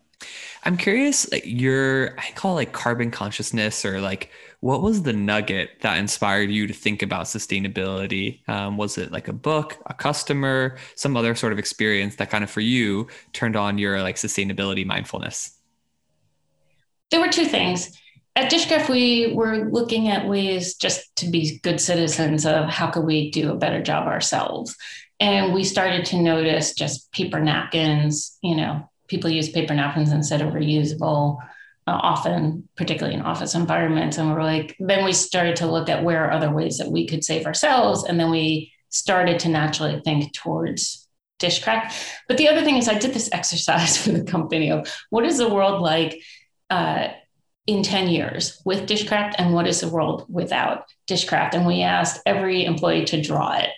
I'm 0.65 0.77
curious, 0.77 1.31
like 1.31 1.45
your, 1.47 2.19
I 2.19 2.31
call 2.35 2.55
like 2.55 2.73
carbon 2.73 3.11
consciousness 3.11 3.85
or 3.85 4.01
like, 4.01 4.31
what 4.61 4.83
was 4.83 5.03
the 5.03 5.13
nugget 5.13 5.71
that 5.83 5.99
inspired 5.99 6.51
you 6.51 6.67
to 6.67 6.75
think 6.75 7.03
about 7.03 7.27
sustainability? 7.27 8.41
Um, 8.49 8.77
was 8.77 8.99
it 8.99 9.13
like 9.13 9.29
a 9.29 9.33
book, 9.33 9.77
a 9.87 9.95
customer, 9.95 10.77
some 10.97 11.17
other 11.17 11.35
sort 11.35 11.53
of 11.53 11.59
experience 11.59 12.17
that 12.17 12.31
kind 12.31 12.43
of 12.43 12.51
for 12.51 12.61
you 12.61 13.07
turned 13.33 13.55
on 13.55 13.79
your 13.79 14.03
like 14.03 14.17
sustainability 14.17 14.85
mindfulness? 14.85 15.57
There 17.11 17.21
were 17.21 17.29
two 17.29 17.47
things. 17.47 17.97
At 18.35 18.51
Dishcraft, 18.53 18.89
we 18.89 19.33
were 19.35 19.69
looking 19.71 20.09
at 20.09 20.29
ways 20.29 20.75
just 20.75 21.15
to 21.17 21.31
be 21.31 21.59
good 21.63 21.81
citizens 21.81 22.45
of 22.45 22.69
how 22.69 22.89
could 22.89 23.05
we 23.05 23.31
do 23.31 23.51
a 23.51 23.57
better 23.57 23.83
job 23.83 24.07
ourselves. 24.07 24.77
And 25.21 25.55
we 25.55 25.65
started 25.65 26.05
to 26.07 26.21
notice 26.21 26.75
just 26.75 27.11
paper 27.11 27.41
napkins, 27.41 28.39
you 28.43 28.55
know, 28.55 28.89
people 29.09 29.31
use 29.31 29.49
paper 29.49 29.75
napkins 29.75 30.13
instead 30.13 30.41
of 30.41 30.53
reusable 30.53 31.39
uh, 31.87 31.99
often, 32.03 32.69
particularly 32.77 33.17
in 33.17 33.23
office 33.23 33.55
environments. 33.55 34.19
And 34.19 34.31
we're 34.31 34.43
like, 34.43 34.77
then 34.79 35.05
we 35.05 35.13
started 35.13 35.57
to 35.57 35.67
look 35.67 35.89
at 35.89 36.05
where 36.05 36.27
are 36.27 36.33
other 36.33 36.51
ways 36.51 36.79
that 36.79 36.91
we 36.91 37.07
could 37.07 37.25
save 37.25 37.47
ourselves. 37.47 38.05
And 38.05 38.21
then 38.21 38.31
we 38.31 38.73
started 38.91 39.39
to 39.41 39.49
naturally 39.49 40.01
think 40.05 40.35
towards 40.35 41.09
Dishcraft. 41.41 41.95
But 42.27 42.37
the 42.37 42.49
other 42.49 42.63
thing 42.63 42.77
is, 42.77 42.89
I 42.89 42.99
did 42.99 43.15
this 43.15 43.31
exercise 43.33 43.97
for 43.97 44.13
the 44.13 44.25
company 44.25 44.71
of 44.71 44.95
what 45.09 45.25
is 45.25 45.39
the 45.39 45.49
world 45.49 45.81
like 45.81 46.21
uh, 46.69 47.09
in 47.67 47.83
10 47.83 48.09
years 48.09 48.61
with 48.67 48.87
Dishcraft 48.87 49.37
and 49.39 49.55
what 49.55 49.67
is 49.67 49.81
the 49.81 49.89
world 49.89 50.27
without 50.29 50.85
Dishcraft? 51.07 51.55
And 51.55 51.67
we 51.67 51.83
asked 51.83 52.21
every 52.27 52.67
employee 52.67 53.07
to 53.07 53.23
draw 53.23 53.57
it. 53.59 53.71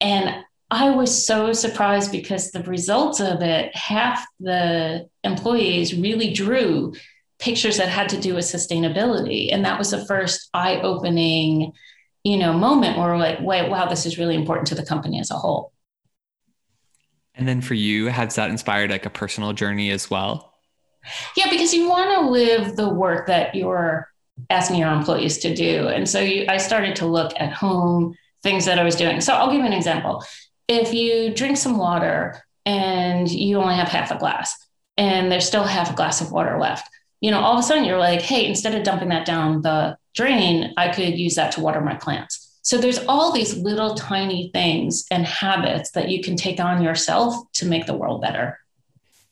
And 0.00 0.44
I 0.72 0.88
was 0.88 1.26
so 1.26 1.52
surprised 1.52 2.10
because 2.10 2.50
the 2.50 2.62
results 2.62 3.20
of 3.20 3.42
it, 3.42 3.76
half 3.76 4.26
the 4.40 5.06
employees 5.22 5.94
really 5.94 6.32
drew 6.32 6.94
pictures 7.38 7.76
that 7.76 7.90
had 7.90 8.08
to 8.08 8.18
do 8.18 8.34
with 8.34 8.46
sustainability. 8.46 9.52
And 9.52 9.66
that 9.66 9.78
was 9.78 9.90
the 9.90 10.06
first 10.06 10.48
eye 10.54 10.80
opening, 10.80 11.74
you 12.24 12.38
know, 12.38 12.54
moment 12.54 12.96
where 12.96 13.08
we're 13.08 13.18
like, 13.18 13.40
wait, 13.42 13.68
wow, 13.68 13.84
this 13.84 14.06
is 14.06 14.16
really 14.16 14.34
important 14.34 14.66
to 14.68 14.74
the 14.74 14.82
company 14.82 15.20
as 15.20 15.30
a 15.30 15.34
whole. 15.34 15.74
And 17.34 17.46
then 17.46 17.60
for 17.60 17.74
you, 17.74 18.06
has 18.06 18.36
that 18.36 18.48
inspired 18.48 18.90
like 18.90 19.04
a 19.04 19.10
personal 19.10 19.52
journey 19.52 19.90
as 19.90 20.08
well? 20.08 20.54
Yeah, 21.36 21.50
because 21.50 21.74
you 21.74 21.86
want 21.86 22.18
to 22.18 22.30
live 22.30 22.76
the 22.76 22.88
work 22.88 23.26
that 23.26 23.54
you're 23.54 24.08
asking 24.48 24.78
your 24.78 24.90
employees 24.90 25.36
to 25.40 25.54
do. 25.54 25.88
And 25.88 26.08
so 26.08 26.18
you, 26.20 26.46
I 26.48 26.56
started 26.56 26.96
to 26.96 27.06
look 27.06 27.32
at 27.38 27.52
home, 27.52 28.16
things 28.42 28.64
that 28.64 28.78
I 28.78 28.84
was 28.84 28.96
doing. 28.96 29.20
So 29.20 29.34
I'll 29.34 29.50
give 29.50 29.60
you 29.60 29.66
an 29.66 29.74
example 29.74 30.24
if 30.68 30.92
you 30.92 31.34
drink 31.34 31.56
some 31.56 31.78
water 31.78 32.42
and 32.64 33.30
you 33.30 33.58
only 33.58 33.74
have 33.74 33.88
half 33.88 34.10
a 34.10 34.18
glass 34.18 34.56
and 34.96 35.30
there's 35.30 35.46
still 35.46 35.64
half 35.64 35.90
a 35.90 35.96
glass 35.96 36.20
of 36.20 36.32
water 36.32 36.58
left, 36.58 36.88
you 37.20 37.30
know, 37.30 37.40
all 37.40 37.54
of 37.54 37.60
a 37.60 37.62
sudden 37.62 37.84
you're 37.84 37.98
like, 37.98 38.20
hey, 38.20 38.46
instead 38.46 38.74
of 38.74 38.82
dumping 38.82 39.08
that 39.08 39.26
down 39.26 39.62
the 39.62 39.96
drain, 40.14 40.72
I 40.76 40.88
could 40.88 41.18
use 41.18 41.34
that 41.36 41.52
to 41.52 41.60
water 41.60 41.80
my 41.80 41.94
plants. 41.94 42.58
So 42.62 42.78
there's 42.78 43.04
all 43.06 43.32
these 43.32 43.56
little 43.56 43.94
tiny 43.94 44.50
things 44.52 45.04
and 45.10 45.26
habits 45.26 45.90
that 45.92 46.08
you 46.08 46.22
can 46.22 46.36
take 46.36 46.60
on 46.60 46.82
yourself 46.82 47.34
to 47.54 47.66
make 47.66 47.86
the 47.86 47.94
world 47.94 48.22
better. 48.22 48.58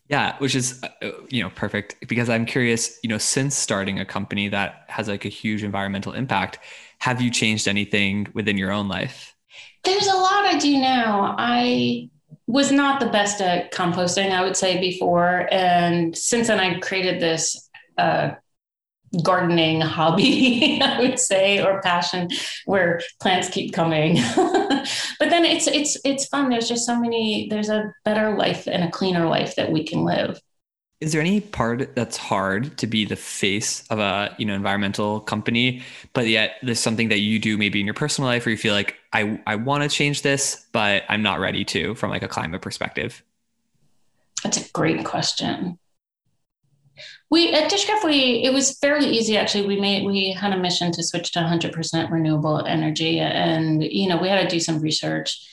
Yeah, 0.08 0.36
which 0.38 0.56
is 0.56 0.82
uh, 0.82 1.10
you 1.28 1.40
know 1.40 1.50
perfect 1.50 2.08
because 2.08 2.28
I'm 2.28 2.44
curious, 2.44 2.98
you 3.04 3.08
know, 3.08 3.18
since 3.18 3.54
starting 3.54 4.00
a 4.00 4.04
company 4.04 4.48
that 4.48 4.84
has 4.88 5.06
like 5.06 5.24
a 5.24 5.28
huge 5.28 5.62
environmental 5.62 6.12
impact, 6.12 6.58
have 6.98 7.20
you 7.20 7.30
changed 7.30 7.68
anything 7.68 8.26
within 8.34 8.58
your 8.58 8.72
own 8.72 8.88
life? 8.88 9.36
There's 9.84 10.06
a 10.06 10.16
lot 10.16 10.44
I 10.44 10.58
do 10.58 10.78
now. 10.78 11.34
I 11.38 12.10
was 12.46 12.72
not 12.72 13.00
the 13.00 13.06
best 13.06 13.40
at 13.40 13.72
composting, 13.72 14.32
I 14.32 14.42
would 14.42 14.56
say, 14.56 14.80
before. 14.80 15.48
And 15.52 16.16
since 16.16 16.48
then, 16.48 16.58
I 16.58 16.80
created 16.80 17.20
this 17.20 17.68
uh, 17.96 18.32
gardening 19.22 19.80
hobby, 19.80 20.80
I 20.82 21.00
would 21.00 21.18
say, 21.18 21.62
or 21.64 21.80
passion, 21.80 22.28
where 22.66 23.00
plants 23.20 23.48
keep 23.48 23.72
coming. 23.72 24.16
but 24.36 25.30
then 25.30 25.44
it's 25.44 25.66
it's 25.66 25.96
it's 26.04 26.26
fun. 26.26 26.50
There's 26.50 26.68
just 26.68 26.86
so 26.86 26.98
many. 26.98 27.48
There's 27.48 27.68
a 27.68 27.92
better 28.04 28.36
life 28.36 28.66
and 28.66 28.84
a 28.84 28.90
cleaner 28.90 29.26
life 29.26 29.56
that 29.56 29.70
we 29.70 29.84
can 29.84 30.04
live. 30.04 30.40
Is 31.00 31.12
there 31.12 31.20
any 31.22 31.40
part 31.40 31.94
that's 31.94 32.18
hard 32.18 32.76
to 32.76 32.86
be 32.86 33.06
the 33.06 33.16
face 33.16 33.86
of 33.88 33.98
a 33.98 34.34
you 34.38 34.44
know 34.44 34.54
environmental 34.54 35.20
company, 35.20 35.82
but 36.12 36.28
yet 36.28 36.56
there's 36.62 36.80
something 36.80 37.08
that 37.08 37.20
you 37.20 37.38
do 37.38 37.56
maybe 37.56 37.80
in 37.80 37.86
your 37.86 37.94
personal 37.94 38.28
life 38.28 38.44
where 38.44 38.50
you 38.50 38.58
feel 38.58 38.74
like 38.74 38.96
I 39.12 39.40
I 39.46 39.56
want 39.56 39.82
to 39.82 39.88
change 39.88 40.22
this, 40.22 40.66
but 40.72 41.04
I'm 41.08 41.22
not 41.22 41.40
ready 41.40 41.64
to 41.66 41.94
from 41.94 42.10
like 42.10 42.22
a 42.22 42.28
climate 42.28 42.60
perspective? 42.60 43.22
That's 44.42 44.58
a 44.58 44.70
great 44.72 45.04
question. 45.04 45.78
We 47.30 47.52
at 47.52 47.70
Dishcraft, 47.70 48.04
we 48.04 48.42
it 48.44 48.52
was 48.52 48.76
fairly 48.78 49.08
easy 49.08 49.36
actually. 49.36 49.66
We 49.66 49.80
made 49.80 50.04
we 50.04 50.32
had 50.32 50.52
a 50.52 50.58
mission 50.58 50.92
to 50.92 51.02
switch 51.02 51.30
to 51.32 51.40
100% 51.40 52.10
renewable 52.10 52.64
energy, 52.66 53.20
and 53.20 53.82
you 53.82 54.08
know 54.08 54.16
we 54.16 54.28
had 54.28 54.42
to 54.42 54.54
do 54.54 54.60
some 54.60 54.80
research. 54.80 55.46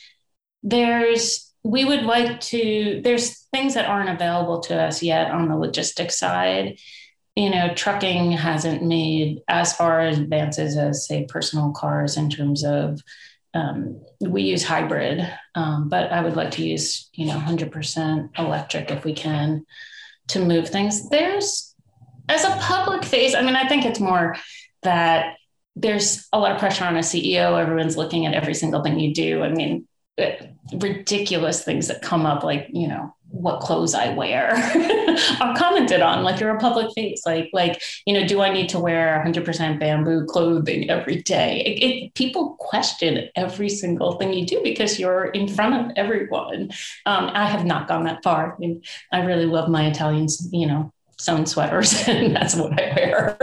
There's 0.64 1.47
we 1.64 1.86
would 1.86 2.04
like 2.04 2.40
to 2.40 3.02
there's 3.04 3.42
things 3.54 3.74
that 3.74 3.90
aren't 3.90 4.10
available 4.10 4.60
to 4.62 4.80
us 4.80 5.04
yet 5.04 5.32
on 5.32 5.50
the 5.50 5.58
logistics 5.58 6.18
side. 6.18 6.78
You 7.36 7.50
know 7.52 7.74
trucking 7.76 8.32
hasn't 8.32 8.84
made 8.84 9.42
as 9.48 9.74
far 9.74 10.02
advances 10.02 10.76
as 10.76 11.08
say 11.08 11.26
personal 11.30 11.72
cars 11.72 12.18
in 12.18 12.30
terms 12.30 12.64
of 12.64 13.00
um, 13.54 14.02
we 14.20 14.44
use 14.44 14.64
hybrid 14.64 15.28
um, 15.56 15.88
but 15.88 16.12
i 16.12 16.22
would 16.22 16.36
like 16.36 16.52
to 16.52 16.66
use 16.66 17.10
you 17.14 17.26
know 17.28 17.38
100% 17.38 18.40
electric 18.40 18.92
if 18.92 19.06
we 19.06 19.14
can 19.14 19.66
to 20.30 20.44
move 20.44 20.70
things. 20.70 21.10
There's 21.10 21.76
as 22.30 22.44
a 22.44 22.58
public 22.60 23.06
face 23.06 23.34
i 23.36 23.42
mean 23.42 23.56
i 23.56 23.68
think 23.68 23.86
it's 23.86 24.00
more 24.00 24.36
that 24.84 25.36
there's 25.76 26.28
a 26.34 26.40
lot 26.40 26.52
of 26.52 26.60
pressure 26.60 26.84
on 26.84 26.98
a 26.98 27.00
ceo 27.00 27.60
everyone's 27.60 27.96
looking 27.96 28.26
at 28.26 28.34
every 28.34 28.54
single 28.54 28.84
thing 28.84 29.00
you 29.00 29.14
do. 29.14 29.44
I 29.44 29.50
mean 29.50 29.88
ridiculous 30.74 31.64
things 31.64 31.88
that 31.88 32.02
come 32.02 32.26
up, 32.26 32.44
like, 32.44 32.68
you 32.72 32.88
know, 32.88 33.14
what 33.30 33.60
clothes 33.60 33.94
I 33.94 34.14
wear 34.14 34.52
are 35.42 35.56
commented 35.56 36.02
on 36.02 36.24
like 36.24 36.40
you're 36.40 36.56
a 36.56 36.60
public 36.60 36.92
face 36.94 37.24
like 37.26 37.50
like 37.52 37.82
you 38.06 38.14
know 38.14 38.26
do 38.26 38.42
I 38.42 38.52
need 38.52 38.70
to 38.70 38.80
wear 38.80 39.22
100% 39.26 39.80
bamboo 39.80 40.26
clothing 40.26 40.90
every 40.90 41.22
day? 41.24 41.62
It, 41.62 41.84
it, 41.84 42.14
people 42.14 42.56
question 42.60 43.30
every 43.36 43.70
single 43.70 44.14
thing 44.14 44.34
you 44.34 44.46
do 44.46 44.62
because 44.64 45.00
you're 45.00 45.26
in 45.26 45.48
front 45.48 45.74
of 45.76 45.92
everyone. 45.98 46.72
Um, 47.06 47.30
I 47.34 47.48
have 47.48 47.66
not 47.66 47.88
gone 47.88 48.06
that 48.06 48.24
far. 48.24 48.54
I 48.54 48.58
mean 48.60 48.82
I 49.12 49.22
really 49.24 49.46
love 49.46 49.70
my 49.70 49.88
Italians 49.88 50.48
you 50.52 50.68
know 50.68 50.92
sewn 51.18 51.46
sweaters 51.46 51.94
and 52.08 52.36
that's 52.36 52.56
what 52.56 52.80
I 52.80 52.94
wear. 52.96 53.38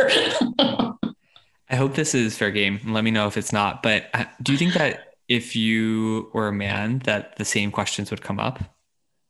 I 1.71 1.77
hope 1.77 1.95
this 1.95 2.15
is 2.15 2.37
fair 2.37 2.51
game. 2.51 2.81
Let 2.87 3.05
me 3.05 3.11
know 3.11 3.27
if 3.27 3.37
it's 3.37 3.53
not. 3.53 3.83
But 3.83 4.09
uh, 4.15 4.25
do 4.43 4.53
you 4.53 4.59
think 4.59 4.75
that 4.75 5.14
if 5.29 5.57
you 5.57 6.31
were 6.33 6.49
a 6.49 6.53
man 6.53 7.01
that 7.01 7.37
the 7.37 7.45
same 7.45 7.71
questions 7.71 8.11
would 8.11 8.23
come 8.23 8.39
up? 8.39 8.61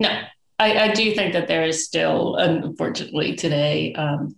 No, 0.01 0.11
I, 0.59 0.79
I 0.79 0.93
do 0.93 1.15
think 1.15 1.33
that 1.33 1.49
there 1.49 1.65
is 1.65 1.85
still, 1.85 2.37
unfortunately, 2.37 3.37
today 3.37 3.95
um, 3.95 4.37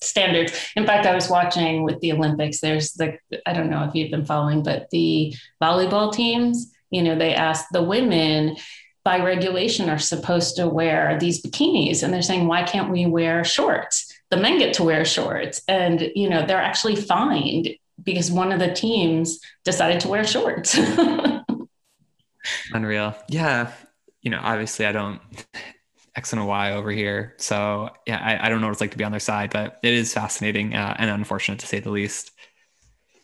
standards. 0.00 0.52
In 0.76 0.86
fact, 0.86 1.06
I 1.06 1.14
was 1.14 1.28
watching 1.28 1.82
with 1.82 2.00
the 2.00 2.12
Olympics. 2.12 2.60
There's 2.60 2.92
the 2.92 3.18
I 3.46 3.52
don't 3.52 3.70
know 3.70 3.84
if 3.84 3.94
you've 3.94 4.10
been 4.10 4.24
following, 4.24 4.62
but 4.62 4.88
the 4.90 5.34
volleyball 5.62 6.12
teams. 6.12 6.72
You 6.90 7.02
know, 7.02 7.18
they 7.18 7.34
asked 7.34 7.66
the 7.72 7.82
women 7.82 8.56
by 9.04 9.18
regulation 9.18 9.90
are 9.90 9.98
supposed 9.98 10.56
to 10.56 10.68
wear 10.68 11.18
these 11.18 11.42
bikinis, 11.42 12.02
and 12.02 12.12
they're 12.12 12.22
saying, 12.22 12.46
why 12.46 12.62
can't 12.62 12.90
we 12.90 13.04
wear 13.04 13.44
shorts? 13.44 14.10
The 14.30 14.38
men 14.38 14.58
get 14.58 14.74
to 14.74 14.84
wear 14.84 15.04
shorts, 15.04 15.62
and 15.68 16.10
you 16.14 16.28
know 16.28 16.46
they're 16.46 16.56
actually 16.60 16.96
fined 16.96 17.70
because 18.02 18.30
one 18.30 18.52
of 18.52 18.58
the 18.58 18.72
teams 18.72 19.40
decided 19.64 20.00
to 20.00 20.08
wear 20.08 20.24
shorts. 20.24 20.78
Unreal. 22.72 23.14
Yeah. 23.28 23.72
You 24.22 24.30
know, 24.30 24.40
obviously 24.42 24.86
I 24.86 24.92
don't 24.92 25.20
X 26.16 26.32
and 26.32 26.40
a 26.40 26.44
Y 26.44 26.72
over 26.72 26.90
here. 26.90 27.34
So 27.38 27.90
yeah, 28.06 28.20
I, 28.22 28.46
I 28.46 28.48
don't 28.48 28.60
know 28.60 28.68
what 28.68 28.72
it's 28.72 28.80
like 28.80 28.92
to 28.92 28.98
be 28.98 29.04
on 29.04 29.12
their 29.12 29.20
side, 29.20 29.50
but 29.50 29.78
it 29.82 29.92
is 29.92 30.12
fascinating 30.12 30.74
uh, 30.74 30.94
and 30.98 31.10
unfortunate 31.10 31.58
to 31.60 31.66
say 31.66 31.80
the 31.80 31.90
least. 31.90 32.30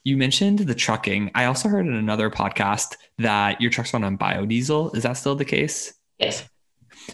You 0.02 0.16
mentioned 0.16 0.60
the 0.60 0.74
trucking. 0.74 1.30
I 1.34 1.44
also 1.44 1.68
heard 1.68 1.86
in 1.86 1.94
another 1.94 2.30
podcast 2.30 2.96
that 3.18 3.60
your 3.60 3.70
trucks 3.70 3.92
run 3.92 4.02
on 4.02 4.16
biodiesel. 4.16 4.96
Is 4.96 5.02
that 5.02 5.12
still 5.14 5.36
the 5.36 5.44
case? 5.44 5.92
Yes. 6.18 6.48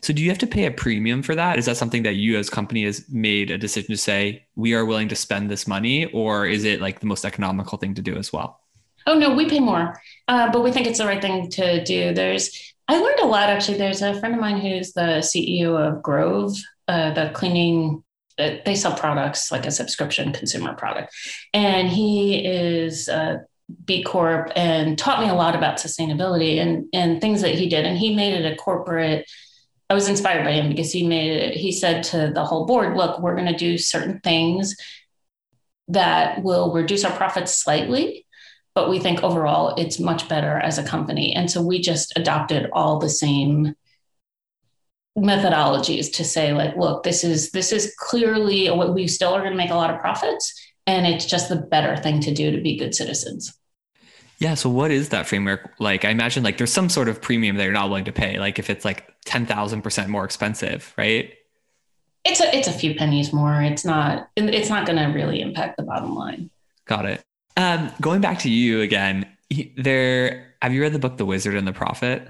So 0.03 0.13
do 0.13 0.23
you 0.23 0.29
have 0.29 0.39
to 0.39 0.47
pay 0.47 0.67
a 0.67 0.71
premium 0.71 1.23
for 1.23 1.35
that? 1.35 1.59
Is 1.59 1.67
that 1.67 1.77
something 1.77 2.03
that 2.03 2.15
you 2.15 2.39
as 2.39 2.51
company 2.51 2.85
has 2.85 3.09
made 3.09 3.51
a 3.51 3.59
decision 3.59 3.91
to 3.91 3.97
say 3.97 4.47
we 4.55 4.75
are 4.75 4.85
willing 4.85 5.09
to 5.09 5.17
spend 5.17 5.51
this 5.51 5.67
money, 5.67 6.07
or 6.07 6.47
is 6.47 6.65
it 6.65 6.81
like 6.81 7.01
the 7.01 7.07
most 7.07 7.25
economical 7.25 7.79
thing 7.79 7.95
to 7.95 8.03
do 8.03 8.17
as 8.17 8.33
well? 8.33 8.61
Oh 9.07 9.19
no, 9.19 9.35
we 9.35 9.49
pay 9.49 9.61
more, 9.61 10.01
uh, 10.29 10.51
but 10.51 10.65
we 10.65 10.73
think 10.73 10.87
it's 10.87 10.99
the 10.99 11.07
right 11.07 11.23
thing 11.23 11.49
to 11.51 11.85
do. 11.85 12.13
There's 12.13 12.75
I 12.89 12.99
learned 12.99 13.21
a 13.21 13.27
lot 13.27 13.49
actually. 13.49 13.79
There's 13.79 14.03
a 14.03 14.19
friend 14.19 14.35
of 14.35 14.41
mine 14.41 14.61
who's 14.61 14.93
the 14.93 15.21
CEO 15.21 15.77
of 15.77 16.03
Grove, 16.03 16.57
uh, 16.89 17.13
the 17.13 17.31
cleaning. 17.35 18.03
Uh, 18.39 18.57
they 18.67 18.75
sell 18.75 18.95
products 18.95 19.51
like 19.51 19.65
a 19.65 19.71
subscription 19.71 20.33
consumer 20.33 20.75
product, 20.75 21.15
and 21.55 21.89
he 21.89 22.45
is 22.45 23.09
uh, 23.09 23.39
B 23.85 24.03
Corp 24.03 24.53
and 24.55 24.99
taught 24.99 25.23
me 25.23 25.29
a 25.29 25.35
lot 25.35 25.55
about 25.57 25.79
sustainability 25.79 26.59
and 26.59 26.87
and 26.93 27.21
things 27.21 27.41
that 27.43 27.55
he 27.55 27.69
did. 27.69 27.85
And 27.87 27.97
he 27.97 28.15
made 28.15 28.35
it 28.35 28.53
a 28.53 28.57
corporate. 28.57 29.29
I 29.89 29.95
was 29.95 30.09
inspired 30.09 30.45
by 30.45 30.53
him 30.53 30.69
because 30.69 30.93
he 30.93 31.07
made 31.07 31.33
it. 31.33 31.55
He 31.55 31.73
said 31.73 32.03
to 32.05 32.33
the 32.35 32.45
whole 32.45 32.67
board, 32.67 32.97
"Look, 32.97 33.21
we're 33.21 33.37
going 33.37 33.53
to 33.53 33.57
do 33.57 33.79
certain 33.79 34.21
things 34.21 34.77
that 35.89 36.43
will 36.43 36.73
reduce 36.73 37.05
our 37.05 37.17
profits 37.17 37.55
slightly." 37.55 38.27
But 38.75 38.91
we 38.91 38.99
think 38.99 39.23
overall 39.23 39.75
it's 39.77 39.99
much 39.99 40.29
better 40.29 40.59
as 40.59 40.77
a 40.77 40.85
company. 40.85 41.35
And 41.35 41.51
so 41.51 41.63
we 41.63 41.81
just 41.81 42.13
adopted 42.17 42.69
all 42.73 42.99
the 42.99 43.09
same 43.09 43.75
methodologies 45.17 46.13
to 46.13 46.25
say 46.25 46.53
like 46.53 46.77
look 46.77 47.03
this 47.03 47.25
is 47.25 47.51
this 47.51 47.73
is 47.73 47.95
clearly 47.99 48.69
what 48.69 48.93
we 48.93 49.09
still 49.09 49.33
are 49.33 49.41
going 49.41 49.53
to 49.53 49.57
make 49.57 49.71
a 49.71 49.75
lot 49.75 49.93
of 49.93 49.99
profits 49.99 50.53
and 50.87 51.07
it's 51.07 51.25
just 51.25 51.49
the 51.49 51.57
better 51.57 51.97
thing 51.97 52.21
to 52.21 52.35
do 52.35 52.51
to 52.51 52.61
be 52.61 52.77
good 52.77 52.95
citizens 52.95 53.59
yeah 54.39 54.55
so 54.55 54.69
what 54.69 54.91
is 54.91 55.11
that 55.11 55.27
framework? 55.27 55.71
Like 55.79 56.05
i 56.05 56.11
imagine 56.11 56.43
like 56.43 56.59
there's 56.59 56.73
some 56.73 56.89
sort 56.89 57.09
of 57.09 57.21
premium 57.21 57.57
that 57.57 57.65
you're 57.65 57.73
not 57.73 57.89
willing 57.89 58.05
to 58.05 58.13
pay 58.13 58.39
like 58.39 58.59
if 58.59 58.71
it's 58.71 58.85
like 58.85 59.13
10,000% 59.25 60.09
more 60.09 60.25
expensive 60.25 60.93
right? 60.97 61.33
It's 62.25 62.41
a 62.41 62.57
it's 62.57 62.67
a 62.67 62.73
few 62.73 62.95
pennies 62.97 63.33
more. 63.33 63.63
It's 63.63 63.85
not 63.85 64.31
it's 64.37 64.69
not 64.69 64.85
going 64.85 64.99
to 64.99 65.05
really 65.17 65.41
impact 65.41 65.77
the 65.77 65.85
bottom 65.85 66.15
line. 66.17 66.51
Got 66.85 67.07
it. 67.07 67.25
Um 67.57 67.93
going 68.01 68.21
back 68.21 68.41
to 68.41 68.51
you 68.51 68.81
again 68.81 69.27
there 69.77 70.55
have 70.61 70.73
you 70.73 70.83
read 70.83 70.93
the 70.93 70.99
book 70.99 71.19
the 71.19 71.27
wizard 71.27 71.55
and 71.55 71.67
the 71.67 71.73
prophet 71.73 72.27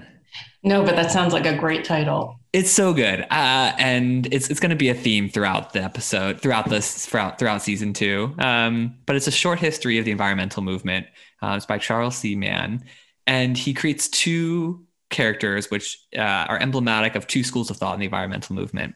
no 0.67 0.83
but 0.83 0.95
that 0.95 1.11
sounds 1.11 1.33
like 1.33 1.45
a 1.45 1.55
great 1.57 1.83
title 1.83 2.37
it's 2.57 2.71
so 2.71 2.91
good, 2.91 3.21
uh, 3.21 3.73
and 3.77 4.25
it's 4.33 4.49
it's 4.49 4.59
going 4.59 4.71
to 4.71 4.75
be 4.75 4.89
a 4.89 4.95
theme 4.95 5.29
throughout 5.29 5.73
the 5.73 5.83
episode, 5.83 6.41
throughout 6.41 6.69
this, 6.69 7.05
throughout 7.05 7.37
throughout 7.37 7.61
season 7.61 7.93
two. 7.93 8.33
Um, 8.39 8.95
but 9.05 9.15
it's 9.15 9.27
a 9.27 9.31
short 9.31 9.59
history 9.59 9.99
of 9.99 10.05
the 10.05 10.11
environmental 10.11 10.63
movement. 10.63 11.05
Uh, 11.41 11.53
it's 11.57 11.67
by 11.67 11.77
Charles 11.77 12.17
C. 12.17 12.35
Mann, 12.35 12.83
and 13.27 13.55
he 13.55 13.75
creates 13.75 14.07
two 14.07 14.85
characters 15.11 15.69
which 15.69 15.99
uh, 16.17 16.45
are 16.49 16.57
emblematic 16.57 17.15
of 17.15 17.27
two 17.27 17.43
schools 17.43 17.69
of 17.69 17.77
thought 17.77 17.93
in 17.93 17.99
the 17.99 18.05
environmental 18.05 18.55
movement. 18.55 18.95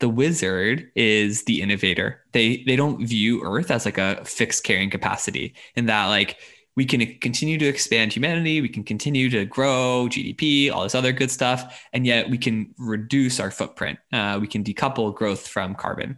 The 0.00 0.08
wizard 0.08 0.90
is 0.94 1.44
the 1.44 1.62
innovator. 1.62 2.24
They 2.32 2.64
they 2.66 2.76
don't 2.76 3.06
view 3.06 3.42
Earth 3.44 3.70
as 3.70 3.86
like 3.86 3.98
a 3.98 4.22
fixed 4.26 4.64
carrying 4.64 4.90
capacity, 4.90 5.54
in 5.74 5.86
that 5.86 6.06
like 6.06 6.38
we 6.80 6.86
can 6.86 7.14
continue 7.18 7.58
to 7.58 7.66
expand 7.66 8.10
humanity, 8.10 8.62
we 8.62 8.68
can 8.70 8.82
continue 8.82 9.28
to 9.28 9.44
grow 9.44 10.08
GDP, 10.08 10.72
all 10.72 10.82
this 10.82 10.94
other 10.94 11.12
good 11.12 11.30
stuff, 11.30 11.86
and 11.92 12.06
yet 12.06 12.30
we 12.30 12.38
can 12.38 12.74
reduce 12.78 13.38
our 13.38 13.50
footprint. 13.50 13.98
Uh, 14.14 14.38
we 14.40 14.46
can 14.46 14.64
decouple 14.64 15.14
growth 15.14 15.46
from 15.46 15.74
carbon. 15.74 16.16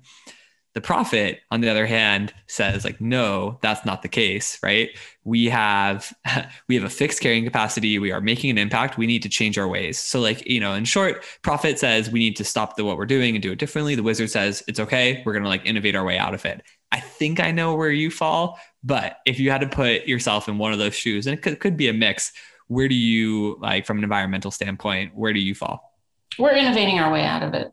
The 0.75 0.81
prophet, 0.81 1.41
on 1.51 1.63
the 1.63 1.69
other 1.69 1.85
hand, 1.85 2.33
says 2.47 2.85
like, 2.85 3.01
no, 3.01 3.59
that's 3.61 3.85
not 3.85 4.03
the 4.03 4.09
case, 4.09 4.61
right? 4.63 4.91
We 5.25 5.47
have 5.47 6.15
we 6.69 6.77
have 6.77 6.85
a 6.85 6.89
fixed 6.89 7.21
carrying 7.21 7.43
capacity. 7.43 7.99
We 7.99 8.13
are 8.13 8.21
making 8.21 8.51
an 8.51 8.59
impact. 8.59 8.97
We 8.97 9.09
need 9.09 9.25
to 9.25 9.29
change 9.29 9.59
our 9.59 9.67
ways. 9.67 9.99
So, 9.99 10.21
like, 10.21 10.49
you 10.49 10.61
know, 10.61 10.75
in 10.75 10.85
short, 10.85 11.25
prophet 11.43 11.81
says 11.81 12.09
we 12.09 12.21
need 12.21 12.37
to 12.37 12.45
stop 12.45 12.77
the 12.77 12.85
what 12.85 12.99
we're 12.99 13.07
doing 13.07 13.35
and 13.35 13.43
do 13.43 13.51
it 13.51 13.59
differently. 13.59 13.97
The 13.97 14.05
wizard 14.05 14.31
says 14.31 14.63
it's 14.69 14.79
okay. 14.79 15.25
We're 15.27 15.33
gonna 15.33 15.49
like 15.49 15.67
innovate 15.67 15.97
our 15.97 16.05
way 16.05 16.19
out 16.19 16.35
of 16.35 16.47
it. 16.47 16.63
I 16.93 17.01
think 17.01 17.41
I 17.41 17.51
know 17.51 17.75
where 17.75 17.91
you 17.91 18.11
fall, 18.11 18.61
but 18.85 19.19
if 19.27 19.39
you 19.39 19.51
had 19.51 19.61
to 19.61 19.69
put 19.69 20.07
yourself 20.07 20.49
in 20.49 20.59
one 20.59 20.73
of 20.73 20.79
those 20.79 20.95
shoes, 20.95 21.27
and 21.27 21.35
it 21.35 21.43
could, 21.43 21.61
could 21.61 21.77
be 21.77 21.89
a 21.89 21.93
mix, 21.93 22.33
where 22.69 22.89
do 22.89 22.95
you 22.95 23.59
like 23.61 23.87
from 23.87 23.99
an 23.99 24.05
environmental 24.05 24.51
standpoint? 24.51 25.15
Where 25.15 25.33
do 25.33 25.41
you 25.41 25.55
fall? 25.55 25.93
We're 26.39 26.57
innovating 26.57 26.99
our 26.99 27.13
way 27.13 27.25
out 27.25 27.43
of 27.43 27.55
it. 27.55 27.71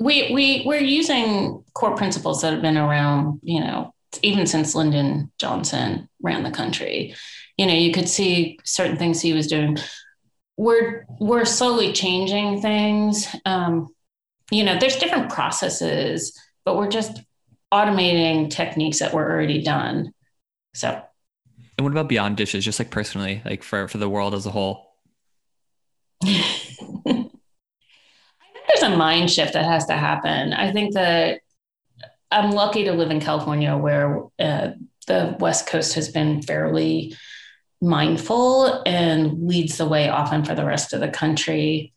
We 0.00 0.32
we 0.32 0.62
we're 0.64 0.80
using 0.80 1.64
core 1.74 1.96
principles 1.96 2.42
that 2.42 2.52
have 2.52 2.62
been 2.62 2.78
around, 2.78 3.40
you 3.42 3.60
know, 3.60 3.92
even 4.22 4.46
since 4.46 4.74
Lyndon 4.74 5.32
Johnson 5.38 6.08
ran 6.22 6.44
the 6.44 6.52
country. 6.52 7.14
You 7.56 7.66
know, 7.66 7.74
you 7.74 7.92
could 7.92 8.08
see 8.08 8.58
certain 8.64 8.96
things 8.96 9.20
he 9.20 9.32
was 9.32 9.48
doing. 9.48 9.76
We're 10.56 11.04
we're 11.18 11.44
slowly 11.44 11.92
changing 11.92 12.62
things. 12.62 13.26
Um, 13.44 13.88
you 14.52 14.62
know, 14.62 14.78
there's 14.78 14.96
different 14.96 15.30
processes, 15.30 16.40
but 16.64 16.76
we're 16.76 16.88
just 16.88 17.20
automating 17.72 18.50
techniques 18.50 19.00
that 19.00 19.12
were 19.12 19.28
already 19.28 19.62
done. 19.62 20.12
So, 20.78 21.02
and 21.76 21.84
what 21.84 21.90
about 21.90 22.08
beyond 22.08 22.36
dishes, 22.36 22.64
just 22.64 22.78
like 22.78 22.92
personally, 22.92 23.42
like 23.44 23.64
for 23.64 23.88
for 23.88 23.98
the 23.98 24.08
world 24.08 24.32
as 24.32 24.46
a 24.46 24.50
whole? 24.52 24.94
I 26.24 26.54
think 27.04 27.32
there's 28.68 28.82
a 28.82 28.96
mind 28.96 29.28
shift 29.28 29.54
that 29.54 29.64
has 29.64 29.86
to 29.86 29.94
happen. 29.94 30.52
I 30.52 30.70
think 30.70 30.94
that 30.94 31.40
I'm 32.30 32.52
lucky 32.52 32.84
to 32.84 32.92
live 32.92 33.10
in 33.10 33.18
California, 33.18 33.76
where 33.76 34.22
uh, 34.38 34.70
the 35.08 35.36
West 35.40 35.66
Coast 35.66 35.94
has 35.94 36.10
been 36.10 36.42
fairly 36.42 37.16
mindful 37.80 38.80
and 38.86 39.48
leads 39.48 39.78
the 39.78 39.88
way 39.88 40.08
often 40.08 40.44
for 40.44 40.54
the 40.54 40.64
rest 40.64 40.92
of 40.92 41.00
the 41.00 41.08
country 41.08 41.92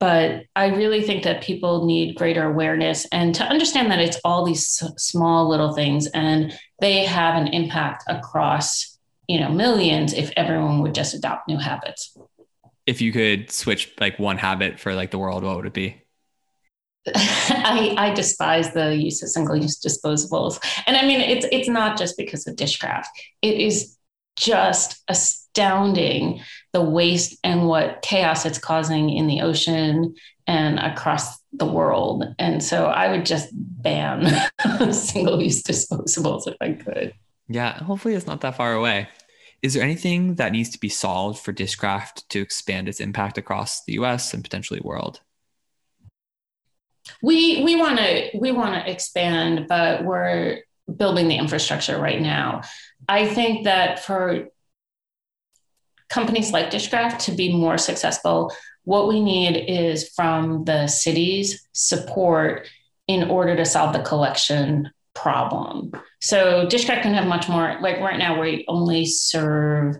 but 0.00 0.46
I 0.56 0.68
really 0.68 1.02
think 1.02 1.24
that 1.24 1.42
people 1.42 1.84
need 1.84 2.16
greater 2.16 2.44
awareness 2.44 3.06
and 3.12 3.34
to 3.34 3.44
understand 3.44 3.90
that 3.92 4.00
it's 4.00 4.18
all 4.24 4.46
these 4.46 4.66
small 4.96 5.46
little 5.46 5.74
things 5.74 6.06
and 6.08 6.58
they 6.80 7.04
have 7.04 7.36
an 7.36 7.48
impact 7.48 8.04
across, 8.08 8.98
you 9.28 9.38
know, 9.38 9.50
millions 9.50 10.14
if 10.14 10.32
everyone 10.38 10.80
would 10.80 10.94
just 10.94 11.12
adopt 11.12 11.48
new 11.48 11.58
habits. 11.58 12.16
If 12.86 13.02
you 13.02 13.12
could 13.12 13.50
switch 13.52 13.92
like 14.00 14.18
one 14.18 14.38
habit 14.38 14.80
for 14.80 14.94
like 14.94 15.10
the 15.10 15.18
world, 15.18 15.44
what 15.44 15.56
would 15.56 15.66
it 15.66 15.74
be? 15.74 16.02
I, 17.14 17.94
I 17.98 18.14
despise 18.14 18.72
the 18.72 18.96
use 18.96 19.22
of 19.22 19.28
single-use 19.28 19.80
disposables. 19.80 20.58
And 20.86 20.96
I 20.96 21.02
mean 21.06 21.20
it's 21.20 21.46
it's 21.52 21.68
not 21.68 21.98
just 21.98 22.16
because 22.16 22.46
of 22.46 22.56
dishcraft. 22.56 23.04
It 23.42 23.60
is 23.60 23.98
just 24.36 25.02
astounding 25.08 26.40
the 26.72 26.82
waste 26.82 27.38
and 27.42 27.66
what 27.66 28.02
chaos 28.02 28.46
it's 28.46 28.58
causing 28.58 29.10
in 29.10 29.26
the 29.26 29.40
ocean 29.40 30.14
and 30.46 30.78
across 30.78 31.40
the 31.52 31.66
world. 31.66 32.24
And 32.38 32.62
so 32.62 32.86
I 32.86 33.10
would 33.10 33.26
just 33.26 33.48
ban 33.52 34.50
single 34.92 35.42
use 35.42 35.62
disposables 35.62 36.46
if 36.46 36.56
I 36.60 36.72
could. 36.72 37.14
Yeah, 37.48 37.82
hopefully 37.82 38.14
it's 38.14 38.26
not 38.26 38.40
that 38.42 38.56
far 38.56 38.74
away. 38.74 39.08
Is 39.62 39.74
there 39.74 39.82
anything 39.82 40.36
that 40.36 40.52
needs 40.52 40.70
to 40.70 40.80
be 40.80 40.88
solved 40.88 41.40
for 41.40 41.52
Dishcraft 41.52 42.26
to 42.28 42.40
expand 42.40 42.88
its 42.88 43.00
impact 43.00 43.36
across 43.36 43.84
the 43.84 43.94
US 43.94 44.32
and 44.32 44.42
potentially 44.42 44.80
world? 44.82 45.20
We 47.22 47.62
we 47.64 47.76
want 47.76 47.98
to 47.98 48.30
we 48.38 48.52
want 48.52 48.74
to 48.74 48.90
expand, 48.90 49.66
but 49.68 50.04
we're 50.04 50.62
building 50.96 51.28
the 51.28 51.36
infrastructure 51.36 51.98
right 51.98 52.20
now. 52.20 52.62
I 53.08 53.26
think 53.26 53.64
that 53.64 54.04
for 54.04 54.48
companies 56.10 56.52
like 56.52 56.70
Dishcraft 56.70 57.18
to 57.20 57.32
be 57.32 57.52
more 57.52 57.78
successful, 57.78 58.52
what 58.84 59.08
we 59.08 59.20
need 59.20 59.56
is 59.56 60.10
from 60.10 60.64
the 60.64 60.86
cities 60.86 61.66
support 61.72 62.68
in 63.06 63.30
order 63.30 63.56
to 63.56 63.64
solve 63.64 63.92
the 63.92 64.02
collection 64.02 64.90
problem. 65.14 65.92
So 66.20 66.66
Dishcraft 66.66 67.02
can 67.02 67.14
have 67.14 67.26
much 67.26 67.48
more, 67.48 67.78
like 67.80 68.00
right 68.00 68.18
now, 68.18 68.40
we 68.40 68.64
only 68.68 69.06
serve 69.06 69.96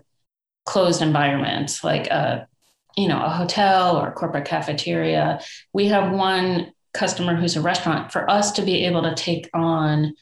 closed 0.65 1.01
environments 1.01 1.83
like 1.83 2.07
a, 2.07 2.47
you 2.95 3.07
know, 3.07 3.23
a 3.23 3.29
hotel 3.29 3.97
or 3.97 4.09
a 4.09 4.13
corporate 4.13 4.45
cafeteria. 4.45 5.41
We 5.73 5.87
have 5.87 6.13
one 6.13 6.73
customer 6.93 7.35
who's 7.35 7.55
a 7.55 7.61
restaurant. 7.61 8.11
For 8.11 8.29
us 8.29 8.51
to 8.53 8.61
be 8.61 8.85
able 8.85 9.03
to 9.03 9.15
take 9.15 9.49
on 9.53 10.13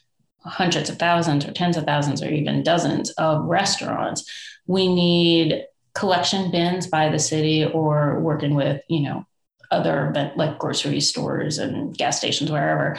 hundreds 0.44 0.88
of 0.88 0.98
thousands 0.98 1.44
or 1.44 1.52
tens 1.52 1.76
of 1.76 1.84
thousands 1.84 2.22
or 2.22 2.30
even 2.30 2.62
dozens 2.62 3.10
of 3.12 3.44
restaurants, 3.44 4.24
we 4.66 4.92
need 4.92 5.64
collection 5.94 6.50
bins 6.50 6.86
by 6.86 7.08
the 7.08 7.18
city 7.18 7.64
or 7.64 8.20
working 8.20 8.54
with, 8.54 8.82
you 8.88 9.02
know, 9.02 9.24
other 9.70 10.32
like 10.36 10.58
grocery 10.58 11.00
stores 11.00 11.58
and 11.58 11.96
gas 11.96 12.18
stations, 12.18 12.50
wherever, 12.50 12.96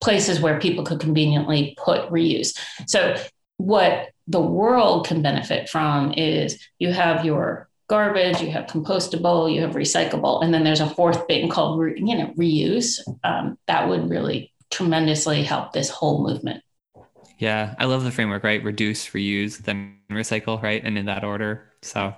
places 0.00 0.40
where 0.40 0.60
people 0.60 0.84
could 0.84 1.00
conveniently 1.00 1.76
put 1.82 2.08
reuse. 2.10 2.58
So, 2.86 3.16
what 3.56 4.10
the 4.26 4.40
world 4.40 5.06
can 5.06 5.22
benefit 5.22 5.68
from 5.68 6.12
is 6.12 6.58
you 6.78 6.92
have 6.92 7.24
your 7.24 7.68
garbage, 7.88 8.40
you 8.40 8.50
have 8.50 8.66
compostable, 8.66 9.52
you 9.52 9.60
have 9.60 9.72
recyclable, 9.72 10.42
and 10.42 10.52
then 10.52 10.64
there's 10.64 10.80
a 10.80 10.88
fourth 10.88 11.26
bin 11.28 11.48
called, 11.48 11.80
you 11.96 12.16
know, 12.16 12.32
reuse. 12.38 13.00
Um, 13.22 13.58
that 13.66 13.88
would 13.88 14.08
really 14.08 14.52
tremendously 14.70 15.42
help 15.42 15.72
this 15.72 15.90
whole 15.90 16.26
movement. 16.26 16.62
Yeah, 17.38 17.74
I 17.78 17.86
love 17.86 18.04
the 18.04 18.10
framework, 18.10 18.44
right? 18.44 18.62
Reduce, 18.62 19.08
reuse, 19.10 19.58
then 19.58 19.98
recycle, 20.10 20.62
right? 20.62 20.82
And 20.82 20.96
in 20.96 21.06
that 21.06 21.24
order. 21.24 21.71
So, 21.82 22.14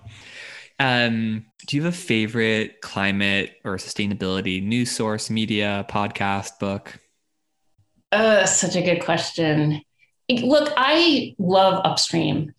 um, 0.78 1.46
do 1.66 1.76
you 1.76 1.84
have 1.84 1.94
a 1.94 1.96
favorite 1.96 2.80
climate 2.80 3.56
or 3.64 3.76
sustainability 3.76 4.62
news 4.62 4.90
source, 4.90 5.30
media, 5.30 5.86
podcast, 5.88 6.58
book? 6.58 6.98
Uh, 8.12 8.46
such 8.46 8.76
a 8.76 8.82
good 8.82 9.02
question. 9.02 9.80
Look, 10.30 10.72
I 10.76 11.34
love 11.38 11.80
Upstream. 11.84 12.52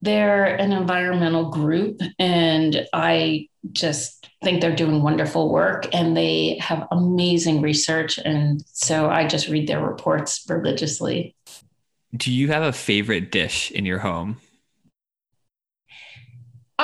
They're 0.00 0.56
an 0.56 0.72
environmental 0.72 1.50
group, 1.50 2.00
and 2.18 2.86
I 2.92 3.48
just 3.70 4.28
think 4.42 4.60
they're 4.60 4.74
doing 4.74 5.02
wonderful 5.02 5.52
work 5.52 5.86
and 5.94 6.16
they 6.16 6.58
have 6.60 6.88
amazing 6.90 7.62
research. 7.62 8.18
And 8.18 8.62
so 8.72 9.08
I 9.08 9.26
just 9.26 9.48
read 9.48 9.68
their 9.68 9.84
reports 9.84 10.44
religiously. 10.48 11.36
Do 12.16 12.32
you 12.32 12.48
have 12.48 12.64
a 12.64 12.72
favorite 12.72 13.30
dish 13.30 13.70
in 13.70 13.86
your 13.86 14.00
home? 14.00 14.38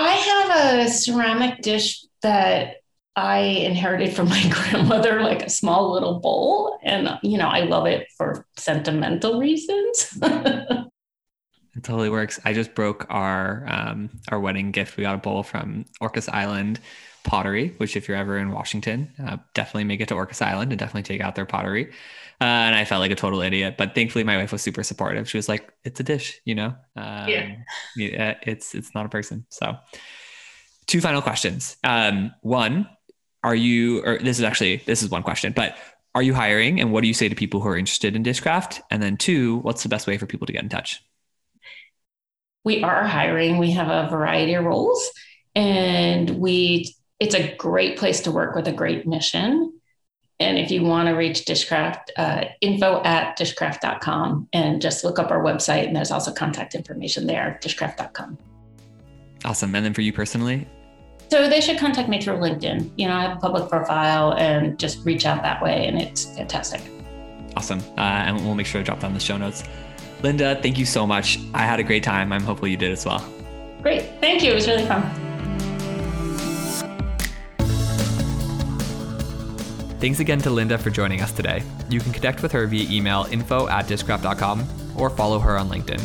I 0.04 0.12
have 0.12 0.86
a 0.86 0.90
ceramic 0.90 1.62
dish 1.62 2.04
that 2.22 2.76
I 3.16 3.38
inherited 3.38 4.14
from 4.14 4.28
my 4.28 4.42
grandmother, 4.50 5.22
like 5.22 5.42
a 5.42 5.50
small 5.50 5.92
little 5.92 6.20
bowl. 6.20 6.78
And, 6.82 7.18
you 7.22 7.38
know, 7.38 7.48
I 7.48 7.60
love 7.60 7.86
it 7.86 8.06
for 8.16 8.46
sentimental 8.56 9.38
reasons. 9.40 10.18
It 11.78 11.84
totally 11.84 12.10
works. 12.10 12.40
I 12.44 12.54
just 12.54 12.74
broke 12.74 13.06
our 13.08 13.64
um, 13.68 14.10
our 14.32 14.40
wedding 14.40 14.72
gift. 14.72 14.96
We 14.96 15.04
got 15.04 15.14
a 15.14 15.18
bowl 15.18 15.44
from 15.44 15.84
Orcas 16.02 16.28
Island 16.28 16.80
Pottery, 17.22 17.68
which 17.76 17.96
if 17.96 18.08
you're 18.08 18.16
ever 18.16 18.36
in 18.36 18.50
Washington, 18.50 19.12
uh, 19.24 19.36
definitely 19.54 19.84
make 19.84 20.00
it 20.00 20.08
to 20.08 20.14
Orcas 20.14 20.42
Island 20.42 20.72
and 20.72 20.78
definitely 20.78 21.04
take 21.04 21.20
out 21.20 21.36
their 21.36 21.46
pottery. 21.46 21.92
Uh, 22.40 22.44
and 22.44 22.76
I 22.76 22.84
felt 22.84 23.00
like 23.00 23.10
a 23.10 23.16
total 23.16 23.40
idiot, 23.40 23.74
but 23.76 23.94
thankfully 23.94 24.22
my 24.24 24.36
wife 24.36 24.52
was 24.52 24.62
super 24.62 24.82
supportive. 24.82 25.28
She 25.28 25.38
was 25.38 25.48
like, 25.48 25.72
"It's 25.84 25.98
a 25.98 26.04
dish, 26.04 26.40
you 26.44 26.54
know. 26.54 26.74
Um, 26.96 27.28
yeah. 27.28 27.56
yeah, 27.96 28.34
it's 28.42 28.74
it's 28.74 28.94
not 28.94 29.06
a 29.06 29.08
person." 29.08 29.44
So, 29.50 29.76
two 30.86 31.00
final 31.00 31.20
questions. 31.20 31.76
Um, 31.82 32.32
one, 32.42 32.88
are 33.42 33.56
you? 33.56 34.04
Or 34.04 34.18
this 34.18 34.38
is 34.38 34.44
actually 34.44 34.76
this 34.86 35.02
is 35.02 35.10
one 35.10 35.24
question, 35.24 35.52
but 35.52 35.76
are 36.14 36.22
you 36.22 36.32
hiring? 36.32 36.80
And 36.80 36.92
what 36.92 37.00
do 37.00 37.08
you 37.08 37.14
say 37.14 37.28
to 37.28 37.34
people 37.34 37.60
who 37.60 37.68
are 37.68 37.76
interested 37.76 38.14
in 38.14 38.22
dishcraft? 38.22 38.82
And 38.90 39.02
then 39.02 39.16
two, 39.16 39.58
what's 39.58 39.82
the 39.82 39.88
best 39.88 40.06
way 40.06 40.16
for 40.16 40.26
people 40.26 40.46
to 40.46 40.52
get 40.52 40.62
in 40.62 40.68
touch? 40.68 41.02
we 42.68 42.82
are 42.82 43.04
hiring. 43.06 43.56
We 43.56 43.70
have 43.70 43.88
a 43.88 44.10
variety 44.10 44.52
of 44.52 44.64
roles, 44.64 45.10
and 45.54 46.28
we 46.38 46.94
it's 47.18 47.34
a 47.34 47.56
great 47.56 47.98
place 47.98 48.20
to 48.22 48.30
work 48.30 48.54
with 48.54 48.68
a 48.68 48.72
great 48.72 49.06
mission. 49.06 49.77
And 50.40 50.56
if 50.56 50.70
you 50.70 50.82
want 50.82 51.08
to 51.08 51.14
reach 51.14 51.44
Dishcraft, 51.44 52.10
uh, 52.16 52.44
info 52.60 53.02
at 53.02 53.36
dishcraft.com 53.36 54.48
and 54.52 54.80
just 54.80 55.02
look 55.02 55.18
up 55.18 55.30
our 55.30 55.42
website. 55.42 55.86
And 55.86 55.96
there's 55.96 56.12
also 56.12 56.32
contact 56.32 56.74
information 56.74 57.26
there, 57.26 57.58
dishcraft.com. 57.62 58.38
Awesome. 59.44 59.74
And 59.74 59.84
then 59.84 59.94
for 59.94 60.02
you 60.02 60.12
personally? 60.12 60.66
So 61.30 61.48
they 61.48 61.60
should 61.60 61.78
contact 61.78 62.08
me 62.08 62.22
through 62.22 62.36
LinkedIn. 62.36 62.90
You 62.96 63.08
know, 63.08 63.14
I 63.14 63.22
have 63.22 63.36
a 63.36 63.40
public 63.40 63.68
profile 63.68 64.32
and 64.34 64.78
just 64.78 65.04
reach 65.04 65.26
out 65.26 65.42
that 65.42 65.62
way. 65.62 65.86
And 65.86 66.00
it's 66.00 66.24
fantastic. 66.36 66.80
Awesome. 67.56 67.80
Uh, 67.98 68.02
and 68.02 68.36
we'll 68.44 68.54
make 68.54 68.66
sure 68.66 68.80
to 68.80 68.84
drop 68.84 69.00
down 69.00 69.14
the 69.14 69.20
show 69.20 69.36
notes. 69.36 69.64
Linda, 70.22 70.58
thank 70.62 70.78
you 70.78 70.86
so 70.86 71.06
much. 71.06 71.38
I 71.52 71.64
had 71.64 71.80
a 71.80 71.84
great 71.84 72.02
time. 72.02 72.32
I'm 72.32 72.42
hopefully 72.42 72.70
you 72.70 72.76
did 72.76 72.92
as 72.92 73.04
well. 73.04 73.24
Great. 73.82 74.02
Thank 74.20 74.42
you. 74.42 74.52
It 74.52 74.54
was 74.54 74.66
really 74.66 74.86
fun. 74.86 75.27
Thanks 80.00 80.20
again 80.20 80.38
to 80.42 80.50
Linda 80.50 80.78
for 80.78 80.90
joining 80.90 81.22
us 81.22 81.32
today. 81.32 81.60
You 81.90 81.98
can 81.98 82.12
connect 82.12 82.40
with 82.40 82.52
her 82.52 82.68
via 82.68 82.88
email 82.88 83.26
info 83.32 83.66
at 83.66 83.86
dishcraft.com 83.86 84.94
or 84.96 85.10
follow 85.10 85.40
her 85.40 85.58
on 85.58 85.68
LinkedIn. 85.68 86.00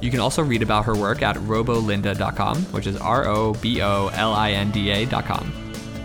You 0.00 0.12
can 0.12 0.20
also 0.20 0.42
read 0.42 0.62
about 0.62 0.84
her 0.84 0.94
work 0.94 1.20
at 1.22 1.34
robolinda.com, 1.36 2.62
which 2.66 2.86
is 2.86 2.96
R 2.96 3.26
O 3.26 3.54
B 3.54 3.82
O 3.82 4.08
L 4.14 4.32
I 4.32 4.52
N 4.52 4.70
D 4.70 4.90
A.com. 4.90 5.52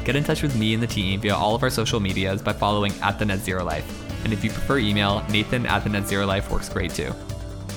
Get 0.06 0.16
in 0.16 0.24
touch 0.24 0.42
with 0.42 0.56
me 0.56 0.74
and 0.74 0.82
the 0.82 0.88
team 0.88 1.22
via 1.22 1.36
all 1.36 1.54
of 1.54 1.62
our 1.62 1.70
social 1.70 2.00
medias 2.00 2.42
by 2.42 2.54
following 2.54 2.94
at 3.04 3.20
the 3.20 3.26
Net 3.26 3.40
Zero 3.40 3.64
Life. 3.64 3.86
And 4.24 4.34
if 4.34 4.44
you 4.44 4.50
prefer 4.50 4.80
email, 4.80 5.24
Nathan 5.30 5.68
at 5.68 5.84
the 5.84 5.90
Net 5.90 6.08
Zero 6.08 6.26
Life 6.26 6.50
works 6.50 6.68
great 6.68 6.96
too. 6.96 7.14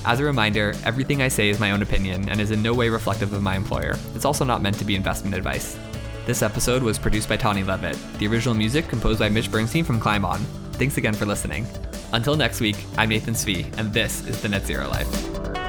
As 0.05 0.19
a 0.19 0.23
reminder, 0.23 0.73
everything 0.83 1.21
I 1.21 1.27
say 1.27 1.49
is 1.49 1.59
my 1.59 1.71
own 1.71 1.83
opinion 1.83 2.27
and 2.27 2.41
is 2.41 2.49
in 2.49 2.63
no 2.63 2.73
way 2.73 2.89
reflective 2.89 3.33
of 3.33 3.43
my 3.43 3.55
employer. 3.55 3.95
It's 4.15 4.25
also 4.25 4.45
not 4.45 4.63
meant 4.63 4.79
to 4.79 4.85
be 4.85 4.95
investment 4.95 5.35
advice. 5.35 5.77
This 6.25 6.41
episode 6.41 6.83
was 6.83 6.97
produced 6.97 7.27
by 7.27 7.35
Tawny 7.35 7.65
Levitt. 7.65 7.97
The 8.17 8.27
original 8.27 8.55
music 8.55 8.87
composed 8.87 9.19
by 9.19 9.27
Mitch 9.27 9.51
Bernstein 9.51 9.83
from 9.83 9.99
Climb 9.99 10.23
On. 10.23 10.39
Thanks 10.73 10.95
again 10.95 11.13
for 11.13 11.25
listening. 11.25 11.67
Until 12.13 12.37
next 12.37 12.61
week, 12.61 12.77
I'm 12.97 13.09
Nathan 13.09 13.33
Svee, 13.33 13.65
and 13.77 13.91
this 13.91 14.25
is 14.25 14.41
the 14.41 14.47
Net 14.47 14.65
Zero 14.65 14.87
Life. 14.87 15.62